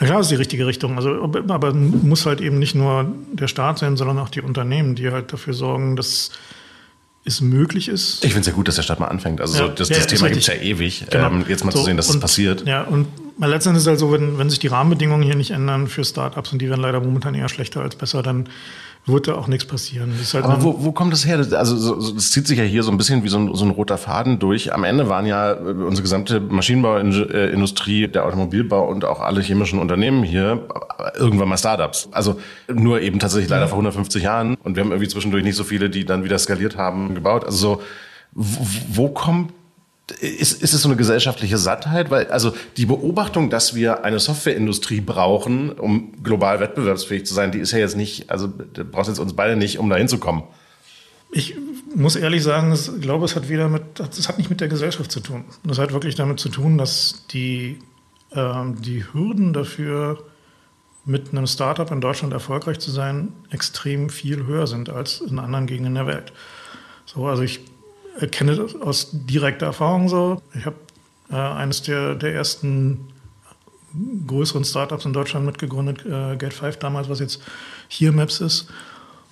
Na 0.01 0.07
klar, 0.07 0.21
ist 0.21 0.31
die 0.31 0.37
richtige 0.37 0.67
Richtung. 0.67 0.97
Also, 0.97 1.11
aber 1.49 1.75
muss 1.75 2.25
halt 2.25 2.41
eben 2.41 2.59
nicht 2.59 2.75
nur 2.75 3.07
der 3.33 3.49
Staat 3.49 3.79
sein, 3.79 3.97
sondern 3.97 4.19
auch 4.19 4.29
die 4.29 4.41
Unternehmen, 4.41 4.95
die 4.95 5.11
halt 5.11 5.33
dafür 5.33 5.55
sorgen, 5.55 5.97
dass 5.97 6.31
es 7.29 7.41
möglich 7.41 7.89
ist. 7.89 8.25
Ich 8.25 8.33
finde 8.33 8.41
es 8.41 8.47
ja 8.47 8.53
gut, 8.53 8.69
dass 8.69 8.77
der 8.77 8.83
Staat 8.83 9.01
mal 9.01 9.07
anfängt. 9.07 9.41
Also 9.41 9.59
ja, 9.59 9.69
das, 9.69 9.89
das 9.89 9.99
ja, 9.99 10.05
Thema 10.05 10.29
gibt 10.29 10.41
es 10.41 10.47
ja 10.47 10.55
ewig. 10.55 11.05
Genau. 11.11 11.27
Ähm, 11.29 11.45
jetzt 11.49 11.65
mal 11.65 11.73
so, 11.73 11.79
zu 11.81 11.85
sehen, 11.85 11.97
dass 11.97 12.09
es 12.09 12.19
passiert. 12.19 12.67
Ja, 12.67 12.83
und 12.83 13.07
letztendlich 13.47 13.79
ist 13.81 13.87
es 13.87 13.89
halt 13.89 13.99
so, 13.99 14.13
wenn, 14.13 14.39
wenn 14.39 14.51
sich 14.51 14.59
die 14.59 14.67
Rahmenbedingungen 14.67 15.23
hier 15.23 15.37
nicht 15.37 15.53
ändern 15.53 15.87
für 15.87 16.05
Startups 16.05 16.53
und 16.53 16.61
die 16.61 16.69
werden 16.69 16.81
leider 16.81 17.01
momentan 17.01 17.35
eher 17.35 17.49
schlechter 17.49 17.81
als 17.83 17.95
besser, 17.95 18.23
dann 18.23 18.49
wird 19.07 19.27
da 19.27 19.35
auch 19.35 19.47
nichts 19.47 19.65
passieren. 19.65 20.13
Halt 20.33 20.45
Aber 20.45 20.63
wo, 20.63 20.85
wo 20.85 20.93
kommt 20.93 21.13
das 21.13 21.27
her? 21.27 21.39
Also 21.53 21.77
so, 21.77 22.13
das 22.13 22.31
zieht 22.31 22.47
sich 22.47 22.59
ja 22.59 22.65
hier 22.65 22.83
so 22.83 22.91
ein 22.91 22.99
bisschen 22.99 23.25
wie 23.25 23.29
so 23.29 23.39
ein, 23.39 23.55
so 23.55 23.65
ein 23.65 23.71
roter 23.71 23.97
Faden 23.97 24.39
durch. 24.39 24.75
Am 24.75 24.85
Ende 24.85 25.09
waren 25.09 25.27
ja 25.27 25.53
äh, 25.53 25.57
unsere 25.57 26.03
gesamte 26.03 26.41
Maschinenbauindustrie, 26.41 28.09
der 28.09 28.27
Automobilbau 28.27 28.87
und 28.89 29.05
auch 29.05 29.21
alle 29.21 29.41
chemischen 29.41 29.79
Unternehmen 29.79 30.23
hier 30.23 30.67
irgendwann 31.17 31.49
mal 31.49 31.57
Startups. 31.57 32.09
Also 32.13 32.39
nur 32.73 33.01
eben 33.01 33.19
tatsächlich 33.19 33.49
leider 33.49 33.69
vor 33.69 33.77
150 33.77 34.23
Jahren. 34.23 34.57
Und 34.63 34.77
wir 34.77 34.83
haben 34.83 34.91
irgendwie 34.91 35.09
zwischendurch 35.09 35.45
nicht 35.45 35.57
so 35.57 35.65
viele, 35.65 35.89
die 35.91 36.05
dann 36.05 36.25
wieder 36.25 36.39
skaliert 36.39 36.77
haben, 36.77 37.15
gebaut. 37.15 37.45
Also 37.45 37.57
so, 37.57 37.83
wo, 38.33 38.67
wo 38.89 39.09
kommt 39.09 39.53
ist, 40.21 40.63
ist 40.63 40.75
es 40.75 40.83
so 40.83 40.89
eine 40.89 40.97
gesellschaftliche 40.97 41.59
Sattheit? 41.59 42.11
Weil, 42.11 42.29
also 42.29 42.55
die 42.77 42.87
Beobachtung, 42.87 43.51
dass 43.51 43.75
wir 43.75 44.05
eine 44.05 44.19
Softwareindustrie 44.19 45.01
brauchen, 45.01 45.71
um 45.73 46.13
global 46.23 46.61
wettbewerbsfähig 46.61 47.27
zu 47.27 47.35
sein, 47.35 47.53
die 47.53 47.59
ist 47.59 47.73
ja 47.73 47.79
jetzt 47.79 47.97
nicht, 47.97 48.31
also 48.31 48.47
da 48.47 48.85
brauchst 48.85 49.09
jetzt 49.09 49.19
uns 49.19 49.35
beide 49.35 49.57
nicht, 49.57 49.79
um 49.79 49.91
da 49.91 49.97
hinzukommen. 49.97 50.45
Ich 51.31 51.57
muss 51.95 52.17
ehrlich 52.17 52.43
sagen, 52.43 52.73
ich 52.73 53.01
glaube, 53.03 53.27
es 53.27 53.37
hat 53.37 53.51
wieder 53.51 53.69
mit, 53.69 54.01
es 54.01 54.29
hat 54.29 54.39
nicht 54.39 54.49
mit 54.49 54.61
der 54.61 54.69
Gesellschaft 54.69 55.13
zu 55.13 55.21
tun. 55.21 55.45
Das 55.63 55.79
hat 55.79 55.93
wirklich 55.93 56.15
damit 56.15 56.41
zu 56.41 56.49
tun, 56.49 56.79
dass 56.79 57.27
die, 57.31 57.79
äh, 58.31 58.65
die 58.81 59.05
Hürden 59.13 59.53
dafür, 59.53 60.25
mit 61.05 61.31
einem 61.31 61.47
Startup 61.47 61.91
in 61.91 62.03
Deutschland 62.03 62.35
erfolgreich 62.35 62.81
zu 62.81 62.91
sein, 62.91 63.33
extrem 63.51 64.11
viel 64.11 64.45
höher 64.45 64.67
sind 64.67 64.91
als 64.91 65.23
in 65.23 65.39
anderen 65.39 65.67
Gegenden 65.67 65.95
der 65.95 66.07
Welt. 66.07 66.33
So, 67.07 67.27
also 67.27 67.43
ich 67.43 67.61
kenne 68.27 68.57
das 68.57 68.75
aus 68.75 69.11
direkter 69.13 69.67
Erfahrung 69.67 70.09
so. 70.09 70.43
Ich 70.55 70.67
habe 70.67 70.77
äh, 71.31 71.37
eines 71.37 71.83
der, 71.83 72.15
der 72.15 72.35
ersten 72.35 73.09
größeren 74.27 74.65
Startups 74.65 75.05
in 75.05 75.13
Deutschland 75.13 75.47
mitgegründet, 75.47 76.05
äh, 76.05 76.37
Gate 76.37 76.55
5 76.55 76.77
damals, 76.79 77.09
was 77.09 77.21
jetzt 77.21 77.41
hier 77.89 78.13
Maps 78.13 78.41
ist. 78.41 78.69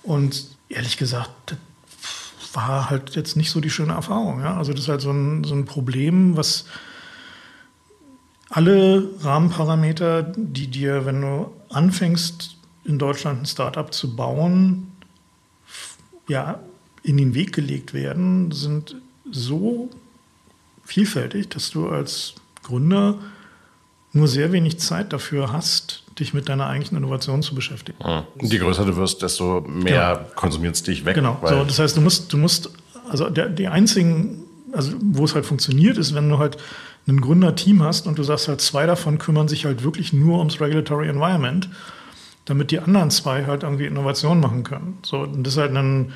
Und 0.03 0.47
ehrlich 0.69 0.97
gesagt, 0.97 1.31
das 1.51 2.55
war 2.55 2.89
halt 2.89 3.15
jetzt 3.15 3.35
nicht 3.35 3.51
so 3.51 3.59
die 3.59 3.69
schöne 3.69 3.93
Erfahrung. 3.93 4.41
Ja? 4.41 4.57
Also 4.57 4.71
das 4.71 4.83
ist 4.83 4.87
halt 4.87 5.01
so 5.01 5.11
ein, 5.11 5.43
so 5.43 5.53
ein 5.53 5.65
Problem, 5.65 6.37
was 6.37 6.65
alle 8.49 9.09
Rahmenparameter, 9.19 10.23
die 10.23 10.67
dir, 10.67 11.05
wenn 11.05 11.21
du 11.21 11.53
anfängst, 11.69 12.55
in 12.85 12.97
Deutschland 12.97 13.41
ein 13.41 13.45
Startup 13.45 13.93
zu 13.93 14.15
bauen, 14.15 14.91
ja, 16.29 16.59
in 17.07 17.15
den 17.15 17.33
Weg 17.33 17.53
gelegt 17.53 17.93
werden, 17.93 18.51
sind 18.51 18.97
so 19.31 19.89
vielfältig, 20.83 21.47
dass 21.47 21.69
du 21.69 21.87
als 21.87 22.35
Gründer 22.63 23.15
nur 24.11 24.27
sehr 24.27 24.51
wenig 24.51 24.79
Zeit 24.79 25.13
dafür 25.13 25.53
hast, 25.53 26.03
dich 26.19 26.33
mit 26.33 26.49
deiner 26.49 26.67
eigentlichen 26.67 26.97
Innovation 26.97 27.41
zu 27.41 27.55
beschäftigen. 27.55 27.97
Mhm. 28.03 28.45
Je 28.45 28.57
größer 28.57 28.83
du 28.83 28.97
wirst, 28.97 29.21
desto 29.21 29.61
mehr 29.61 30.15
genau. 30.15 30.35
konsumierst 30.35 30.85
dich 30.87 31.05
weg. 31.05 31.15
Genau. 31.15 31.39
So, 31.45 31.63
das 31.63 31.79
heißt, 31.79 31.95
du 31.95 32.01
musst, 32.01 32.33
du 32.33 32.37
musst, 32.37 32.71
also 33.09 33.29
der, 33.29 33.47
die 33.47 33.69
einzigen, 33.69 34.43
also 34.73 34.91
wo 34.99 35.23
es 35.23 35.33
halt 35.33 35.45
funktioniert, 35.45 35.97
ist, 35.97 36.13
wenn 36.13 36.27
du 36.27 36.39
halt 36.39 36.57
ein 37.07 37.21
Gründerteam 37.21 37.83
hast 37.83 38.05
und 38.05 38.17
du 38.17 38.23
sagst 38.23 38.49
halt, 38.49 38.59
zwei 38.59 38.85
davon 38.85 39.17
kümmern 39.17 39.47
sich 39.47 39.63
halt 39.63 39.81
wirklich 39.83 40.11
nur 40.11 40.39
ums 40.39 40.59
Regulatory 40.59 41.07
Environment, 41.07 41.69
damit 42.43 42.71
die 42.71 42.79
anderen 42.79 43.11
zwei 43.11 43.45
halt 43.45 43.63
irgendwie 43.63 43.85
Innovation 43.85 44.41
machen 44.41 44.63
können. 44.63 44.97
So, 45.03 45.19
und 45.19 45.43
das 45.43 45.53
ist 45.53 45.59
halt 45.59 45.73
ein, 45.73 46.11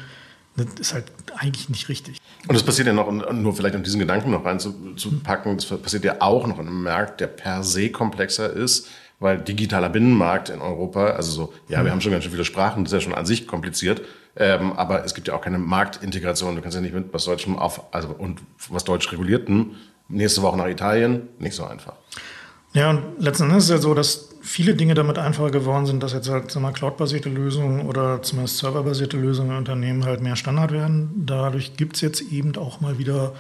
das 0.56 0.68
ist 0.80 0.94
halt 0.94 1.06
eigentlich 1.38 1.70
nicht 1.70 1.90
richtig. 1.90 2.18
Und 2.48 2.56
das 2.56 2.64
passiert 2.64 2.88
ja 2.88 2.94
noch, 2.94 3.10
nur 3.32 3.56
vielleicht 3.56 3.76
um 3.76 3.84
diesen 3.84 4.00
Gedanken 4.00 4.32
noch 4.32 4.46
reinzupacken, 4.46 5.58
das 5.58 5.66
passiert 5.66 6.04
ja 6.04 6.18
auch 6.20 6.48
noch 6.48 6.60
in 6.60 6.68
einem 6.68 6.84
Markt, 6.84 7.22
der 7.22 7.28
per 7.28 7.64
se 7.64 7.90
komplexer 7.90 8.52
ist, 8.52 8.88
weil 9.20 9.40
digitaler 9.40 9.90
Binnenmarkt 9.90 10.50
in 10.50 10.62
Europa, 10.62 11.12
also 11.12 11.32
so, 11.32 11.54
ja, 11.68 11.78
wir 11.78 11.84
mhm. 11.84 11.92
haben 11.92 12.02
schon 12.02 12.12
ganz 12.12 12.24
schön 12.24 12.32
viele 12.32 12.46
Sprachen, 12.46 12.84
das 12.84 12.92
ist 12.92 13.00
ja 13.00 13.02
schon 13.02 13.14
an 13.14 13.26
sich 13.26 13.48
kompliziert, 13.48 14.02
ähm, 14.36 14.74
aber 14.74 15.06
es 15.06 15.14
gibt 15.14 15.28
ja 15.28 15.36
auch 15.36 15.42
keine 15.42 15.60
Marktintegration. 15.60 16.56
Du 16.56 16.62
kannst 16.62 16.76
ja 16.76 16.82
nicht 16.82 16.94
mit 16.94 17.14
was 17.14 17.26
Deutschem 17.26 17.58
auf, 17.58 17.94
also 17.94 18.10
und 18.10 18.42
was 18.70 18.84
Deutsch 18.84 19.12
regulierten 19.12 19.76
nächste 20.08 20.42
Woche 20.42 20.58
nach 20.58 20.68
Italien, 20.68 21.30
nicht 21.40 21.56
so 21.56 21.66
einfach. 21.66 21.94
Ja, 22.74 22.90
und 22.90 23.20
letzten 23.20 23.44
Endes 23.44 23.66
ist 23.66 23.70
es 23.70 23.76
ja 23.76 23.78
so, 23.78 23.94
dass 23.94 24.30
viele 24.42 24.76
Dinge 24.76 24.96
damit 24.96 25.18
einfacher 25.18 25.52
geworden 25.52 25.86
sind, 25.86 26.02
dass 26.02 26.14
jetzt 26.14 26.30
halt 26.30 26.50
Cloud-basierte 26.74 27.30
Lösungen 27.30 27.86
oder 27.86 28.22
zumindest 28.22 28.58
serverbasierte 28.58 29.18
Lösungen 29.18 29.52
in 29.52 29.58
Unternehmen 29.58 30.06
halt 30.06 30.22
mehr 30.22 30.36
Standard 30.36 30.72
werden. 30.72 31.24
Dadurch 31.26 31.78
gibt 31.78 31.96
es 31.96 32.02
jetzt 32.02 32.22
eben 32.22 32.56
auch 32.58 32.82
mal 32.82 32.98
wieder 32.98 33.34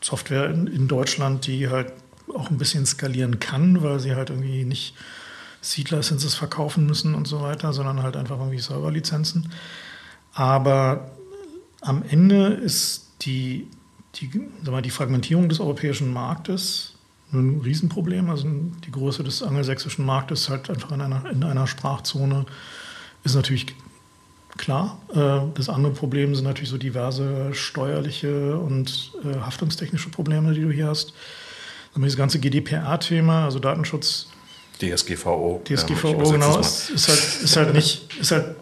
Software 0.00 0.50
in, 0.50 0.66
in, 0.66 0.88
Deutschland, 0.88 1.46
die 1.46 1.68
halt 1.68 1.92
auch 2.32 2.50
ein 2.50 2.58
bisschen 2.58 2.86
skalieren 2.86 3.40
kann, 3.40 3.82
weil 3.82 4.00
sie 4.00 4.14
halt 4.14 4.30
irgendwie 4.30 4.64
nicht 4.64 4.94
Seed-Licenses 5.62 6.34
verkaufen 6.34 6.86
müssen 6.86 7.14
und 7.14 7.26
so 7.26 7.40
weiter, 7.40 7.72
sondern 7.72 8.02
halt 8.02 8.16
einfach 8.16 8.38
irgendwie 8.38 8.60
Serverlizenzen. 8.60 9.50
Aber 10.34 11.10
am 11.80 12.02
Ende 12.08 12.48
ist 12.48 13.12
die, 13.22 13.68
die, 14.16 14.30
sag 14.62 14.72
mal, 14.72 14.82
die 14.82 14.90
Fragmentierung 14.90 15.48
des 15.48 15.60
europäischen 15.60 16.12
Marktes 16.12 16.93
ein 17.40 17.60
Riesenproblem. 17.60 18.30
Also 18.30 18.48
die 18.86 18.90
Größe 18.90 19.22
des 19.22 19.42
angelsächsischen 19.42 20.04
Marktes 20.04 20.48
halt 20.48 20.70
einfach 20.70 20.92
in 20.92 21.00
einer, 21.00 21.30
in 21.30 21.44
einer 21.44 21.66
Sprachzone 21.66 22.46
ist 23.24 23.34
natürlich 23.34 23.66
klar. 24.56 24.98
Äh, 25.14 25.40
das 25.54 25.68
andere 25.68 25.92
Problem 25.92 26.34
sind 26.34 26.44
natürlich 26.44 26.70
so 26.70 26.78
diverse 26.78 27.52
steuerliche 27.54 28.56
und 28.56 29.12
äh, 29.24 29.38
haftungstechnische 29.40 30.10
Probleme, 30.10 30.52
die 30.54 30.62
du 30.62 30.70
hier 30.70 30.88
hast. 30.88 31.12
Das 31.96 32.16
ganze 32.16 32.40
GDPR-Thema, 32.40 33.44
also 33.44 33.60
Datenschutz. 33.60 34.26
DSGVO. 34.80 35.62
DSGVO, 35.64 36.24
ja, 36.24 36.30
genau. 36.32 36.58
Ist, 36.58 36.90
ist, 36.90 37.08
halt, 37.08 37.42
ist 37.44 37.56
halt 37.56 37.74
nicht, 37.74 38.16
ist 38.20 38.32
halt, 38.32 38.56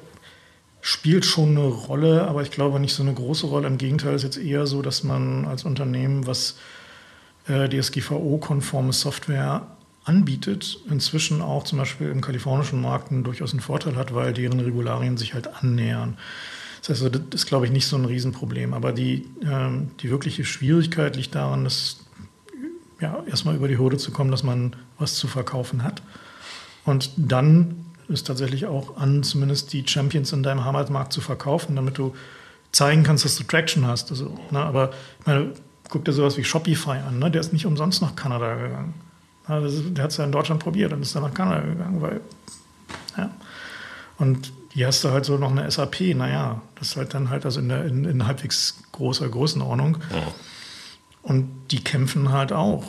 spielt 0.83 1.25
schon 1.25 1.57
eine 1.57 1.67
Rolle, 1.67 2.27
aber 2.29 2.43
ich 2.43 2.51
glaube 2.51 2.79
nicht 2.79 2.93
so 2.93 3.03
eine 3.03 3.15
große 3.15 3.47
Rolle. 3.47 3.69
Im 3.69 3.79
Gegenteil 3.79 4.15
ist 4.15 4.23
jetzt 4.23 4.37
eher 4.37 4.67
so, 4.67 4.83
dass 4.83 5.03
man 5.03 5.47
als 5.47 5.65
Unternehmen, 5.65 6.27
was 6.27 6.57
äh, 7.49 7.69
DSGVO-konforme 7.69 8.93
Software 8.93 9.67
anbietet, 10.05 10.79
inzwischen 10.91 11.43
auch 11.43 11.65
zum 11.65 11.79
Beispiel 11.79 12.11
im 12.11 12.21
kalifornischen 12.21 12.81
Markt 12.81 13.09
durchaus 13.11 13.53
einen 13.53 13.61
Vorteil 13.61 13.97
hat, 13.97 14.15
weil 14.15 14.33
deren 14.33 14.61
Regularien 14.61 15.17
sich 15.17 15.35
halt 15.35 15.49
annähern. 15.63 16.17
Das 16.81 17.03
heißt, 17.03 17.15
das 17.15 17.23
ist, 17.33 17.47
glaube 17.47 17.67
ich, 17.67 17.73
nicht 17.73 17.87
so 17.87 17.97
ein 17.97 18.05
Riesenproblem. 18.05 18.75
Aber 18.75 18.93
die, 18.93 19.29
ähm, 19.45 19.93
die 20.01 20.11
wirkliche 20.11 20.45
Schwierigkeit 20.45 21.15
liegt 21.17 21.35
daran, 21.37 21.63
dass 21.63 21.99
ja, 23.01 23.23
erstmal 23.29 23.55
über 23.55 23.69
die 23.69 23.79
Hürde 23.79 23.99
zu 23.99 24.11
kommen, 24.11 24.31
dass 24.31 24.43
man 24.43 24.75
was 24.99 25.15
zu 25.15 25.29
verkaufen 25.29 25.85
hat. 25.85 26.03
Und 26.85 27.11
dann 27.17 27.87
ist 28.09 28.27
tatsächlich 28.27 28.67
auch 28.67 28.97
an, 28.97 29.23
zumindest 29.23 29.73
die 29.73 29.87
Champions 29.87 30.33
in 30.33 30.43
deinem 30.43 30.65
Heimatmarkt 30.65 31.13
zu 31.13 31.21
verkaufen, 31.21 31.77
damit 31.77 31.99
du 31.99 32.15
zeigen 32.73 33.05
kannst, 33.05 33.25
dass 33.25 33.37
du 33.37 33.45
Traction 33.45 33.87
hast. 33.87 34.11
Also, 34.11 34.37
ne, 34.51 34.59
aber 34.59 34.91
ich 35.21 35.27
meine, 35.27 35.53
guck 35.93 36.07
dir 36.07 36.13
sowas 36.15 36.39
wie 36.39 36.45
Shopify 36.45 36.99
an, 37.07 37.19
ne? 37.19 37.31
der 37.31 37.43
ist 37.43 37.53
nicht 37.53 37.67
umsonst 37.67 38.01
nach 38.01 38.17
Kanada 38.17 38.55
gegangen. 38.55 38.95
Also, 39.47 39.91
der 39.91 40.05
hat 40.05 40.11
es 40.11 40.17
ja 40.17 40.25
in 40.25 40.33
Deutschland 40.33 40.63
probiert 40.63 40.93
und 40.93 41.03
ist 41.03 41.15
dann 41.15 41.23
nach 41.23 41.35
Kanada 41.35 41.61
gegangen, 41.61 42.01
weil, 42.01 42.21
ja. 43.19 43.31
Und 44.17 44.53
hier 44.71 44.87
hast 44.87 45.05
du 45.05 45.11
halt 45.11 45.27
so 45.27 45.37
noch 45.37 45.51
eine 45.51 45.71
SAP, 45.71 46.15
naja, 46.15 46.63
das 46.77 46.89
ist 46.89 46.97
halt 46.97 47.13
dann 47.13 47.29
halt 47.29 47.45
also 47.45 47.61
in, 47.61 47.69
der, 47.69 47.85
in, 47.85 48.07
in 48.07 48.27
halbwegs 48.27 48.83
großer 48.93 49.29
Größenordnung. 49.29 49.99
Ja. 50.11 50.23
Und 51.23 51.51
die 51.71 51.85
kämpfen 51.85 52.33
halt 52.33 52.53
auch, 52.53 52.85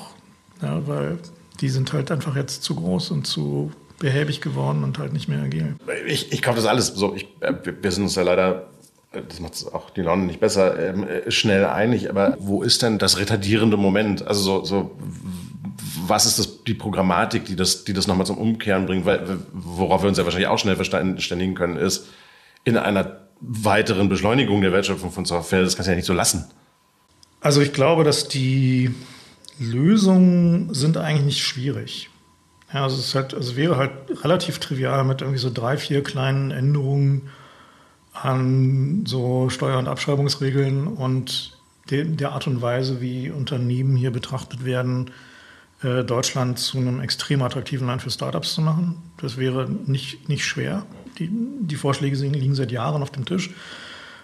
ja, 0.61 0.87
weil 0.87 1.17
die 1.59 1.67
sind 1.67 1.91
halt 1.91 2.09
einfach 2.09 2.37
jetzt 2.37 2.63
zu 2.63 2.75
groß 2.75 3.11
und 3.11 3.27
zu 3.27 3.73
behäbig 3.99 4.39
geworden 4.39 4.85
und 4.85 4.97
halt 4.97 5.11
nicht 5.11 5.27
mehr 5.27 5.41
agil. 5.41 5.75
Ich, 6.07 6.31
ich 6.31 6.41
kaufe 6.41 6.55
das 6.55 6.67
alles 6.67 6.87
so. 6.87 7.15
Ich, 7.15 7.27
äh, 7.41 7.53
wir 7.81 7.91
sind 7.91 8.03
uns 8.03 8.15
ja 8.15 8.23
leider 8.23 8.69
das 9.13 9.39
macht 9.39 9.73
auch 9.73 9.91
die 9.91 10.01
Laune 10.01 10.25
nicht 10.25 10.39
besser, 10.39 10.79
ähm, 10.79 11.07
äh, 11.07 11.29
schnell 11.31 11.65
einig. 11.65 12.09
Aber 12.09 12.35
wo 12.39 12.63
ist 12.63 12.81
denn 12.81 12.97
das 12.97 13.19
retardierende 13.19 13.77
Moment? 13.77 14.25
Also 14.25 14.41
so, 14.41 14.65
so 14.65 14.97
was 16.07 16.25
ist 16.25 16.39
das, 16.39 16.63
die 16.63 16.73
Programmatik, 16.73 17.45
die 17.45 17.55
das, 17.55 17.85
die 17.85 17.93
das 17.93 18.07
nochmal 18.07 18.25
zum 18.25 18.37
Umkehren 18.37 18.85
bringt? 18.85 19.05
Weil, 19.05 19.39
worauf 19.53 20.01
wir 20.01 20.09
uns 20.09 20.17
ja 20.17 20.25
wahrscheinlich 20.25 20.49
auch 20.49 20.59
schnell 20.59 20.75
verständigen 20.75 21.55
können, 21.55 21.77
ist 21.77 22.07
in 22.63 22.77
einer 22.77 23.19
weiteren 23.39 24.09
Beschleunigung 24.09 24.61
der 24.61 24.71
Wertschöpfung 24.71 25.11
von 25.11 25.25
Software, 25.25 25.61
das 25.61 25.75
kannst 25.75 25.87
du 25.87 25.91
ja 25.91 25.95
nicht 25.95 26.05
so 26.05 26.13
lassen. 26.13 26.49
Also 27.41 27.61
ich 27.61 27.73
glaube, 27.73 28.03
dass 28.03 28.27
die 28.29 28.93
Lösungen 29.59 30.73
sind 30.73 30.97
eigentlich 30.97 31.25
nicht 31.25 31.43
schwierig. 31.43 32.09
Ja, 32.73 32.83
also 32.83 32.97
es, 32.97 33.13
halt, 33.13 33.33
also 33.33 33.55
wäre 33.55 33.77
halt 33.77 33.91
relativ 34.23 34.59
trivial 34.59 35.03
mit 35.03 35.21
irgendwie 35.21 35.39
so 35.39 35.51
drei, 35.53 35.77
vier 35.77 36.03
kleinen 36.03 36.51
Änderungen 36.51 37.29
an 38.13 39.05
so 39.05 39.49
Steuer- 39.49 39.79
und 39.79 39.87
Abschreibungsregeln 39.87 40.87
und 40.87 41.57
der 41.89 42.31
Art 42.31 42.47
und 42.47 42.61
Weise, 42.61 43.01
wie 43.01 43.29
Unternehmen 43.29 43.95
hier 43.95 44.11
betrachtet 44.11 44.63
werden, 44.63 45.11
äh, 45.83 46.03
Deutschland 46.03 46.57
zu 46.57 46.77
einem 46.77 47.01
extrem 47.01 47.41
attraktiven 47.41 47.87
Land 47.87 48.01
für 48.01 48.09
Startups 48.09 48.53
zu 48.53 48.61
machen. 48.61 48.95
Das 49.17 49.37
wäre 49.37 49.69
nicht, 49.69 50.29
nicht 50.29 50.45
schwer. 50.45 50.85
Die, 51.19 51.29
die 51.31 51.75
Vorschläge 51.75 52.15
liegen 52.15 52.55
seit 52.55 52.71
Jahren 52.71 53.01
auf 53.01 53.11
dem 53.11 53.25
Tisch 53.25 53.51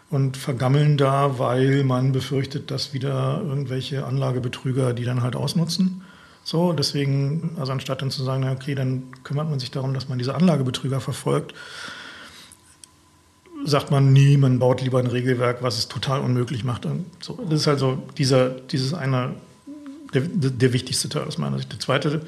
und 0.09 0.37
vergammeln 0.37 0.97
da, 0.97 1.37
weil 1.37 1.83
man 1.83 2.11
befürchtet, 2.11 2.71
dass 2.71 2.93
wieder 2.93 3.41
irgendwelche 3.45 4.05
Anlagebetrüger 4.05 4.93
die 4.93 5.03
dann 5.03 5.21
halt 5.21 5.35
ausnutzen. 5.35 6.01
So, 6.43 6.73
deswegen, 6.73 7.51
also 7.59 7.73
anstatt 7.73 8.01
dann 8.01 8.09
zu 8.09 8.23
sagen, 8.23 8.47
okay, 8.49 8.73
dann 8.73 9.03
kümmert 9.23 9.49
man 9.49 9.59
sich 9.59 9.69
darum, 9.69 9.93
dass 9.93 10.09
man 10.09 10.17
diese 10.17 10.33
Anlagebetrüger 10.33 11.01
verfolgt, 11.01 11.53
sagt 13.65 13.91
man, 13.91 14.13
nie, 14.13 14.37
man 14.37 14.59
baut 14.59 14.81
lieber 14.81 14.99
ein 14.99 15.07
Regelwerk, 15.07 15.61
was 15.61 15.77
es 15.77 15.87
total 15.87 16.21
unmöglich 16.21 16.63
macht. 16.63 16.85
Und 16.85 17.05
so, 17.19 17.39
das 17.49 17.61
ist 17.61 17.67
halt 17.67 17.79
so 17.79 18.01
dieser, 18.17 18.49
dieses 18.49 18.93
eine, 18.93 19.33
der, 20.13 20.21
der 20.21 20.73
wichtigste 20.73 21.09
Teil 21.09 21.23
aus 21.23 21.37
meiner 21.37 21.57
Sicht. 21.57 21.71
Der 21.71 21.79
zweite 21.79 22.21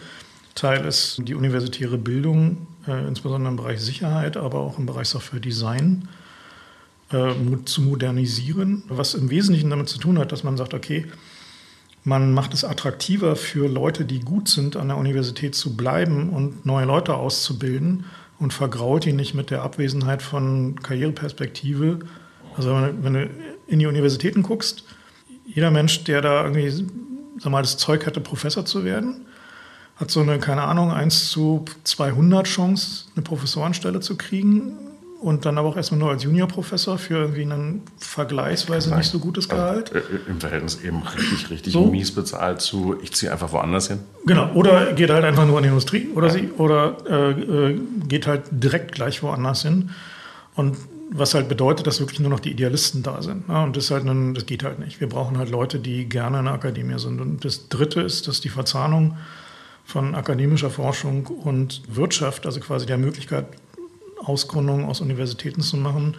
Teil 0.56 0.86
ist 0.86 1.22
die 1.24 1.36
universitäre 1.36 1.98
Bildung, 1.98 2.68
äh, 2.88 3.08
insbesondere 3.08 3.52
im 3.52 3.58
Bereich 3.58 3.80
Sicherheit, 3.80 4.38
aber 4.38 4.60
auch 4.60 4.78
im 4.78 4.86
Bereich 4.86 5.08
Software 5.08 5.40
Design 5.40 6.10
äh, 7.12 7.34
zu 7.66 7.82
modernisieren, 7.82 8.84
was 8.88 9.14
im 9.14 9.30
Wesentlichen 9.30 9.70
damit 9.70 9.90
zu 9.90 9.98
tun 10.00 10.20
hat, 10.20 10.32
dass 10.32 10.44
man 10.44 10.58
sagt, 10.58 10.74
okay, 10.74 11.06
man 12.04 12.34
macht 12.34 12.54
es 12.54 12.66
attraktiver 12.66 13.36
für 13.36 13.68
Leute, 13.68 14.06
die 14.06 14.22
gut 14.22 14.50
sind, 14.50 14.76
an 14.76 14.88
der 14.88 14.98
Universität 14.98 15.54
zu 15.54 15.78
bleiben 15.78 16.30
und 16.30 16.66
neue 16.66 16.86
Leute 16.86 17.14
auszubilden 17.14 18.06
und 18.42 18.52
vergrault 18.52 19.06
ihn 19.06 19.16
nicht 19.16 19.34
mit 19.36 19.52
der 19.52 19.62
Abwesenheit 19.62 20.22
von 20.22 20.76
Karriereperspektive. 20.82 22.00
Also 22.58 22.76
wenn 23.02 23.14
du 23.14 23.30
in 23.68 23.80
die 23.80 23.86
Universitäten 23.86 24.42
guckst, 24.42 24.84
jeder 25.46 25.72
Mensch, 25.72 26.04
der 26.04 26.22
da 26.22 26.44
irgendwie 26.44 26.86
sag 27.38 27.52
mal, 27.52 27.62
das 27.62 27.78
Zeug 27.78 28.06
hatte, 28.06 28.20
Professor 28.20 28.66
zu 28.66 28.84
werden, 28.84 29.26
hat 29.96 30.12
so 30.12 30.22
eine, 30.22 30.40
keine 30.40 30.64
Ahnung, 30.64 30.92
1 30.92 31.30
zu 31.30 31.66
200 31.84 32.48
Chance, 32.48 33.06
eine 33.16 33.24
Professorenstelle 33.24 34.00
zu 34.00 34.18
kriegen 34.18 34.91
und 35.22 35.46
dann 35.46 35.60
aber 35.60 35.70
auch 35.70 35.78
erstmal 35.78 36.00
nur 36.00 36.10
als 36.10 36.24
Juniorprofessor 36.24 36.98
für 36.98 37.14
irgendwie 37.14 37.44
ein 37.44 37.84
vergleichsweise 38.00 38.90
Nein. 38.90 39.00
nicht 39.00 39.12
so 39.12 39.20
gutes 39.20 39.48
Gehalt. 39.48 39.94
Also, 39.94 40.08
Im 40.28 40.42
Verhältnis 40.42 40.82
eben 40.84 41.04
richtig, 41.04 41.52
richtig 41.52 41.74
so. 41.74 41.86
mies 41.86 42.12
bezahlt 42.14 42.60
zu, 42.60 42.96
ich 43.04 43.14
ziehe 43.14 43.32
einfach 43.32 43.52
woanders 43.54 43.88
hin. 43.88 44.00
Genau, 44.26 44.52
oder 44.54 44.94
geht 44.94 45.12
halt 45.12 45.24
einfach 45.24 45.46
nur 45.46 45.58
in 45.58 45.64
die 45.64 45.70
Industrie 45.70 46.10
oder, 46.16 46.28
ja. 46.28 46.34
sie, 46.34 46.50
oder 46.58 46.98
äh, 47.08 47.32
äh, 47.32 47.80
geht 48.08 48.26
halt 48.26 48.46
direkt 48.50 48.94
gleich 48.94 49.22
woanders 49.22 49.62
hin. 49.62 49.92
Und 50.56 50.78
was 51.12 51.36
halt 51.36 51.48
bedeutet, 51.48 51.86
dass 51.86 52.00
wirklich 52.00 52.20
nur 52.20 52.32
noch 52.32 52.40
die 52.40 52.52
Idealisten 52.52 53.04
da 53.04 53.22
sind. 53.22 53.44
Ja, 53.48 53.64
und 53.64 53.78
das, 53.78 53.92
halt 53.92 54.06
ein, 54.06 54.34
das 54.34 54.48
geht 54.48 54.64
halt 54.64 54.80
nicht. 54.80 55.02
Wir 55.02 55.10
brauchen 55.10 55.38
halt 55.38 55.52
Leute, 55.52 55.78
die 55.78 56.10
gerne 56.10 56.40
in 56.40 56.46
der 56.46 56.56
Akademie 56.56 56.98
sind. 56.98 57.22
Und 57.22 57.46
das 57.46 57.70
Dritte 57.70 58.02
ist, 58.02 58.28
dass 58.28 58.42
die 58.42 58.50
Verzahnung 58.50 59.18
von 59.86 60.16
akademischer 60.16 60.72
Forschung 60.72 61.28
und 61.28 61.84
Wirtschaft, 61.88 62.48
also 62.48 62.60
quasi 62.60 62.88
der 62.88 62.98
Möglichkeit, 62.98 63.46
Ausgründungen 64.24 64.86
aus 64.86 65.02
Universitäten 65.02 65.62
zu 65.62 65.78
machen 65.78 66.16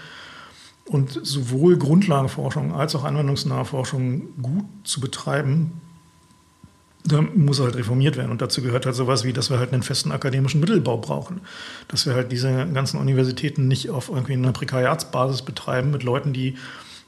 und 0.84 1.18
sowohl 1.22 1.76
Grundlagenforschung 1.76 2.74
als 2.74 2.94
auch 2.94 3.04
anwendungsnahe 3.04 3.64
Forschung 3.64 4.40
gut 4.42 4.64
zu 4.84 5.00
betreiben, 5.00 5.80
da 7.04 7.20
muss 7.20 7.60
halt 7.60 7.76
reformiert 7.76 8.16
werden. 8.16 8.30
Und 8.30 8.42
dazu 8.42 8.62
gehört 8.62 8.86
halt 8.86 8.94
sowas 8.94 9.24
wie, 9.24 9.32
dass 9.32 9.50
wir 9.50 9.58
halt 9.58 9.72
einen 9.72 9.82
festen 9.82 10.12
akademischen 10.12 10.60
Mittelbau 10.60 10.98
brauchen. 10.98 11.40
Dass 11.88 12.06
wir 12.06 12.14
halt 12.14 12.30
diese 12.30 12.68
ganzen 12.72 12.98
Universitäten 12.98 13.66
nicht 13.66 13.90
auf 13.90 14.08
irgendwie 14.08 14.34
einer 14.34 14.52
Prekariatsbasis 14.52 15.42
betreiben 15.42 15.90
mit 15.90 16.04
Leuten, 16.04 16.32
die 16.32 16.56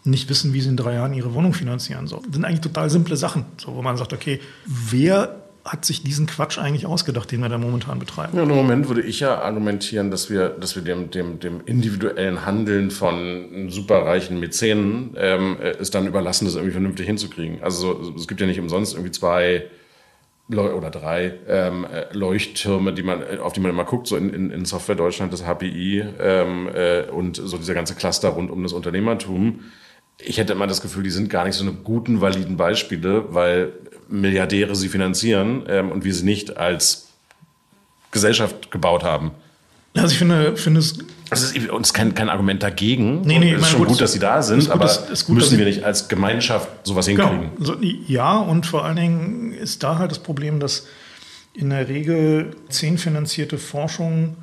nicht 0.03 0.29
wissen, 0.29 0.53
wie 0.53 0.61
sie 0.61 0.69
in 0.69 0.77
drei 0.77 0.95
Jahren 0.95 1.15
ihre 1.15 1.33
Wohnung 1.33 1.55
finanzieren 1.55 2.07
sollen. 2.07 2.25
Das 2.25 2.35
sind 2.35 2.45
eigentlich 2.45 2.61
total 2.61 2.91
simple 2.91 3.17
Sachen, 3.17 3.47
so, 3.57 3.75
wo 3.75 3.83
man 3.83 3.97
sagt, 3.97 4.13
okay, 4.13 4.41
wer 4.67 5.44
hat 5.65 5.85
sich 5.85 6.03
diesen 6.03 6.27
Quatsch 6.27 6.59
eigentlich 6.59 6.87
ausgedacht, 6.87 7.31
den 7.33 7.41
wir 7.41 7.49
da 7.49 7.57
momentan 7.57 7.99
betreiben? 7.99 8.37
Ja, 8.37 8.43
Im 8.43 8.51
Moment 8.51 8.89
würde 8.89 9.01
ich 9.01 9.21
ja 9.21 9.41
argumentieren, 9.41 10.11
dass 10.11 10.29
wir, 10.29 10.51
dass 10.51 10.77
wir 10.77 10.83
dem, 10.83 11.11
dem, 11.11 11.41
dem 11.41 11.63
individuellen 11.65 12.45
Handeln 12.45 12.91
von 12.91 13.71
superreichen 13.71 14.39
Mäzenen 14.39 15.15
ähm, 15.17 15.57
es 15.61 15.91
dann 15.91 16.07
überlassen, 16.07 16.45
das 16.45 16.55
irgendwie 16.55 16.73
vernünftig 16.73 17.07
hinzukriegen. 17.07 17.63
Also 17.63 18.15
es 18.15 18.29
gibt 18.29 18.41
ja 18.41 18.47
nicht 18.47 18.61
umsonst 18.61 18.95
irgendwie 18.95 19.13
zwei 19.13 19.65
oder 20.51 20.91
drei 20.91 21.33
ähm, 21.49 21.87
Leuchttürme, 22.13 22.93
die 22.93 23.03
man, 23.03 23.39
auf 23.39 23.55
die 23.55 23.61
man 23.61 23.71
immer 23.71 23.85
guckt, 23.85 24.07
so 24.07 24.17
in, 24.17 24.29
in, 24.29 24.51
in 24.51 24.65
Software 24.67 24.95
Deutschland, 24.95 25.33
das 25.33 25.47
HPI 25.47 26.05
ähm, 26.21 26.69
äh, 26.75 27.05
und 27.05 27.37
so 27.37 27.57
dieser 27.57 27.73
ganze 27.73 27.95
Cluster 27.95 28.29
rund 28.29 28.51
um 28.51 28.63
das 28.63 28.75
Unternehmertum. 28.75 29.61
Ich 30.19 30.39
hätte 30.39 30.53
immer 30.53 30.67
das 30.67 30.81
Gefühl, 30.81 31.03
die 31.03 31.11
sind 31.11 31.29
gar 31.29 31.45
nicht 31.45 31.57
so 31.57 31.65
eine 31.65 31.73
guten, 31.73 32.21
validen 32.21 32.57
Beispiele, 32.57 33.35
weil 33.35 33.73
Milliardäre 34.09 34.77
sie 34.77 34.89
finanzieren 34.89 35.65
ähm, 35.69 35.91
und 35.91 36.05
wir 36.05 36.15
sie 36.15 36.25
nicht 36.25 36.57
als 36.57 37.09
Gesellschaft 38.11 38.71
gebaut 38.71 39.03
haben. 39.03 39.33
Also 39.97 40.13
ich 40.13 40.19
finde, 40.19 40.57
finde 40.57 40.81
es. 40.81 40.99
Das 41.31 41.53
ist 41.53 41.71
uns 41.71 41.93
kein, 41.93 42.15
kein 42.15 42.29
Argument 42.29 42.63
dagegen. 42.63 43.23
Nee, 43.23 43.39
nee, 43.39 43.53
es 43.53 43.63
ist 43.63 43.71
schon 43.71 43.81
gut, 43.81 43.89
gut, 43.89 44.01
dass 44.01 44.13
sie 44.13 44.19
da 44.19 44.43
sind, 44.43 44.71
aber 44.71 44.85
dass, 44.85 45.25
gut, 45.25 45.37
müssen 45.37 45.59
wir 45.59 45.65
nicht 45.65 45.85
als 45.85 46.09
Gemeinschaft 46.09 46.69
sowas 46.85 47.07
genau. 47.07 47.31
hinkriegen. 47.31 47.81
Genau. 47.81 47.99
Ja, 48.07 48.39
und 48.39 48.67
vor 48.67 48.85
allen 48.85 48.97
Dingen 48.97 49.53
ist 49.53 49.83
da 49.83 49.99
halt 49.99 50.11
das 50.11 50.19
Problem, 50.19 50.61
dass 50.61 50.87
in 51.55 51.71
der 51.71 51.89
Regel 51.89 52.57
zehn 52.69 52.99
finanzierte 52.99 53.59
Forschung 53.59 54.37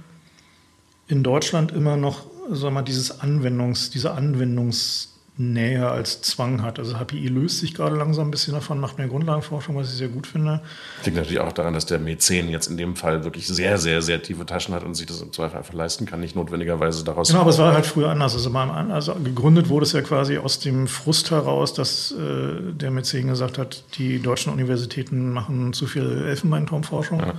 in 1.07 1.23
Deutschland 1.23 1.71
immer 1.71 1.97
noch, 1.97 2.25
sagen 2.49 2.63
wir 2.63 2.71
mal, 2.71 2.81
dieses 2.81 3.19
Anwendungs, 3.19 3.89
diese 3.89 4.11
Anwendungs 4.11 5.19
näher 5.41 5.91
als 5.91 6.21
Zwang 6.21 6.61
hat. 6.61 6.79
Also 6.79 6.97
HPI 6.97 7.27
löst 7.27 7.59
sich 7.59 7.73
gerade 7.73 7.95
langsam 7.95 8.27
ein 8.27 8.31
bisschen 8.31 8.53
davon, 8.53 8.79
macht 8.79 8.97
mehr 8.97 9.07
Grundlagenforschung, 9.07 9.75
was 9.75 9.89
ich 9.89 9.97
sehr 9.97 10.07
gut 10.07 10.27
finde. 10.27 10.61
Liegt 11.03 11.17
natürlich 11.17 11.39
auch 11.39 11.51
daran, 11.51 11.73
dass 11.73 11.85
der 11.85 11.99
Mäzen 11.99 12.49
jetzt 12.49 12.67
in 12.67 12.77
dem 12.77 12.95
Fall 12.95 13.23
wirklich 13.23 13.47
sehr, 13.47 13.77
sehr, 13.77 14.01
sehr 14.01 14.21
tiefe 14.21 14.45
Taschen 14.45 14.75
hat 14.75 14.83
und 14.83 14.95
sich 14.95 15.07
das 15.07 15.21
im 15.21 15.33
Zweifel 15.33 15.57
einfach 15.57 15.73
leisten 15.73 16.05
kann, 16.05 16.19
nicht 16.19 16.35
notwendigerweise 16.35 17.03
daraus. 17.03 17.29
Genau, 17.29 17.41
aber 17.41 17.49
es 17.49 17.57
war 17.57 17.73
halt 17.73 17.85
früher 17.85 18.09
anders. 18.09 18.33
Also, 18.33 18.49
man, 18.49 18.91
also 18.91 19.15
gegründet 19.15 19.69
wurde 19.69 19.85
es 19.85 19.91
ja 19.93 20.01
quasi 20.01 20.37
aus 20.37 20.59
dem 20.59 20.87
Frust 20.87 21.31
heraus, 21.31 21.73
dass 21.73 22.11
äh, 22.11 22.73
der 22.73 22.91
Mäzen 22.91 23.27
gesagt 23.27 23.57
hat, 23.57 23.83
die 23.97 24.21
deutschen 24.21 24.53
Universitäten 24.53 25.31
machen 25.31 25.73
zu 25.73 25.87
viel 25.87 26.25
Elfenbeinturmforschung. 26.27 27.19
Ja. 27.19 27.33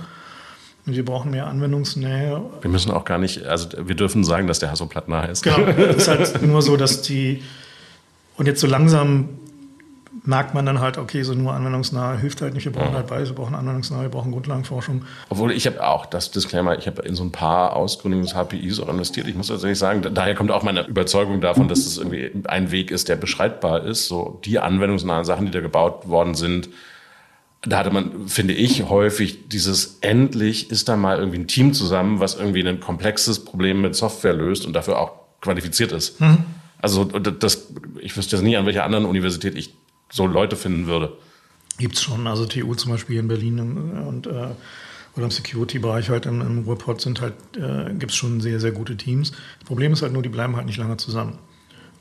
Und 0.85 0.95
wir 0.95 1.05
brauchen 1.05 1.31
mehr 1.31 1.47
Anwendungsnähe. 1.47 2.41
Wir 2.61 2.69
müssen 2.69 2.91
auch 2.91 3.05
gar 3.05 3.17
nicht, 3.17 3.45
also 3.45 3.69
wir 3.77 3.95
dürfen 3.95 4.25
sagen, 4.25 4.47
dass 4.47 4.59
der 4.59 4.69
Hasso 4.69 4.85
Plattner 4.85 5.21
heißt. 5.21 5.43
Genau, 5.43 5.59
es 5.59 5.95
ist 5.95 6.07
halt 6.09 6.41
nur 6.45 6.61
so, 6.61 6.75
dass 6.75 7.01
die 7.01 7.41
und 8.37 8.47
jetzt 8.47 8.61
so 8.61 8.67
langsam 8.67 9.29
merkt 10.25 10.53
man 10.53 10.65
dann 10.65 10.79
halt, 10.79 10.97
okay, 10.97 11.23
so 11.23 11.33
nur 11.33 11.53
anwendungsnah 11.53 12.17
hilft 12.17 12.41
halt 12.41 12.53
nicht. 12.53 12.65
Wir 12.65 12.71
brauchen 12.71 12.91
ja. 12.91 12.97
halt 12.97 13.07
beides, 13.07 13.29
wir 13.29 13.35
brauchen 13.35 13.55
anwendungsnah, 13.55 14.01
wir 14.01 14.09
brauchen 14.09 14.31
Grundlagenforschung. 14.31 15.03
Obwohl 15.29 15.51
ich 15.51 15.67
habe 15.67 15.85
auch 15.85 16.05
das 16.05 16.31
Disclaimer, 16.31 16.77
ich 16.77 16.87
habe 16.87 17.01
in 17.01 17.15
so 17.15 17.23
ein 17.23 17.31
paar 17.31 17.75
Ausgründungen 17.75 18.25
des 18.25 18.33
HPIs 18.33 18.79
auch 18.79 18.87
investiert. 18.89 19.27
Ich 19.27 19.35
muss 19.35 19.47
tatsächlich 19.47 19.79
sagen, 19.79 20.01
daher 20.13 20.35
kommt 20.35 20.51
auch 20.51 20.63
meine 20.63 20.87
Überzeugung 20.87 21.41
davon, 21.41 21.67
dass 21.67 21.79
es 21.79 21.97
irgendwie 21.97 22.31
ein 22.45 22.71
Weg 22.71 22.91
ist, 22.91 23.09
der 23.09 23.17
beschreibbar 23.17 23.83
ist. 23.83 24.07
So 24.07 24.39
die 24.45 24.59
anwendungsnahen 24.59 25.25
Sachen, 25.25 25.45
die 25.45 25.51
da 25.51 25.59
gebaut 25.59 26.07
worden 26.07 26.35
sind, 26.35 26.69
da 27.65 27.77
hatte 27.77 27.91
man, 27.91 28.27
finde 28.27 28.53
ich, 28.53 28.89
häufig 28.89 29.47
dieses 29.49 29.99
endlich 30.01 30.69
ist 30.69 30.89
da 30.89 30.97
mal 30.97 31.17
irgendwie 31.17 31.39
ein 31.39 31.47
Team 31.47 31.73
zusammen, 31.73 32.19
was 32.19 32.35
irgendwie 32.35 32.65
ein 32.65 32.79
komplexes 32.79 33.43
Problem 33.43 33.81
mit 33.81 33.95
Software 33.95 34.33
löst 34.33 34.65
und 34.65 34.73
dafür 34.73 34.99
auch 34.99 35.11
qualifiziert 35.41 35.91
ist. 35.91 36.19
Mhm. 36.19 36.45
Also 36.83 37.05
das, 37.05 37.69
ich 38.01 38.17
wüsste 38.17 38.35
jetzt 38.35 38.43
nie, 38.43 38.57
an 38.57 38.65
welcher 38.65 38.83
anderen 38.83 39.05
Universität 39.05 39.55
ich 39.55 39.73
so 40.11 40.27
Leute 40.27 40.57
finden 40.57 40.85
würde. 40.85 41.13
Gibt 41.77 41.95
es 41.95 42.01
schon. 42.01 42.27
Also 42.27 42.45
TU 42.45 42.75
zum 42.75 42.91
Beispiel 42.91 43.19
in 43.19 43.29
Berlin 43.29 43.57
und 44.05 44.27
äh, 44.27 44.49
oder 45.15 45.23
im 45.23 45.31
Security-Bereich 45.31 46.09
halt 46.09 46.25
im, 46.25 46.41
im 46.41 46.59
Ruhrpott 46.65 46.99
sind 46.99 47.21
halt, 47.21 47.35
äh, 47.55 47.93
gibt 47.93 48.11
es 48.11 48.17
schon 48.17 48.41
sehr, 48.41 48.59
sehr 48.59 48.73
gute 48.73 48.97
Teams. 48.97 49.31
Das 49.31 49.65
Problem 49.65 49.93
ist 49.93 50.01
halt 50.01 50.11
nur, 50.11 50.23
die 50.23 50.29
bleiben 50.29 50.57
halt 50.57 50.65
nicht 50.65 50.77
lange 50.77 50.97
zusammen. 50.97 51.39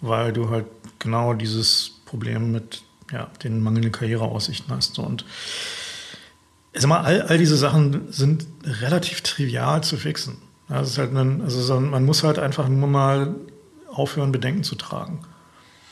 Weil 0.01 0.33
du 0.33 0.51
halt 0.51 0.67
genau 0.99 1.33
dieses 1.33 2.01
Problem 2.05 2.51
mit 2.51 2.83
ja, 3.13 3.31
den 3.45 3.63
mangelnden 3.63 3.93
Karriereaussichten 3.93 4.75
hast. 4.75 4.99
Und 4.99 5.25
sag 6.75 6.89
mal, 6.89 7.03
all, 7.03 7.23
all 7.23 7.39
diese 7.39 7.57
Sachen 7.57 8.11
sind 8.11 8.49
relativ 8.65 9.21
trivial 9.21 9.85
zu 9.85 9.97
fixen. 9.97 10.39
Das 10.69 10.91
ist 10.91 10.99
halt 10.99 11.15
ein, 11.15 11.41
also 11.41 11.79
man 11.79 12.05
muss 12.05 12.25
halt 12.25 12.41
einfach 12.41 12.69
nur 12.69 12.89
mal 12.89 13.37
aufhören, 13.93 14.33
Bedenken 14.33 14.65
zu 14.65 14.75
tragen. 14.75 15.21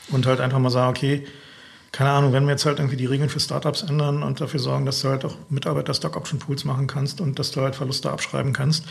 Und 0.09 0.25
halt 0.25 0.41
einfach 0.41 0.59
mal 0.59 0.69
sagen, 0.69 0.89
okay, 0.89 1.27
keine 1.91 2.11
Ahnung, 2.11 2.33
wenn 2.33 2.45
wir 2.45 2.51
jetzt 2.51 2.65
halt 2.65 2.79
irgendwie 2.79 2.97
die 2.97 3.05
Regeln 3.05 3.29
für 3.29 3.39
Startups 3.39 3.83
ändern 3.83 4.23
und 4.23 4.39
dafür 4.39 4.59
sorgen, 4.59 4.85
dass 4.85 5.01
du 5.01 5.09
halt 5.09 5.25
auch 5.25 5.35
Mitarbeiter-Stock-Option-Pools 5.49 6.63
machen 6.65 6.87
kannst 6.87 7.19
und 7.21 7.37
dass 7.37 7.51
du 7.51 7.61
halt 7.61 7.75
Verluste 7.75 8.11
abschreiben 8.11 8.53
kannst 8.53 8.85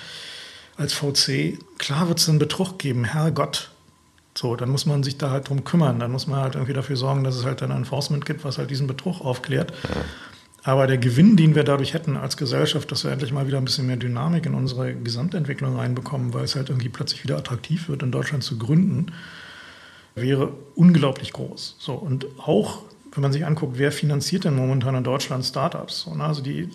als 0.77 0.95
VC, 0.95 1.59
klar 1.79 2.09
wird 2.09 2.19
es 2.19 2.29
einen 2.29 2.39
Betrug 2.39 2.79
geben, 2.79 3.05
Herrgott. 3.05 3.71
So, 4.37 4.57
dann 4.57 4.71
muss 4.71 4.87
man 4.87 5.03
sich 5.03 5.19
da 5.19 5.31
halt 5.31 5.49
drum 5.49 5.65
kümmern. 5.65 5.99
Dann 5.99 6.11
muss 6.11 6.27
man 6.27 6.41
halt 6.41 6.55
irgendwie 6.55 6.73
dafür 6.73 6.97
sorgen, 6.97 7.25
dass 7.25 7.37
es 7.37 7.45
halt 7.45 7.63
ein 7.63 7.71
Enforcement 7.71 8.25
gibt, 8.25 8.45
was 8.45 8.59
halt 8.59 8.71
diesen 8.71 8.87
Betrug 8.87 9.21
aufklärt. 9.21 9.73
Ja. 9.83 10.01
Aber 10.63 10.87
der 10.87 10.99
Gewinn, 10.99 11.37
den 11.37 11.55
wir 11.55 11.65
dadurch 11.65 11.95
hätten 11.95 12.17
als 12.17 12.37
Gesellschaft, 12.37 12.91
dass 12.93 13.05
wir 13.05 13.11
endlich 13.11 13.33
mal 13.33 13.47
wieder 13.47 13.59
ein 13.59 13.65
bisschen 13.65 13.87
mehr 13.87 13.97
Dynamik 13.97 14.45
in 14.45 14.55
unsere 14.55 14.95
Gesamtentwicklung 14.95 15.77
reinbekommen, 15.77 16.35
weil 16.35 16.45
es 16.45 16.55
halt 16.55 16.69
irgendwie 16.69 16.91
plötzlich 16.91 17.25
wieder 17.25 17.39
attraktiv 17.39 17.89
wird, 17.89 18.03
in 18.03 18.13
Deutschland 18.13 18.45
zu 18.45 18.59
gründen, 18.59 19.07
wäre 20.15 20.53
unglaublich 20.75 21.33
groß. 21.33 21.77
So, 21.79 21.95
und 21.95 22.27
auch, 22.39 22.83
wenn 23.13 23.23
man 23.23 23.33
sich 23.33 23.47
anguckt, 23.47 23.79
wer 23.79 23.91
finanziert 23.91 24.45
denn 24.45 24.55
momentan 24.55 24.95
in 24.95 25.05
Deutschland 25.05 25.45
Startups? 25.45 26.03
So, 26.03 26.15
ne? 26.15 26.25
also 26.25 26.43
die, 26.43 26.69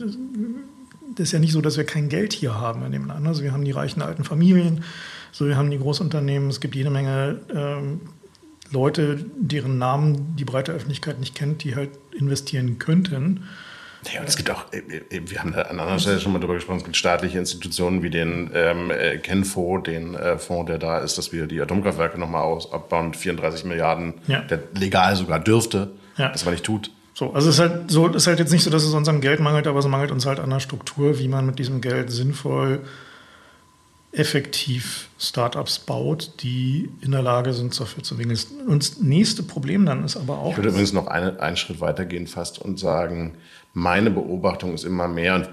das 1.15 1.27
ist 1.27 1.31
ja 1.33 1.39
nicht 1.39 1.51
so, 1.53 1.61
dass 1.61 1.77
wir 1.77 1.83
kein 1.83 2.09
Geld 2.09 2.33
hier 2.33 2.55
haben. 2.55 2.81
Wir 2.81 2.89
nehmen 2.89 3.11
an, 3.11 3.27
also 3.27 3.43
wir 3.43 3.51
haben 3.51 3.65
die 3.65 3.71
reichen 3.71 4.01
alten 4.01 4.23
Familien, 4.23 4.83
so 5.31 5.45
wir 5.45 5.57
haben 5.57 5.69
die 5.69 5.77
Großunternehmen, 5.77 6.49
es 6.49 6.59
gibt 6.59 6.75
jede 6.75 6.89
Menge 6.89 7.39
ähm, 7.53 8.01
Leute, 8.71 9.23
deren 9.38 9.77
Namen 9.77 10.36
die 10.38 10.45
breite 10.45 10.71
Öffentlichkeit 10.71 11.19
nicht 11.19 11.36
kennt, 11.36 11.63
die 11.63 11.75
halt 11.75 11.91
investieren 12.17 12.79
könnten. 12.79 13.43
Ja, 14.14 14.22
und 14.22 14.30
es 14.30 14.38
gibt 14.38 14.49
auch, 14.49 14.66
äh, 14.72 14.78
äh, 14.78 15.22
wir 15.26 15.39
haben 15.39 15.53
an 15.53 15.80
anderer 15.80 15.99
Stelle 15.99 16.20
schon 16.20 16.34
mal 16.34 16.39
darüber 16.39 16.56
gesprochen, 16.56 16.78
es 16.78 16.84
gibt 16.84 16.97
staatliche 16.97 17.39
Institutionen 17.39 18.03
wie 18.03 18.10
den 18.10 18.51
ähm, 18.53 18.91
äh, 18.91 19.18
Kenfo, 19.18 19.78
den 19.78 20.16
äh, 20.16 20.38
Fonds, 20.38 20.68
der 20.68 20.78
da 20.78 20.99
ist, 20.99 21.18
dass 21.18 21.32
wir 21.32 21.47
die 21.47 21.62
Atomkraftwerke 21.62 22.20
nochmal 22.20 22.60
abbauen 22.72 23.08
mit 23.08 23.16
34 23.16 23.66
Milliarden, 23.66 24.16
ja. 24.28 24.41
der 24.41 24.60
legal 24.74 25.16
sogar 25.16 25.39
dürfte, 25.39 25.91
ja. 26.18 26.30
das 26.30 26.43
aber 26.43 26.51
nicht 26.51 26.66
tut. 26.66 26.91
So, 27.14 27.34
also 27.34 27.49
es 27.49 27.56
ist 27.56 27.62
halt 27.62 27.89
so, 27.89 28.08
ist 28.08 28.28
halt 28.28 28.39
jetzt 28.39 28.51
nicht 28.51 28.64
so, 28.64 28.70
dass 28.70 28.84
es 28.84 28.93
uns 28.93 29.08
am 29.08 29.22
Geld 29.22 29.39
mangelt, 29.39 29.68
aber 29.68 29.80
es 29.80 29.88
mangelt 29.88 30.12
uns 30.12 30.26
halt 30.26 30.39
an 30.39 30.49
der 30.49 30.60
Struktur, 30.60 31.18
wie 31.18 31.30
man 31.30 31.45
mit 31.45 31.60
diesem 31.60 31.80
Geld 31.80 32.12
sinnvoll 32.12 32.82
effektiv 34.16 35.09
Startups 35.20 35.80
baut, 35.80 36.32
die 36.41 36.89
in 37.01 37.11
der 37.11 37.22
Lage 37.22 37.53
sind, 37.53 37.78
dafür 37.80 38.03
zu 38.03 38.18
winkeln. 38.18 38.39
Und 38.68 38.84
das 38.84 39.01
nächste 39.01 39.43
Problem 39.43 39.86
dann 39.86 40.03
ist 40.03 40.16
aber 40.16 40.39
auch. 40.39 40.51
Ich 40.51 40.57
würde 40.57 40.70
übrigens 40.70 40.93
noch 40.93 41.07
eine, 41.07 41.39
einen 41.41 41.57
Schritt 41.57 41.82
weitergehen 41.82 42.28
fast 42.28 42.59
und 42.59 42.80
sagen, 42.80 43.36
meine 43.74 44.09
Beobachtung 44.09 44.74
ist 44.74 44.86
immer 44.86 45.09
mehr, 45.09 45.36
und 45.36 45.49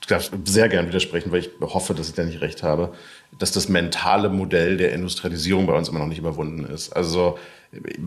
ich 0.00 0.06
darf 0.06 0.30
sehr 0.44 0.68
gern 0.68 0.86
widersprechen, 0.86 1.32
weil 1.32 1.40
ich 1.40 1.50
hoffe, 1.60 1.94
dass 1.94 2.08
ich 2.08 2.14
da 2.14 2.24
nicht 2.24 2.42
recht 2.42 2.62
habe, 2.62 2.92
dass 3.38 3.52
das 3.52 3.70
mentale 3.70 4.28
Modell 4.28 4.76
der 4.76 4.92
Industrialisierung 4.92 5.66
bei 5.66 5.72
uns 5.72 5.88
immer 5.88 6.00
noch 6.00 6.06
nicht 6.06 6.18
überwunden 6.18 6.64
ist. 6.64 6.92
Also 6.92 7.38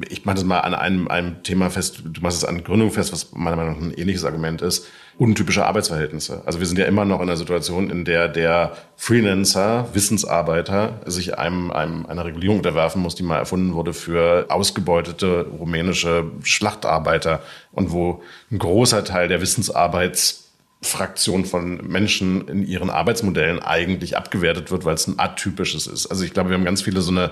ich 0.10 0.26
mache 0.26 0.36
das 0.36 0.44
mal 0.44 0.60
an 0.60 0.76
einem, 0.76 1.08
einem 1.08 1.42
Thema 1.42 1.72
fest, 1.72 2.04
du 2.06 2.22
machst 2.22 2.38
es 2.38 2.46
an 2.46 2.64
Gründung 2.64 2.92
fest, 2.92 3.12
was 3.12 3.32
meiner 3.32 3.56
Meinung 3.56 3.80
nach 3.80 3.82
ein 3.88 3.94
ähnliches 3.94 4.26
Argument 4.26 4.62
ist, 4.62 4.88
untypische 5.18 5.66
Arbeitsverhältnisse. 5.66 6.42
Also 6.46 6.60
wir 6.60 6.68
sind 6.68 6.78
ja 6.78 6.86
immer 6.86 7.06
noch 7.06 7.18
in 7.18 7.30
einer 7.30 7.38
Situation, 7.38 7.90
in 7.90 8.04
der 8.04 8.28
der 8.28 8.76
Freelancer, 8.98 9.88
Wissensarbeiter 9.94 11.00
sich 11.06 11.40
einem, 11.40 11.72
einem 11.72 12.06
einer 12.06 12.26
Regulierung 12.26 12.58
unterwerfen 12.58 13.02
muss, 13.02 13.16
die 13.16 13.24
mal 13.24 13.38
erfunden 13.38 13.74
wurde 13.74 13.94
für 13.94 14.48
ausgebeutete 14.50 15.48
rumänische 15.58 16.26
Schlachtarbeiter 16.44 17.42
und 17.72 17.92
wo 17.92 18.24
ein 18.52 18.60
großer 18.60 19.06
Teil 19.06 19.30
der 19.30 19.40
Wissensarbeitsfraktion 19.40 21.46
von 21.46 21.88
Menschen 21.88 22.50
in 22.50 22.68
ihren 22.68 22.90
Arbeitsmodellen 22.90 23.60
eigentlich 23.60 24.18
abgewertet 24.18 24.70
wird, 24.70 24.84
weil 24.84 24.96
es 24.96 25.08
ein 25.08 25.18
atypisches 25.18 25.88
ist. 25.88 26.08
Also 26.08 26.26
ich 26.26 26.34
glaube, 26.34 26.50
wir 26.50 26.58
haben 26.58 26.66
ganz 26.66 26.82
viele 26.82 27.02
so 27.02 27.12
eine 27.12 27.32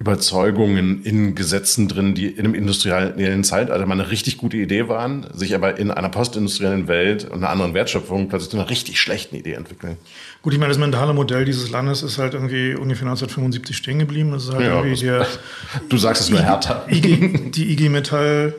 Überzeugungen 0.00 1.04
in 1.04 1.36
Gesetzen 1.36 1.86
drin, 1.86 2.14
die 2.14 2.26
in 2.26 2.40
einem 2.40 2.54
industriellen 2.54 3.44
Zeitalter 3.44 3.86
mal 3.86 3.94
eine 3.94 4.10
richtig 4.10 4.38
gute 4.38 4.56
Idee 4.56 4.88
waren, 4.88 5.26
sich 5.32 5.54
aber 5.54 5.78
in 5.78 5.92
einer 5.92 6.08
postindustriellen 6.08 6.88
Welt 6.88 7.24
und 7.24 7.38
einer 7.38 7.50
anderen 7.50 7.74
Wertschöpfung 7.74 8.28
plötzlich 8.28 8.50
zu 8.50 8.56
einer 8.56 8.68
richtig 8.68 8.98
schlechten 9.00 9.36
Idee 9.36 9.52
entwickeln. 9.52 9.96
Gut, 10.42 10.52
ich 10.52 10.58
meine, 10.58 10.70
das 10.70 10.78
mentale 10.78 11.14
Modell 11.14 11.44
dieses 11.44 11.70
Landes 11.70 12.02
ist 12.02 12.18
halt 12.18 12.34
irgendwie 12.34 12.74
ungefähr 12.74 13.06
1975 13.06 13.76
stehen 13.76 14.00
geblieben. 14.00 14.32
Das 14.32 14.44
ist 14.44 14.52
halt 14.52 14.66
ja, 14.66 14.76
irgendwie 14.76 15.00
der, 15.00 15.26
du 15.88 15.96
sagst 15.96 16.22
es 16.22 16.30
nur 16.30 16.40
härter. 16.40 16.86
IG, 16.90 17.50
die 17.52 17.72
IG 17.72 17.88
Metall 17.88 18.52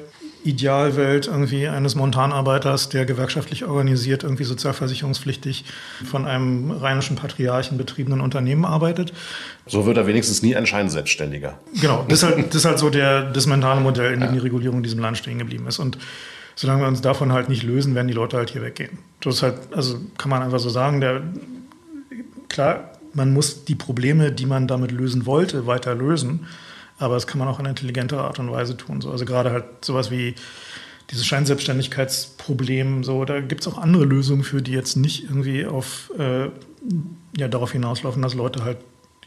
Idealwelt 0.46 1.28
irgendwie 1.28 1.68
eines 1.68 1.96
Montanarbeiters, 1.96 2.90
der 2.90 3.06
gewerkschaftlich 3.06 3.66
organisiert, 3.66 4.24
irgendwie 4.24 4.44
sozialversicherungspflichtig 4.44 5.66
von 6.06 6.26
einem 6.26 6.72
rheinischen 6.72 7.16
Patriarchen 7.16 7.78
betriebenen 7.78 8.22
Unternehmen 8.22 8.64
arbeitet. 8.64 9.12
So 9.66 9.86
wird 9.86 9.98
er 9.98 10.06
wenigstens 10.06 10.44
nie 10.44 10.56
ein 10.56 10.68
Scheinselbstständiger. 10.68 11.60
Genau, 11.82 12.06
das 12.08 12.22
ist 12.22 12.30
halt, 12.30 12.48
das 12.50 12.56
ist 12.56 12.66
halt 12.66 12.80
so 12.80 12.90
der, 12.90 13.24
das 13.32 13.48
mentale 13.48 13.82
Modell, 13.82 14.14
in 14.14 14.20
dem 14.20 14.34
die 14.34 14.40
Regulierung 14.40 14.78
in 14.78 14.84
diesem 14.84 15.00
Land 15.00 15.18
stehen 15.18 15.40
geblieben 15.40 15.66
ist. 15.68 15.80
Und 15.80 15.98
solange 16.56 16.82
wir 16.82 16.88
uns 16.88 17.02
davon 17.02 17.34
halt 17.34 17.50
nicht 17.50 17.64
lösen, 17.64 17.96
werden 17.96 18.08
die 18.08 18.14
Leute 18.14 18.38
halt 18.38 18.52
hier 18.52 18.62
weggehen. 18.62 19.00
Das 19.22 19.36
ist 19.36 19.44
halt, 19.44 19.56
also 19.74 20.00
kann 20.18 20.30
man 20.30 20.44
einfach 20.44 20.60
so 20.60 20.70
sagen, 20.70 21.02
der, 21.02 21.24
klar, 22.50 22.92
man 23.14 23.34
muss 23.34 23.66
die 23.66 23.76
Probleme, 23.76 24.32
die 24.32 24.46
man 24.46 24.68
damit 24.68 24.92
lösen 24.92 25.26
wollte, 25.26 25.66
weiter 25.66 25.96
lösen. 25.96 26.48
Aber 26.98 27.16
das 27.16 27.28
kann 27.28 27.40
man 27.40 27.48
auch 27.48 27.60
in 27.60 27.66
intelligenter 27.66 28.24
Art 28.24 28.40
und 28.40 28.52
Weise 28.52 28.78
tun. 28.78 29.02
So. 29.02 29.12
Also 29.12 29.26
gerade 29.26 29.52
halt 29.52 29.66
sowas 29.84 30.12
wie 30.12 30.36
dieses 31.12 31.26
Scheinselbstständigkeitsproblem, 31.26 33.04
so, 33.04 33.26
da 33.26 33.42
gibt 33.42 33.62
es 33.62 33.68
auch 33.68 33.78
andere 33.78 34.06
Lösungen 34.06 34.44
für, 34.44 34.62
die 34.62 34.72
jetzt 34.72 34.96
nicht 34.96 35.26
irgendwie 35.26 35.66
auf, 35.66 36.12
äh, 36.18 36.50
ja, 37.38 37.48
darauf 37.48 37.72
hinauslaufen, 37.74 38.22
dass 38.22 38.34
Leute 38.34 38.64
halt 38.64 38.78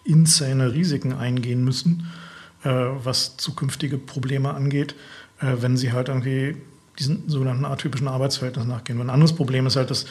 insane 0.04 0.72
Risiken 0.72 1.12
eingehen 1.12 1.62
müssen, 1.64 2.10
äh, 2.64 2.70
was 2.70 3.36
zukünftige 3.36 3.98
Probleme 3.98 4.54
angeht, 4.54 4.94
äh, 5.40 5.56
wenn 5.60 5.76
sie 5.76 5.92
halt 5.92 6.08
irgendwie 6.08 6.56
diesen 6.98 7.28
sogenannten 7.28 7.64
atypischen 7.64 8.08
Arbeitsverhältnissen 8.08 8.70
nachgehen. 8.70 9.00
Ein 9.00 9.10
anderes 9.10 9.34
Problem 9.34 9.66
ist 9.66 9.76
halt, 9.76 9.90
dass 9.90 10.06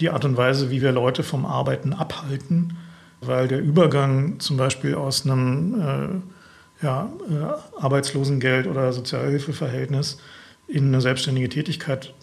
die 0.00 0.10
Art 0.10 0.24
und 0.24 0.36
Weise, 0.36 0.70
wie 0.70 0.82
wir 0.82 0.90
Leute 0.90 1.22
vom 1.22 1.46
Arbeiten 1.46 1.92
abhalten, 1.92 2.76
weil 3.20 3.46
der 3.46 3.60
Übergang 3.60 4.40
zum 4.40 4.56
Beispiel 4.56 4.94
aus 4.94 5.24
einem 5.24 5.80
äh, 5.80 6.37
ja, 6.82 7.10
äh, 7.28 7.80
Arbeitslosengeld 7.80 8.66
oder 8.66 8.92
Sozialhilfeverhältnis 8.92 10.18
in 10.66 10.86
eine 10.88 11.00
selbstständige 11.00 11.48
Tätigkeit 11.48 12.14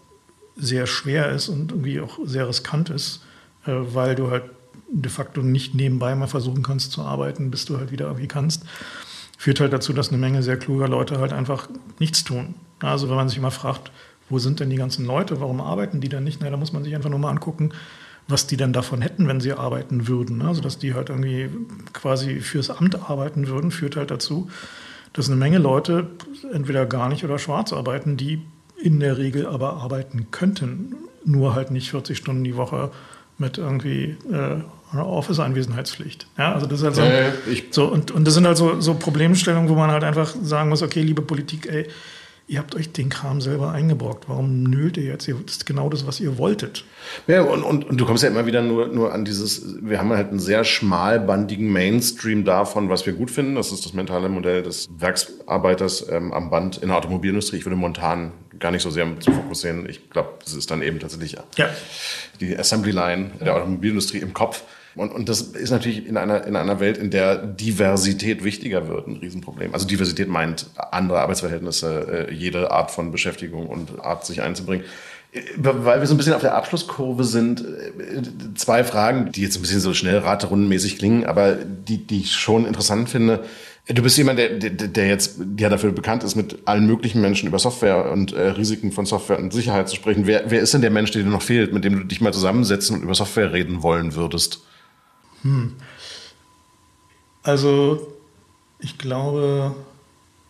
sehr 0.55 0.87
schwer 0.87 1.31
ist 1.31 1.49
und 1.49 1.71
irgendwie 1.71 1.99
auch 1.99 2.19
sehr 2.23 2.47
riskant 2.47 2.89
ist, 2.89 3.23
äh, 3.65 3.71
weil 3.73 4.15
du 4.15 4.31
halt 4.31 4.43
de 4.89 5.11
facto 5.11 5.41
nicht 5.41 5.75
nebenbei 5.75 6.15
mal 6.15 6.27
versuchen 6.27 6.63
kannst 6.63 6.91
zu 6.91 7.01
arbeiten, 7.01 7.51
bis 7.51 7.65
du 7.65 7.77
halt 7.77 7.91
wieder 7.91 8.05
irgendwie 8.05 8.27
kannst. 8.27 8.63
führt 9.37 9.59
halt 9.59 9.73
dazu, 9.73 9.91
dass 9.91 10.09
eine 10.09 10.17
Menge 10.17 10.41
sehr 10.43 10.57
kluger 10.57 10.87
Leute 10.87 11.19
halt 11.19 11.33
einfach 11.33 11.67
nichts 11.99 12.23
tun. 12.23 12.55
Also 12.79 13.09
wenn 13.09 13.15
man 13.15 13.27
sich 13.27 13.37
immer 13.37 13.51
fragt, 13.51 13.91
wo 14.29 14.39
sind 14.39 14.59
denn 14.59 14.69
die 14.69 14.77
ganzen 14.77 15.05
Leute, 15.05 15.39
warum 15.41 15.61
arbeiten 15.61 16.01
die 16.01 16.09
denn 16.09 16.23
nicht? 16.23 16.39
Na, 16.41 16.49
da 16.49 16.57
muss 16.57 16.73
man 16.73 16.83
sich 16.83 16.95
einfach 16.95 17.09
nur 17.09 17.19
mal 17.19 17.29
angucken, 17.29 17.71
was 18.27 18.47
die 18.47 18.57
denn 18.57 18.73
davon 18.73 19.01
hätten, 19.01 19.27
wenn 19.27 19.39
sie 19.39 19.53
arbeiten 19.53 20.07
würden. 20.07 20.41
Also 20.41 20.61
dass 20.61 20.79
die 20.79 20.93
halt 20.93 21.09
irgendwie 21.09 21.49
quasi 21.93 22.39
fürs 22.39 22.69
Amt 22.69 23.09
arbeiten 23.09 23.47
würden, 23.47 23.71
führt 23.71 23.95
halt 23.95 24.11
dazu, 24.11 24.49
dass 25.13 25.27
eine 25.27 25.35
Menge 25.35 25.59
Leute 25.59 26.07
entweder 26.51 26.85
gar 26.85 27.07
nicht 27.07 27.23
oder 27.23 27.39
schwarz 27.39 27.71
arbeiten, 27.71 28.17
die 28.17 28.41
in 28.81 28.99
der 28.99 29.17
Regel 29.17 29.45
aber 29.45 29.73
arbeiten 29.77 30.27
könnten, 30.31 30.95
nur 31.23 31.55
halt 31.55 31.71
nicht 31.71 31.89
40 31.89 32.17
Stunden 32.17 32.43
die 32.43 32.57
Woche 32.57 32.91
mit 33.37 33.57
irgendwie 33.57 34.17
äh, 34.31 34.97
Office-Anwesenheitspflicht. 34.97 36.27
Ja, 36.37 36.53
also 36.53 36.67
das 36.67 36.79
ist 36.79 36.85
halt 36.85 36.95
so, 36.95 37.01
äh, 37.01 37.31
so 37.71 37.85
und, 37.85 38.11
und 38.11 38.25
das 38.25 38.33
sind 38.33 38.45
halt 38.45 38.57
so, 38.57 38.79
so 38.79 38.95
Problemstellungen, 38.95 39.69
wo 39.69 39.75
man 39.75 39.91
halt 39.91 40.03
einfach 40.03 40.33
sagen 40.41 40.69
muss, 40.69 40.81
okay, 40.81 41.01
liebe 41.01 41.21
Politik, 41.21 41.67
ey, 41.67 41.87
ihr 42.47 42.59
habt 42.59 42.75
euch 42.75 42.91
den 42.91 43.09
Kram 43.09 43.41
selber 43.41 43.71
eingebrockt. 43.71 44.29
Warum 44.29 44.63
nölt 44.63 44.97
ihr 44.97 45.03
jetzt? 45.03 45.27
Das 45.27 45.35
ist 45.47 45.65
genau 45.65 45.89
das, 45.89 46.05
was 46.05 46.19
ihr 46.19 46.37
wolltet. 46.37 46.85
Ja, 47.27 47.41
und, 47.41 47.63
und, 47.63 47.85
und 47.85 47.97
du 47.97 48.05
kommst 48.05 48.23
ja 48.23 48.29
immer 48.29 48.45
wieder 48.45 48.61
nur, 48.61 48.87
nur 48.87 49.13
an 49.13 49.25
dieses, 49.25 49.77
wir 49.81 49.99
haben 49.99 50.11
halt 50.11 50.29
einen 50.29 50.39
sehr 50.39 50.63
schmalbandigen 50.63 51.71
Mainstream 51.71 52.45
davon, 52.45 52.89
was 52.89 53.05
wir 53.05 53.13
gut 53.13 53.31
finden. 53.31 53.55
Das 53.55 53.71
ist 53.71 53.85
das 53.85 53.93
mentale 53.93 54.29
Modell 54.29 54.61
des 54.61 54.87
Werksarbeiters 54.95 56.07
ähm, 56.09 56.33
am 56.33 56.49
Band 56.49 56.77
in 56.77 56.89
der 56.89 56.97
Automobilindustrie. 56.97 57.57
Ich 57.57 57.65
würde 57.65 57.77
momentan 57.77 58.31
gar 58.59 58.71
nicht 58.71 58.83
so 58.83 58.89
sehr 58.89 59.07
zu 59.19 59.31
fokussieren. 59.31 59.89
Ich 59.89 60.09
glaube, 60.09 60.29
das 60.43 60.53
ist 60.53 60.69
dann 60.69 60.81
eben 60.81 60.99
tatsächlich 60.99 61.37
ja. 61.57 61.69
die 62.39 62.57
Assembly 62.57 62.91
Line 62.91 63.31
der 63.43 63.55
Automobilindustrie 63.55 64.19
im 64.19 64.33
Kopf. 64.33 64.63
Und, 64.95 65.13
und 65.13 65.27
das 65.27 65.41
ist 65.41 65.71
natürlich 65.71 66.07
in 66.07 66.15
einer, 66.15 66.45
in 66.45 66.55
einer 66.55 66.79
Welt, 66.79 66.97
in 66.97 67.11
der 67.11 67.37
Diversität 67.37 68.43
wichtiger 68.43 68.87
wird, 68.87 69.07
ein 69.07 69.17
Riesenproblem. 69.17 69.73
Also 69.73 69.85
Diversität 69.85 70.29
meint 70.29 70.67
andere 70.91 71.19
Arbeitsverhältnisse, 71.19 72.27
äh, 72.29 72.33
jede 72.33 72.71
Art 72.71 72.91
von 72.91 73.11
Beschäftigung 73.11 73.67
und 73.67 73.99
Art, 73.99 74.25
sich 74.25 74.41
einzubringen. 74.41 74.85
Äh, 75.33 75.41
weil 75.57 75.99
wir 75.99 76.07
so 76.07 76.13
ein 76.13 76.17
bisschen 76.17 76.33
auf 76.33 76.41
der 76.41 76.55
Abschlusskurve 76.55 77.25
sind, 77.25 77.61
äh, 77.61 78.21
zwei 78.55 78.85
Fragen, 78.85 79.31
die 79.33 79.41
jetzt 79.41 79.57
ein 79.57 79.61
bisschen 79.61 79.81
so 79.81 79.93
schnell 79.93 80.19
raterundenmäßig 80.19 80.97
klingen, 80.97 81.25
aber 81.25 81.55
die, 81.55 81.97
die 81.97 82.21
ich 82.21 82.31
schon 82.31 82.65
interessant 82.65 83.09
finde. 83.09 83.43
Du 83.87 84.01
bist 84.01 84.17
jemand, 84.17 84.39
der, 84.39 84.49
der, 84.49 84.71
der 84.71 85.07
jetzt 85.07 85.39
ja 85.59 85.69
dafür 85.69 85.91
bekannt 85.91 86.23
ist, 86.23 86.35
mit 86.35 86.59
allen 86.65 86.87
möglichen 86.87 87.21
Menschen 87.21 87.47
über 87.47 87.59
Software 87.59 88.11
und 88.11 88.33
äh, 88.33 88.47
Risiken 88.47 88.91
von 88.91 89.05
Software 89.05 89.37
und 89.37 89.51
Sicherheit 89.51 89.89
zu 89.89 89.95
sprechen. 89.95 90.25
Wer, 90.25 90.49
wer 90.49 90.61
ist 90.61 90.73
denn 90.73 90.81
der 90.81 90.89
Mensch, 90.89 91.11
der 91.11 91.21
dir 91.21 91.29
noch 91.29 91.41
fehlt, 91.41 91.73
mit 91.73 91.83
dem 91.83 91.99
du 91.99 92.03
dich 92.05 92.21
mal 92.21 92.33
zusammensetzen 92.33 92.95
und 92.95 93.03
über 93.03 93.13
Software 93.13 93.51
reden 93.51 93.83
wollen 93.83 94.15
würdest? 94.15 94.61
Hm. 95.45 95.73
Also 97.43 98.11
ich 98.79 98.97
glaube, 98.97 99.75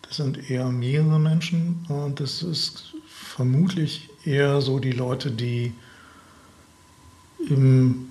das 0.02 0.16
sind 0.16 0.50
eher 0.50 0.66
mehrere 0.70 1.20
Menschen 1.20 1.84
und 1.88 2.18
das 2.18 2.42
ist 2.42 2.94
vermutlich 3.06 4.08
eher 4.24 4.62
so 4.62 4.78
die 4.78 4.92
Leute, 4.92 5.30
die 5.30 5.74
im 7.48 8.08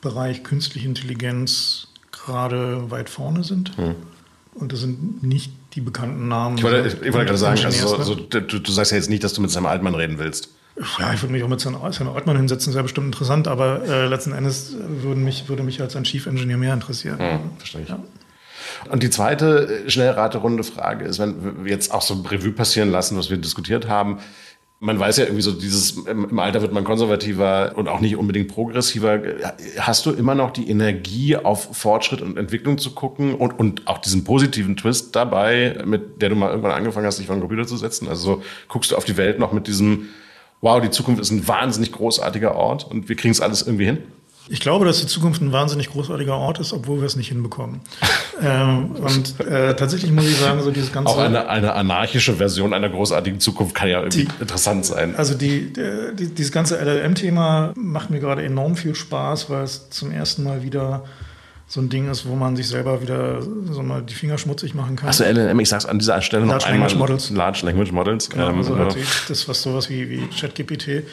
Bereich 0.00 0.42
künstliche 0.42 0.88
Intelligenz 0.88 1.88
gerade 2.10 2.90
weit 2.90 3.10
vorne 3.10 3.44
sind. 3.44 3.76
Hm. 3.76 3.94
Und 4.54 4.72
das 4.72 4.80
sind 4.80 5.22
nicht 5.22 5.52
die 5.74 5.82
bekannten 5.82 6.28
Namen. 6.28 6.56
Ich 6.56 6.64
wollte, 6.64 6.88
ich 6.88 7.12
wollte 7.12 7.26
gerade 7.26 7.38
sagen, 7.38 7.64
also 7.64 7.96
so, 7.98 8.02
so, 8.02 8.14
du, 8.14 8.40
du, 8.40 8.72
sagst 8.72 8.90
ja 8.90 8.96
jetzt 8.96 9.10
nicht, 9.10 9.22
dass 9.22 9.34
du 9.34 9.42
mit 9.42 9.50
Sam 9.50 9.66
Altmann 9.66 9.94
reden 9.94 10.18
willst. 10.18 10.48
Ja, 10.98 11.12
ich 11.12 11.22
würde 11.22 11.32
mich 11.32 11.42
auch 11.42 11.48
mit 11.48 11.60
Sven 11.60 11.74
Ortmann 11.74 12.36
hinsetzen, 12.36 12.72
wäre 12.72 12.84
bestimmt 12.84 13.06
interessant, 13.06 13.48
aber 13.48 13.82
äh, 13.86 14.06
letzten 14.06 14.32
Endes 14.32 14.74
würden 14.78 15.24
mich, 15.24 15.48
würde 15.48 15.62
mich 15.62 15.80
als 15.80 15.94
ein 15.96 16.04
Chief 16.04 16.26
Engineer 16.26 16.56
mehr 16.56 16.72
interessieren. 16.72 17.18
Hm, 17.18 17.50
verstehe 17.58 17.82
ich. 17.82 17.88
Ja. 17.88 18.02
Und 18.90 19.02
die 19.02 19.10
zweite 19.10 19.84
äh, 19.86 19.90
Schnellraterunde 19.90 20.64
Frage 20.64 21.04
ist, 21.04 21.18
wenn 21.18 21.64
wir 21.64 21.72
jetzt 21.72 21.92
auch 21.92 22.02
so 22.02 22.14
ein 22.14 22.24
Revue 22.24 22.52
passieren 22.52 22.90
lassen, 22.90 23.16
was 23.16 23.30
wir 23.30 23.36
diskutiert 23.36 23.88
haben. 23.88 24.18
Man 24.82 24.98
weiß 24.98 25.18
ja 25.18 25.24
irgendwie 25.24 25.42
so, 25.42 25.52
dieses, 25.52 25.90
im 26.06 26.38
Alter 26.38 26.62
wird 26.62 26.72
man 26.72 26.84
konservativer 26.84 27.72
und 27.74 27.86
auch 27.86 28.00
nicht 28.00 28.16
unbedingt 28.16 28.48
progressiver. 28.48 29.20
Hast 29.78 30.06
du 30.06 30.12
immer 30.12 30.34
noch 30.34 30.52
die 30.52 30.70
Energie, 30.70 31.36
auf 31.36 31.76
Fortschritt 31.76 32.22
und 32.22 32.38
Entwicklung 32.38 32.78
zu 32.78 32.92
gucken 32.92 33.34
und, 33.34 33.58
und 33.58 33.86
auch 33.86 33.98
diesen 33.98 34.24
positiven 34.24 34.78
Twist 34.78 35.14
dabei, 35.14 35.82
mit 35.84 36.22
der 36.22 36.30
du 36.30 36.34
mal 36.34 36.48
irgendwann 36.48 36.72
angefangen 36.72 37.04
hast, 37.04 37.18
dich 37.18 37.26
vor 37.26 37.36
den 37.36 37.42
Computer 37.42 37.66
zu 37.66 37.76
setzen? 37.76 38.08
Also 38.08 38.36
so, 38.36 38.42
guckst 38.68 38.92
du 38.92 38.96
auf 38.96 39.04
die 39.04 39.18
Welt 39.18 39.38
noch 39.38 39.52
mit 39.52 39.66
diesem, 39.66 40.08
wow, 40.60 40.80
die 40.80 40.90
Zukunft 40.90 41.20
ist 41.20 41.30
ein 41.30 41.46
wahnsinnig 41.48 41.92
großartiger 41.92 42.54
Ort 42.54 42.90
und 42.90 43.08
wir 43.08 43.16
kriegen 43.16 43.32
es 43.32 43.40
alles 43.40 43.62
irgendwie 43.62 43.86
hin? 43.86 43.98
Ich 44.52 44.58
glaube, 44.58 44.84
dass 44.84 45.00
die 45.00 45.06
Zukunft 45.06 45.40
ein 45.40 45.52
wahnsinnig 45.52 45.90
großartiger 45.90 46.36
Ort 46.36 46.58
ist, 46.58 46.72
obwohl 46.72 46.98
wir 46.98 47.06
es 47.06 47.14
nicht 47.14 47.28
hinbekommen. 47.28 47.82
ähm, 48.42 48.96
und 48.96 49.38
äh, 49.40 49.76
tatsächlich 49.76 50.10
muss 50.10 50.26
ich 50.26 50.36
sagen, 50.36 50.60
so 50.60 50.72
dieses 50.72 50.92
ganze. 50.92 51.12
Auch 51.12 51.18
eine, 51.18 51.48
eine 51.48 51.74
anarchische 51.74 52.34
Version 52.34 52.74
einer 52.74 52.88
großartigen 52.88 53.38
Zukunft 53.38 53.76
kann 53.76 53.88
ja 53.88 54.00
irgendwie 54.00 54.24
die, 54.24 54.40
interessant 54.40 54.84
sein. 54.84 55.14
Also 55.14 55.34
die, 55.34 55.72
die, 55.72 56.34
dieses 56.34 56.50
ganze 56.50 56.82
LLM-Thema 56.82 57.74
macht 57.76 58.10
mir 58.10 58.18
gerade 58.18 58.42
enorm 58.42 58.74
viel 58.74 58.96
Spaß, 58.96 59.50
weil 59.50 59.62
es 59.62 59.88
zum 59.90 60.10
ersten 60.10 60.42
Mal 60.42 60.64
wieder 60.64 61.04
so 61.70 61.80
ein 61.80 61.88
Ding 61.88 62.10
ist, 62.10 62.26
wo 62.26 62.34
man 62.34 62.56
sich 62.56 62.66
selber 62.66 63.00
wieder 63.00 63.40
so 63.42 63.82
mal 63.84 64.02
die 64.02 64.14
Finger 64.14 64.38
schmutzig 64.38 64.74
machen 64.74 64.96
kann. 64.96 65.08
Achso, 65.08 65.22
LLM, 65.22 65.60
ich 65.60 65.68
sag's 65.68 65.86
an 65.86 66.00
dieser 66.00 66.20
Stelle 66.20 66.44
Large 66.44 66.64
noch 66.64 66.68
Language 66.68 66.96
Models. 66.96 67.30
Large 67.30 67.60
Language 67.64 67.92
Models. 67.92 68.28
Genau, 68.28 68.50
ähm, 68.50 68.56
also 68.56 68.74
natürlich 68.74 69.08
das, 69.28 69.48
was 69.48 69.62
sowas 69.62 69.88
wie, 69.88 70.10
wie 70.10 70.26
ChatGPT. 70.26 71.04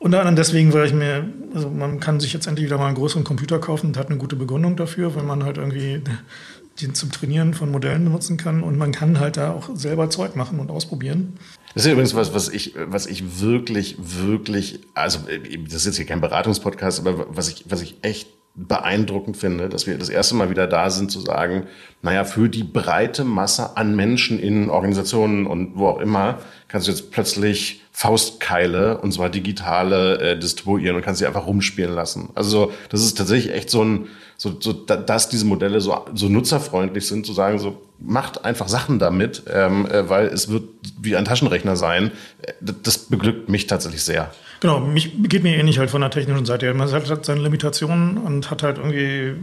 Unter 0.00 0.18
anderem 0.18 0.34
deswegen, 0.34 0.72
weil 0.72 0.86
ich 0.86 0.92
mir, 0.92 1.28
also 1.54 1.70
man 1.70 2.00
kann 2.00 2.18
sich 2.18 2.32
jetzt 2.32 2.48
endlich 2.48 2.66
wieder 2.66 2.76
mal 2.76 2.86
einen 2.86 2.96
größeren 2.96 3.22
Computer 3.22 3.60
kaufen 3.60 3.86
und 3.86 3.96
hat 3.96 4.08
eine 4.08 4.18
gute 4.18 4.34
Begründung 4.34 4.74
dafür, 4.74 5.14
weil 5.14 5.22
man 5.22 5.44
halt 5.44 5.58
irgendwie 5.58 6.02
den 6.82 6.94
zum 6.96 7.12
Trainieren 7.12 7.54
von 7.54 7.70
Modellen 7.70 8.02
benutzen 8.02 8.36
kann 8.36 8.64
und 8.64 8.78
man 8.78 8.90
kann 8.90 9.20
halt 9.20 9.36
da 9.36 9.52
auch 9.52 9.70
selber 9.74 10.10
Zeug 10.10 10.34
machen 10.34 10.58
und 10.58 10.72
ausprobieren. 10.72 11.34
Das 11.74 11.84
ist 11.84 11.92
übrigens 11.92 12.16
was, 12.16 12.34
was 12.34 12.48
ich, 12.48 12.74
was 12.76 13.06
ich 13.06 13.40
wirklich, 13.40 13.96
wirklich, 14.00 14.80
also 14.94 15.20
das 15.66 15.74
ist 15.74 15.86
jetzt 15.86 15.96
hier 15.98 16.06
kein 16.06 16.20
Beratungspodcast, 16.20 17.06
aber 17.06 17.26
was 17.30 17.48
ich, 17.48 17.64
was 17.68 17.80
ich 17.80 17.98
echt 18.02 18.37
beeindruckend 18.66 19.36
finde, 19.36 19.68
dass 19.68 19.86
wir 19.86 19.96
das 19.98 20.08
erste 20.08 20.34
Mal 20.34 20.50
wieder 20.50 20.66
da 20.66 20.90
sind 20.90 21.12
zu 21.12 21.20
sagen, 21.20 21.66
naja, 22.02 22.24
für 22.24 22.48
die 22.48 22.64
breite 22.64 23.24
Masse 23.24 23.76
an 23.76 23.94
Menschen 23.94 24.40
in 24.40 24.68
Organisationen 24.68 25.46
und 25.46 25.76
wo 25.76 25.86
auch 25.86 26.00
immer 26.00 26.38
kannst 26.66 26.86
du 26.86 26.90
jetzt 26.90 27.10
plötzlich 27.10 27.82
Faustkeile 27.92 28.98
und 28.98 29.12
zwar 29.12 29.30
digitale 29.30 30.20
äh, 30.20 30.38
distribuieren 30.38 30.96
und 30.96 31.02
kannst 31.02 31.20
sie 31.20 31.26
einfach 31.26 31.46
rumspielen 31.46 31.94
lassen. 31.94 32.30
Also 32.34 32.72
das 32.90 33.02
ist 33.02 33.16
tatsächlich 33.16 33.52
echt 33.52 33.70
so 33.70 33.82
ein, 33.84 34.06
so, 34.36 34.56
so 34.60 34.72
dass 34.72 35.28
diese 35.28 35.44
Modelle 35.44 35.80
so, 35.80 36.04
so 36.14 36.28
nutzerfreundlich 36.28 37.06
sind, 37.06 37.26
zu 37.26 37.32
sagen, 37.32 37.58
so 37.58 37.80
macht 37.98 38.44
einfach 38.44 38.68
Sachen 38.68 38.98
damit, 38.98 39.44
ähm, 39.52 39.86
äh, 39.86 40.08
weil 40.08 40.26
es 40.26 40.48
wird 40.48 40.64
wie 41.00 41.16
ein 41.16 41.24
Taschenrechner 41.24 41.76
sein. 41.76 42.12
Äh, 42.42 42.52
das 42.82 42.98
beglückt 42.98 43.48
mich 43.48 43.66
tatsächlich 43.66 44.02
sehr. 44.02 44.30
Genau, 44.60 44.80
mich 44.80 45.12
geht 45.22 45.42
mir 45.42 45.56
ähnlich 45.56 45.78
halt 45.78 45.90
von 45.90 46.00
der 46.00 46.10
technischen 46.10 46.46
Seite. 46.46 46.72
Man 46.74 46.90
hat 46.90 47.24
seine 47.24 47.40
Limitationen 47.40 48.18
und 48.18 48.50
hat 48.50 48.62
halt 48.62 48.78
irgendwie 48.78 49.34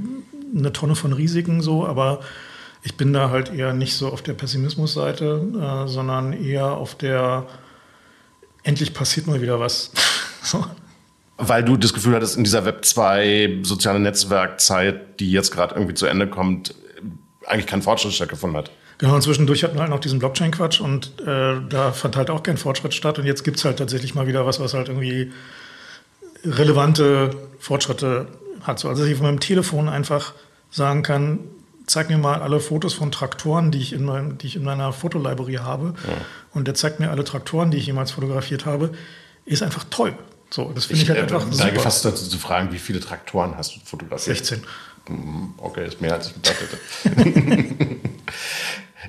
eine 0.57 0.73
Tonne 0.73 0.95
von 0.95 1.13
Risiken 1.13 1.61
so, 1.61 1.85
aber 1.85 2.19
ich 2.83 2.97
bin 2.97 3.13
da 3.13 3.29
halt 3.29 3.53
eher 3.53 3.73
nicht 3.73 3.95
so 3.95 4.09
auf 4.09 4.21
der 4.21 4.33
Pessimismusseite, 4.33 5.85
äh, 5.85 5.87
sondern 5.87 6.33
eher 6.33 6.65
auf 6.73 6.95
der 6.95 7.47
endlich 8.63 8.93
passiert 8.93 9.27
mal 9.27 9.41
wieder 9.41 9.59
was. 9.59 9.91
so. 10.43 10.65
Weil 11.37 11.63
du 11.63 11.77
das 11.77 11.93
Gefühl 11.93 12.15
hattest, 12.15 12.37
in 12.37 12.43
dieser 12.43 12.65
Web 12.65 12.85
2 12.85 13.59
soziale 13.63 13.99
Netzwerkzeit, 13.99 15.19
die 15.19 15.31
jetzt 15.31 15.51
gerade 15.51 15.75
irgendwie 15.75 15.93
zu 15.93 16.05
Ende 16.05 16.27
kommt, 16.27 16.75
eigentlich 17.45 17.67
kein 17.67 17.81
Fortschritt 17.81 18.13
stattgefunden 18.13 18.57
hat. 18.57 18.71
Genau, 18.97 19.15
und 19.15 19.21
zwischendurch 19.21 19.63
hatten 19.63 19.75
wir 19.75 19.81
halt 19.81 19.89
noch 19.89 19.99
diesen 19.99 20.19
Blockchain-Quatsch 20.19 20.79
und 20.79 21.19
äh, 21.21 21.55
da 21.69 21.91
fand 21.91 22.15
halt 22.15 22.29
auch 22.29 22.43
kein 22.43 22.57
Fortschritt 22.57 22.93
statt. 22.93 23.19
Und 23.19 23.25
jetzt 23.25 23.43
gibt 23.43 23.57
es 23.57 23.65
halt 23.65 23.77
tatsächlich 23.77 24.15
mal 24.15 24.27
wieder 24.27 24.45
was, 24.45 24.59
was 24.59 24.73
halt 24.73 24.87
irgendwie 24.87 25.31
relevante 26.45 27.31
Fortschritte 27.59 28.27
hat. 28.61 28.79
So, 28.79 28.87
also 28.87 29.01
dass 29.01 29.11
ich 29.11 29.17
von 29.17 29.25
meinem 29.25 29.39
Telefon 29.39 29.89
einfach 29.89 30.33
sagen 30.71 31.03
kann, 31.03 31.39
zeig 31.87 32.09
mir 32.09 32.17
mal 32.17 32.41
alle 32.41 32.59
Fotos 32.59 32.93
von 32.93 33.11
Traktoren, 33.11 33.71
die 33.71 33.79
ich 33.79 33.93
in, 33.93 34.05
meinem, 34.05 34.37
die 34.37 34.47
ich 34.47 34.55
in 34.55 34.63
meiner 34.63 34.93
Fotolibrary 34.93 35.55
habe. 35.55 35.93
Ja. 36.07 36.13
Und 36.53 36.67
der 36.67 36.73
zeigt 36.73 36.99
mir 36.99 37.09
alle 37.11 37.23
Traktoren, 37.23 37.71
die 37.71 37.77
ich 37.77 37.85
jemals 37.85 38.11
fotografiert 38.11 38.65
habe. 38.65 38.91
Ist 39.45 39.61
einfach 39.61 39.85
toll. 39.89 40.15
So, 40.49 40.71
das 40.73 40.85
finde 40.85 41.03
ich, 41.03 41.03
ich, 41.03 41.09
halt 41.09 41.19
äh, 41.19 41.33
einfach 41.35 41.51
super. 41.51 41.71
gefasst 41.71 42.05
dazu 42.05 42.25
zu 42.27 42.37
fragen, 42.37 42.71
wie 42.71 42.79
viele 42.79 42.99
Traktoren 42.99 43.57
hast 43.57 43.75
du 43.75 43.79
fotografiert? 43.83 44.37
16. 44.37 44.63
Mhm, 45.09 45.53
okay, 45.57 45.85
ist 45.85 46.01
mehr 46.01 46.13
als 46.13 46.27
ich 46.27 46.33
gedacht 46.33 46.57
hätte. 46.61 47.77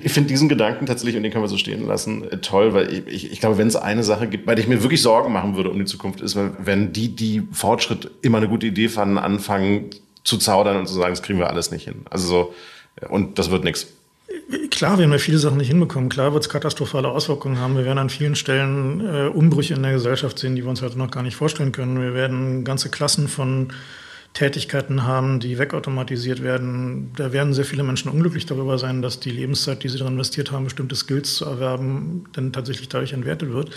ich 0.01 0.11
finde 0.11 0.29
diesen 0.29 0.49
Gedanken 0.49 0.85
tatsächlich, 0.85 1.15
und 1.17 1.23
den 1.23 1.31
können 1.31 1.43
wir 1.43 1.49
so 1.49 1.57
stehen 1.57 1.85
lassen, 1.85 2.29
äh, 2.29 2.37
toll, 2.37 2.73
weil 2.73 2.93
ich, 2.93 3.07
ich, 3.07 3.31
ich 3.31 3.39
glaube, 3.39 3.57
wenn 3.57 3.67
es 3.67 3.75
eine 3.75 4.03
Sache 4.03 4.27
gibt, 4.27 4.45
bei 4.45 4.55
der 4.55 4.63
ich 4.63 4.69
mir 4.69 4.83
wirklich 4.83 5.01
Sorgen 5.01 5.33
machen 5.33 5.55
würde 5.55 5.69
um 5.69 5.79
die 5.79 5.85
Zukunft, 5.85 6.21
ist, 6.21 6.37
wenn 6.59 6.93
die, 6.93 7.15
die 7.15 7.43
Fortschritt 7.51 8.11
immer 8.21 8.37
eine 8.37 8.47
gute 8.47 8.67
Idee 8.67 8.89
fanden, 8.89 9.17
anfangen 9.17 9.89
zu 10.23 10.37
zaudern 10.37 10.77
und 10.77 10.87
zu 10.87 10.93
sagen, 10.93 11.11
das 11.11 11.23
kriegen 11.23 11.39
wir 11.39 11.49
alles 11.49 11.71
nicht 11.71 11.85
hin. 11.85 12.05
Also 12.09 12.27
so, 12.27 12.53
und 13.09 13.39
das 13.39 13.49
wird 13.49 13.63
nichts. 13.63 13.87
Klar 14.71 14.99
wir 14.99 15.19
viele 15.19 15.37
Sachen 15.37 15.57
nicht 15.57 15.69
hinbekommen. 15.69 16.09
Klar 16.09 16.33
wird 16.33 16.43
es 16.43 16.49
katastrophale 16.49 17.07
Auswirkungen 17.07 17.59
haben. 17.59 17.77
Wir 17.77 17.85
werden 17.85 17.97
an 17.97 18.09
vielen 18.09 18.35
Stellen 18.35 18.99
äh, 18.99 19.27
Umbrüche 19.29 19.73
in 19.73 19.83
der 19.83 19.93
Gesellschaft 19.93 20.37
sehen, 20.37 20.55
die 20.55 20.63
wir 20.63 20.69
uns 20.69 20.81
heute 20.81 20.97
noch 20.97 21.11
gar 21.11 21.23
nicht 21.23 21.35
vorstellen 21.35 21.71
können. 21.71 21.99
Wir 22.01 22.13
werden 22.13 22.63
ganze 22.63 22.89
Klassen 22.89 23.27
von 23.27 23.69
Tätigkeiten 24.33 25.03
haben, 25.03 25.39
die 25.39 25.57
wegautomatisiert 25.57 26.43
werden. 26.43 27.11
Da 27.15 27.33
werden 27.33 27.53
sehr 27.53 27.65
viele 27.65 27.83
Menschen 27.83 28.11
unglücklich 28.11 28.45
darüber 28.45 28.77
sein, 28.77 29.01
dass 29.01 29.19
die 29.19 29.31
Lebenszeit, 29.31 29.83
die 29.83 29.89
sie 29.89 29.97
daran 29.97 30.13
investiert 30.13 30.51
haben, 30.51 30.65
bestimmte 30.65 30.95
Skills 30.95 31.35
zu 31.35 31.45
erwerben, 31.45 32.25
dann 32.33 32.53
tatsächlich 32.53 32.87
dadurch 32.89 33.13
entwertet 33.13 33.51
wird. 33.51 33.71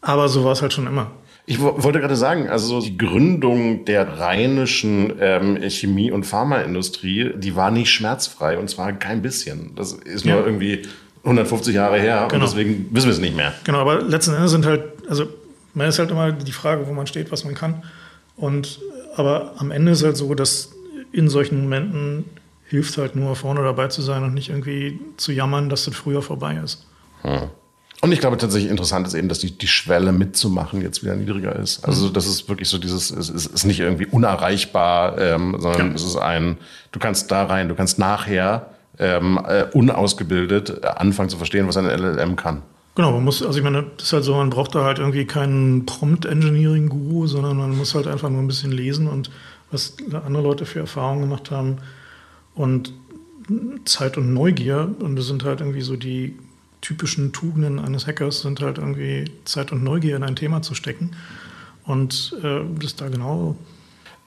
Aber 0.00 0.28
so 0.28 0.44
war 0.44 0.52
es 0.52 0.62
halt 0.62 0.72
schon 0.72 0.86
immer. 0.86 1.12
Ich 1.46 1.60
wollte 1.60 2.00
gerade 2.00 2.14
sagen, 2.14 2.48
also 2.48 2.82
die 2.82 2.98
Gründung 2.98 3.86
der 3.86 4.18
rheinischen 4.18 5.14
ähm, 5.18 5.58
Chemie- 5.70 6.10
und 6.10 6.24
Pharmaindustrie, 6.24 7.32
die 7.36 7.56
war 7.56 7.70
nicht 7.70 7.90
schmerzfrei 7.90 8.58
und 8.58 8.68
zwar 8.68 8.92
kein 8.92 9.22
bisschen. 9.22 9.74
Das 9.74 9.92
ist 9.92 10.26
nur 10.26 10.40
ja. 10.40 10.44
irgendwie 10.44 10.82
150 11.24 11.74
Jahre 11.74 11.98
her 11.98 12.26
genau. 12.28 12.34
und 12.34 12.50
deswegen 12.50 12.88
wissen 12.90 13.06
wir 13.06 13.12
es 13.12 13.18
nicht 13.18 13.34
mehr. 13.34 13.54
Genau, 13.64 13.78
aber 13.78 14.02
letzten 14.02 14.34
Endes 14.34 14.50
sind 14.50 14.66
halt, 14.66 14.82
also 15.08 15.26
man 15.72 15.88
ist 15.88 15.98
halt 15.98 16.10
immer 16.10 16.32
die 16.32 16.52
Frage, 16.52 16.86
wo 16.86 16.92
man 16.92 17.06
steht, 17.06 17.32
was 17.32 17.44
man 17.44 17.54
kann. 17.54 17.82
Und 18.36 18.78
aber 19.18 19.54
am 19.58 19.70
Ende 19.70 19.92
ist 19.92 20.04
halt 20.04 20.16
so, 20.16 20.34
dass 20.34 20.70
in 21.12 21.28
solchen 21.28 21.60
Momenten 21.62 22.24
hilft 22.66 22.98
halt 22.98 23.16
nur 23.16 23.34
vorne 23.34 23.62
dabei 23.62 23.88
zu 23.88 24.02
sein 24.02 24.22
und 24.22 24.34
nicht 24.34 24.50
irgendwie 24.50 25.00
zu 25.16 25.32
jammern, 25.32 25.68
dass 25.68 25.86
das 25.86 25.94
früher 25.94 26.22
vorbei 26.22 26.60
ist. 26.62 26.86
Hm. 27.22 27.50
Und 28.00 28.12
ich 28.12 28.20
glaube 28.20 28.36
tatsächlich 28.36 28.70
interessant 28.70 29.06
ist 29.08 29.14
eben, 29.14 29.28
dass 29.28 29.40
die, 29.40 29.58
die 29.58 29.66
Schwelle 29.66 30.12
mitzumachen 30.12 30.82
jetzt 30.82 31.02
wieder 31.02 31.16
niedriger 31.16 31.56
ist. 31.56 31.84
Also 31.84 32.08
mhm. 32.08 32.12
das 32.12 32.26
ist 32.26 32.48
wirklich 32.48 32.68
so 32.68 32.78
dieses, 32.78 33.10
es 33.10 33.28
ist, 33.28 33.46
ist 33.46 33.64
nicht 33.64 33.80
irgendwie 33.80 34.06
unerreichbar, 34.06 35.18
ähm, 35.18 35.56
sondern 35.58 35.88
ja. 35.88 35.94
es 35.94 36.04
ist 36.04 36.16
ein, 36.16 36.58
du 36.92 37.00
kannst 37.00 37.32
da 37.32 37.46
rein, 37.46 37.68
du 37.68 37.74
kannst 37.74 37.98
nachher 37.98 38.70
ähm, 39.00 39.40
äh, 39.44 39.64
unausgebildet 39.72 40.84
anfangen 40.84 41.28
zu 41.28 41.38
verstehen, 41.38 41.66
was 41.66 41.76
ein 41.76 41.86
LLM 41.86 42.36
kann. 42.36 42.62
Genau, 42.98 43.12
man 43.12 43.22
muss, 43.22 43.44
also 43.44 43.56
ich 43.56 43.62
meine, 43.62 43.86
das 43.96 44.08
ist 44.08 44.12
halt 44.12 44.24
so, 44.24 44.34
man 44.34 44.50
braucht 44.50 44.74
da 44.74 44.82
halt 44.82 44.98
irgendwie 44.98 45.24
keinen 45.24 45.86
Prompt-Engineering-Guru, 45.86 47.28
sondern 47.28 47.56
man 47.56 47.78
muss 47.78 47.94
halt 47.94 48.08
einfach 48.08 48.28
nur 48.28 48.40
ein 48.40 48.48
bisschen 48.48 48.72
lesen 48.72 49.06
und 49.06 49.30
was 49.70 49.94
andere 50.12 50.42
Leute 50.42 50.66
für 50.66 50.80
Erfahrungen 50.80 51.20
gemacht 51.20 51.52
haben 51.52 51.76
und 52.56 52.92
Zeit 53.84 54.18
und 54.18 54.34
Neugier. 54.34 54.92
Und 54.98 55.14
das 55.14 55.28
sind 55.28 55.44
halt 55.44 55.60
irgendwie 55.60 55.82
so 55.82 55.94
die 55.94 56.34
typischen 56.80 57.32
Tugenden 57.32 57.78
eines 57.78 58.08
Hackers, 58.08 58.40
sind 58.40 58.60
halt 58.60 58.78
irgendwie 58.78 59.26
Zeit 59.44 59.70
und 59.70 59.84
Neugier 59.84 60.16
in 60.16 60.24
ein 60.24 60.34
Thema 60.34 60.62
zu 60.62 60.74
stecken. 60.74 61.12
Und 61.84 62.34
äh, 62.42 62.62
das 62.80 62.96
da 62.96 63.08
genau 63.10 63.54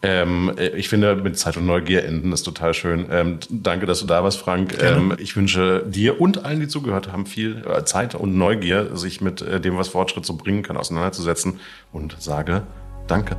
ähm, 0.04 0.52
ich 0.76 0.90
finde, 0.90 1.16
mit 1.16 1.38
Zeit 1.38 1.58
und 1.58 1.66
Neugier 1.66 2.04
enden 2.06 2.32
ist 2.32 2.44
total 2.44 2.74
schön. 2.74 3.06
Ähm, 3.12 3.40
danke, 3.50 3.86
dass 3.86 4.00
du 4.00 4.08
da 4.08 4.24
warst, 4.24 4.40
Frank. 4.40 4.82
Ähm, 4.82 5.14
ich 5.20 5.36
wünsche 5.36 5.86
dir 5.88 6.20
und 6.20 6.44
allen, 6.44 6.60
die 6.60 6.68
zugehört 6.68 7.12
haben, 7.12 7.26
viel 7.26 7.64
äh, 7.68 7.84
Zeit 7.84 8.16
und 8.16 8.38
Neugier, 8.38 8.96
sich 8.96 9.22
mit 9.22 9.42
äh, 9.42 9.60
dem, 9.60 9.78
was 9.78 9.90
Fortschritt 9.90 10.26
so 10.26 10.36
bringen 10.36 10.64
kann, 10.64 10.78
auseinanderzusetzen 10.78 11.60
und 11.92 12.16
sage 12.20 12.64
Danke. 13.08 13.36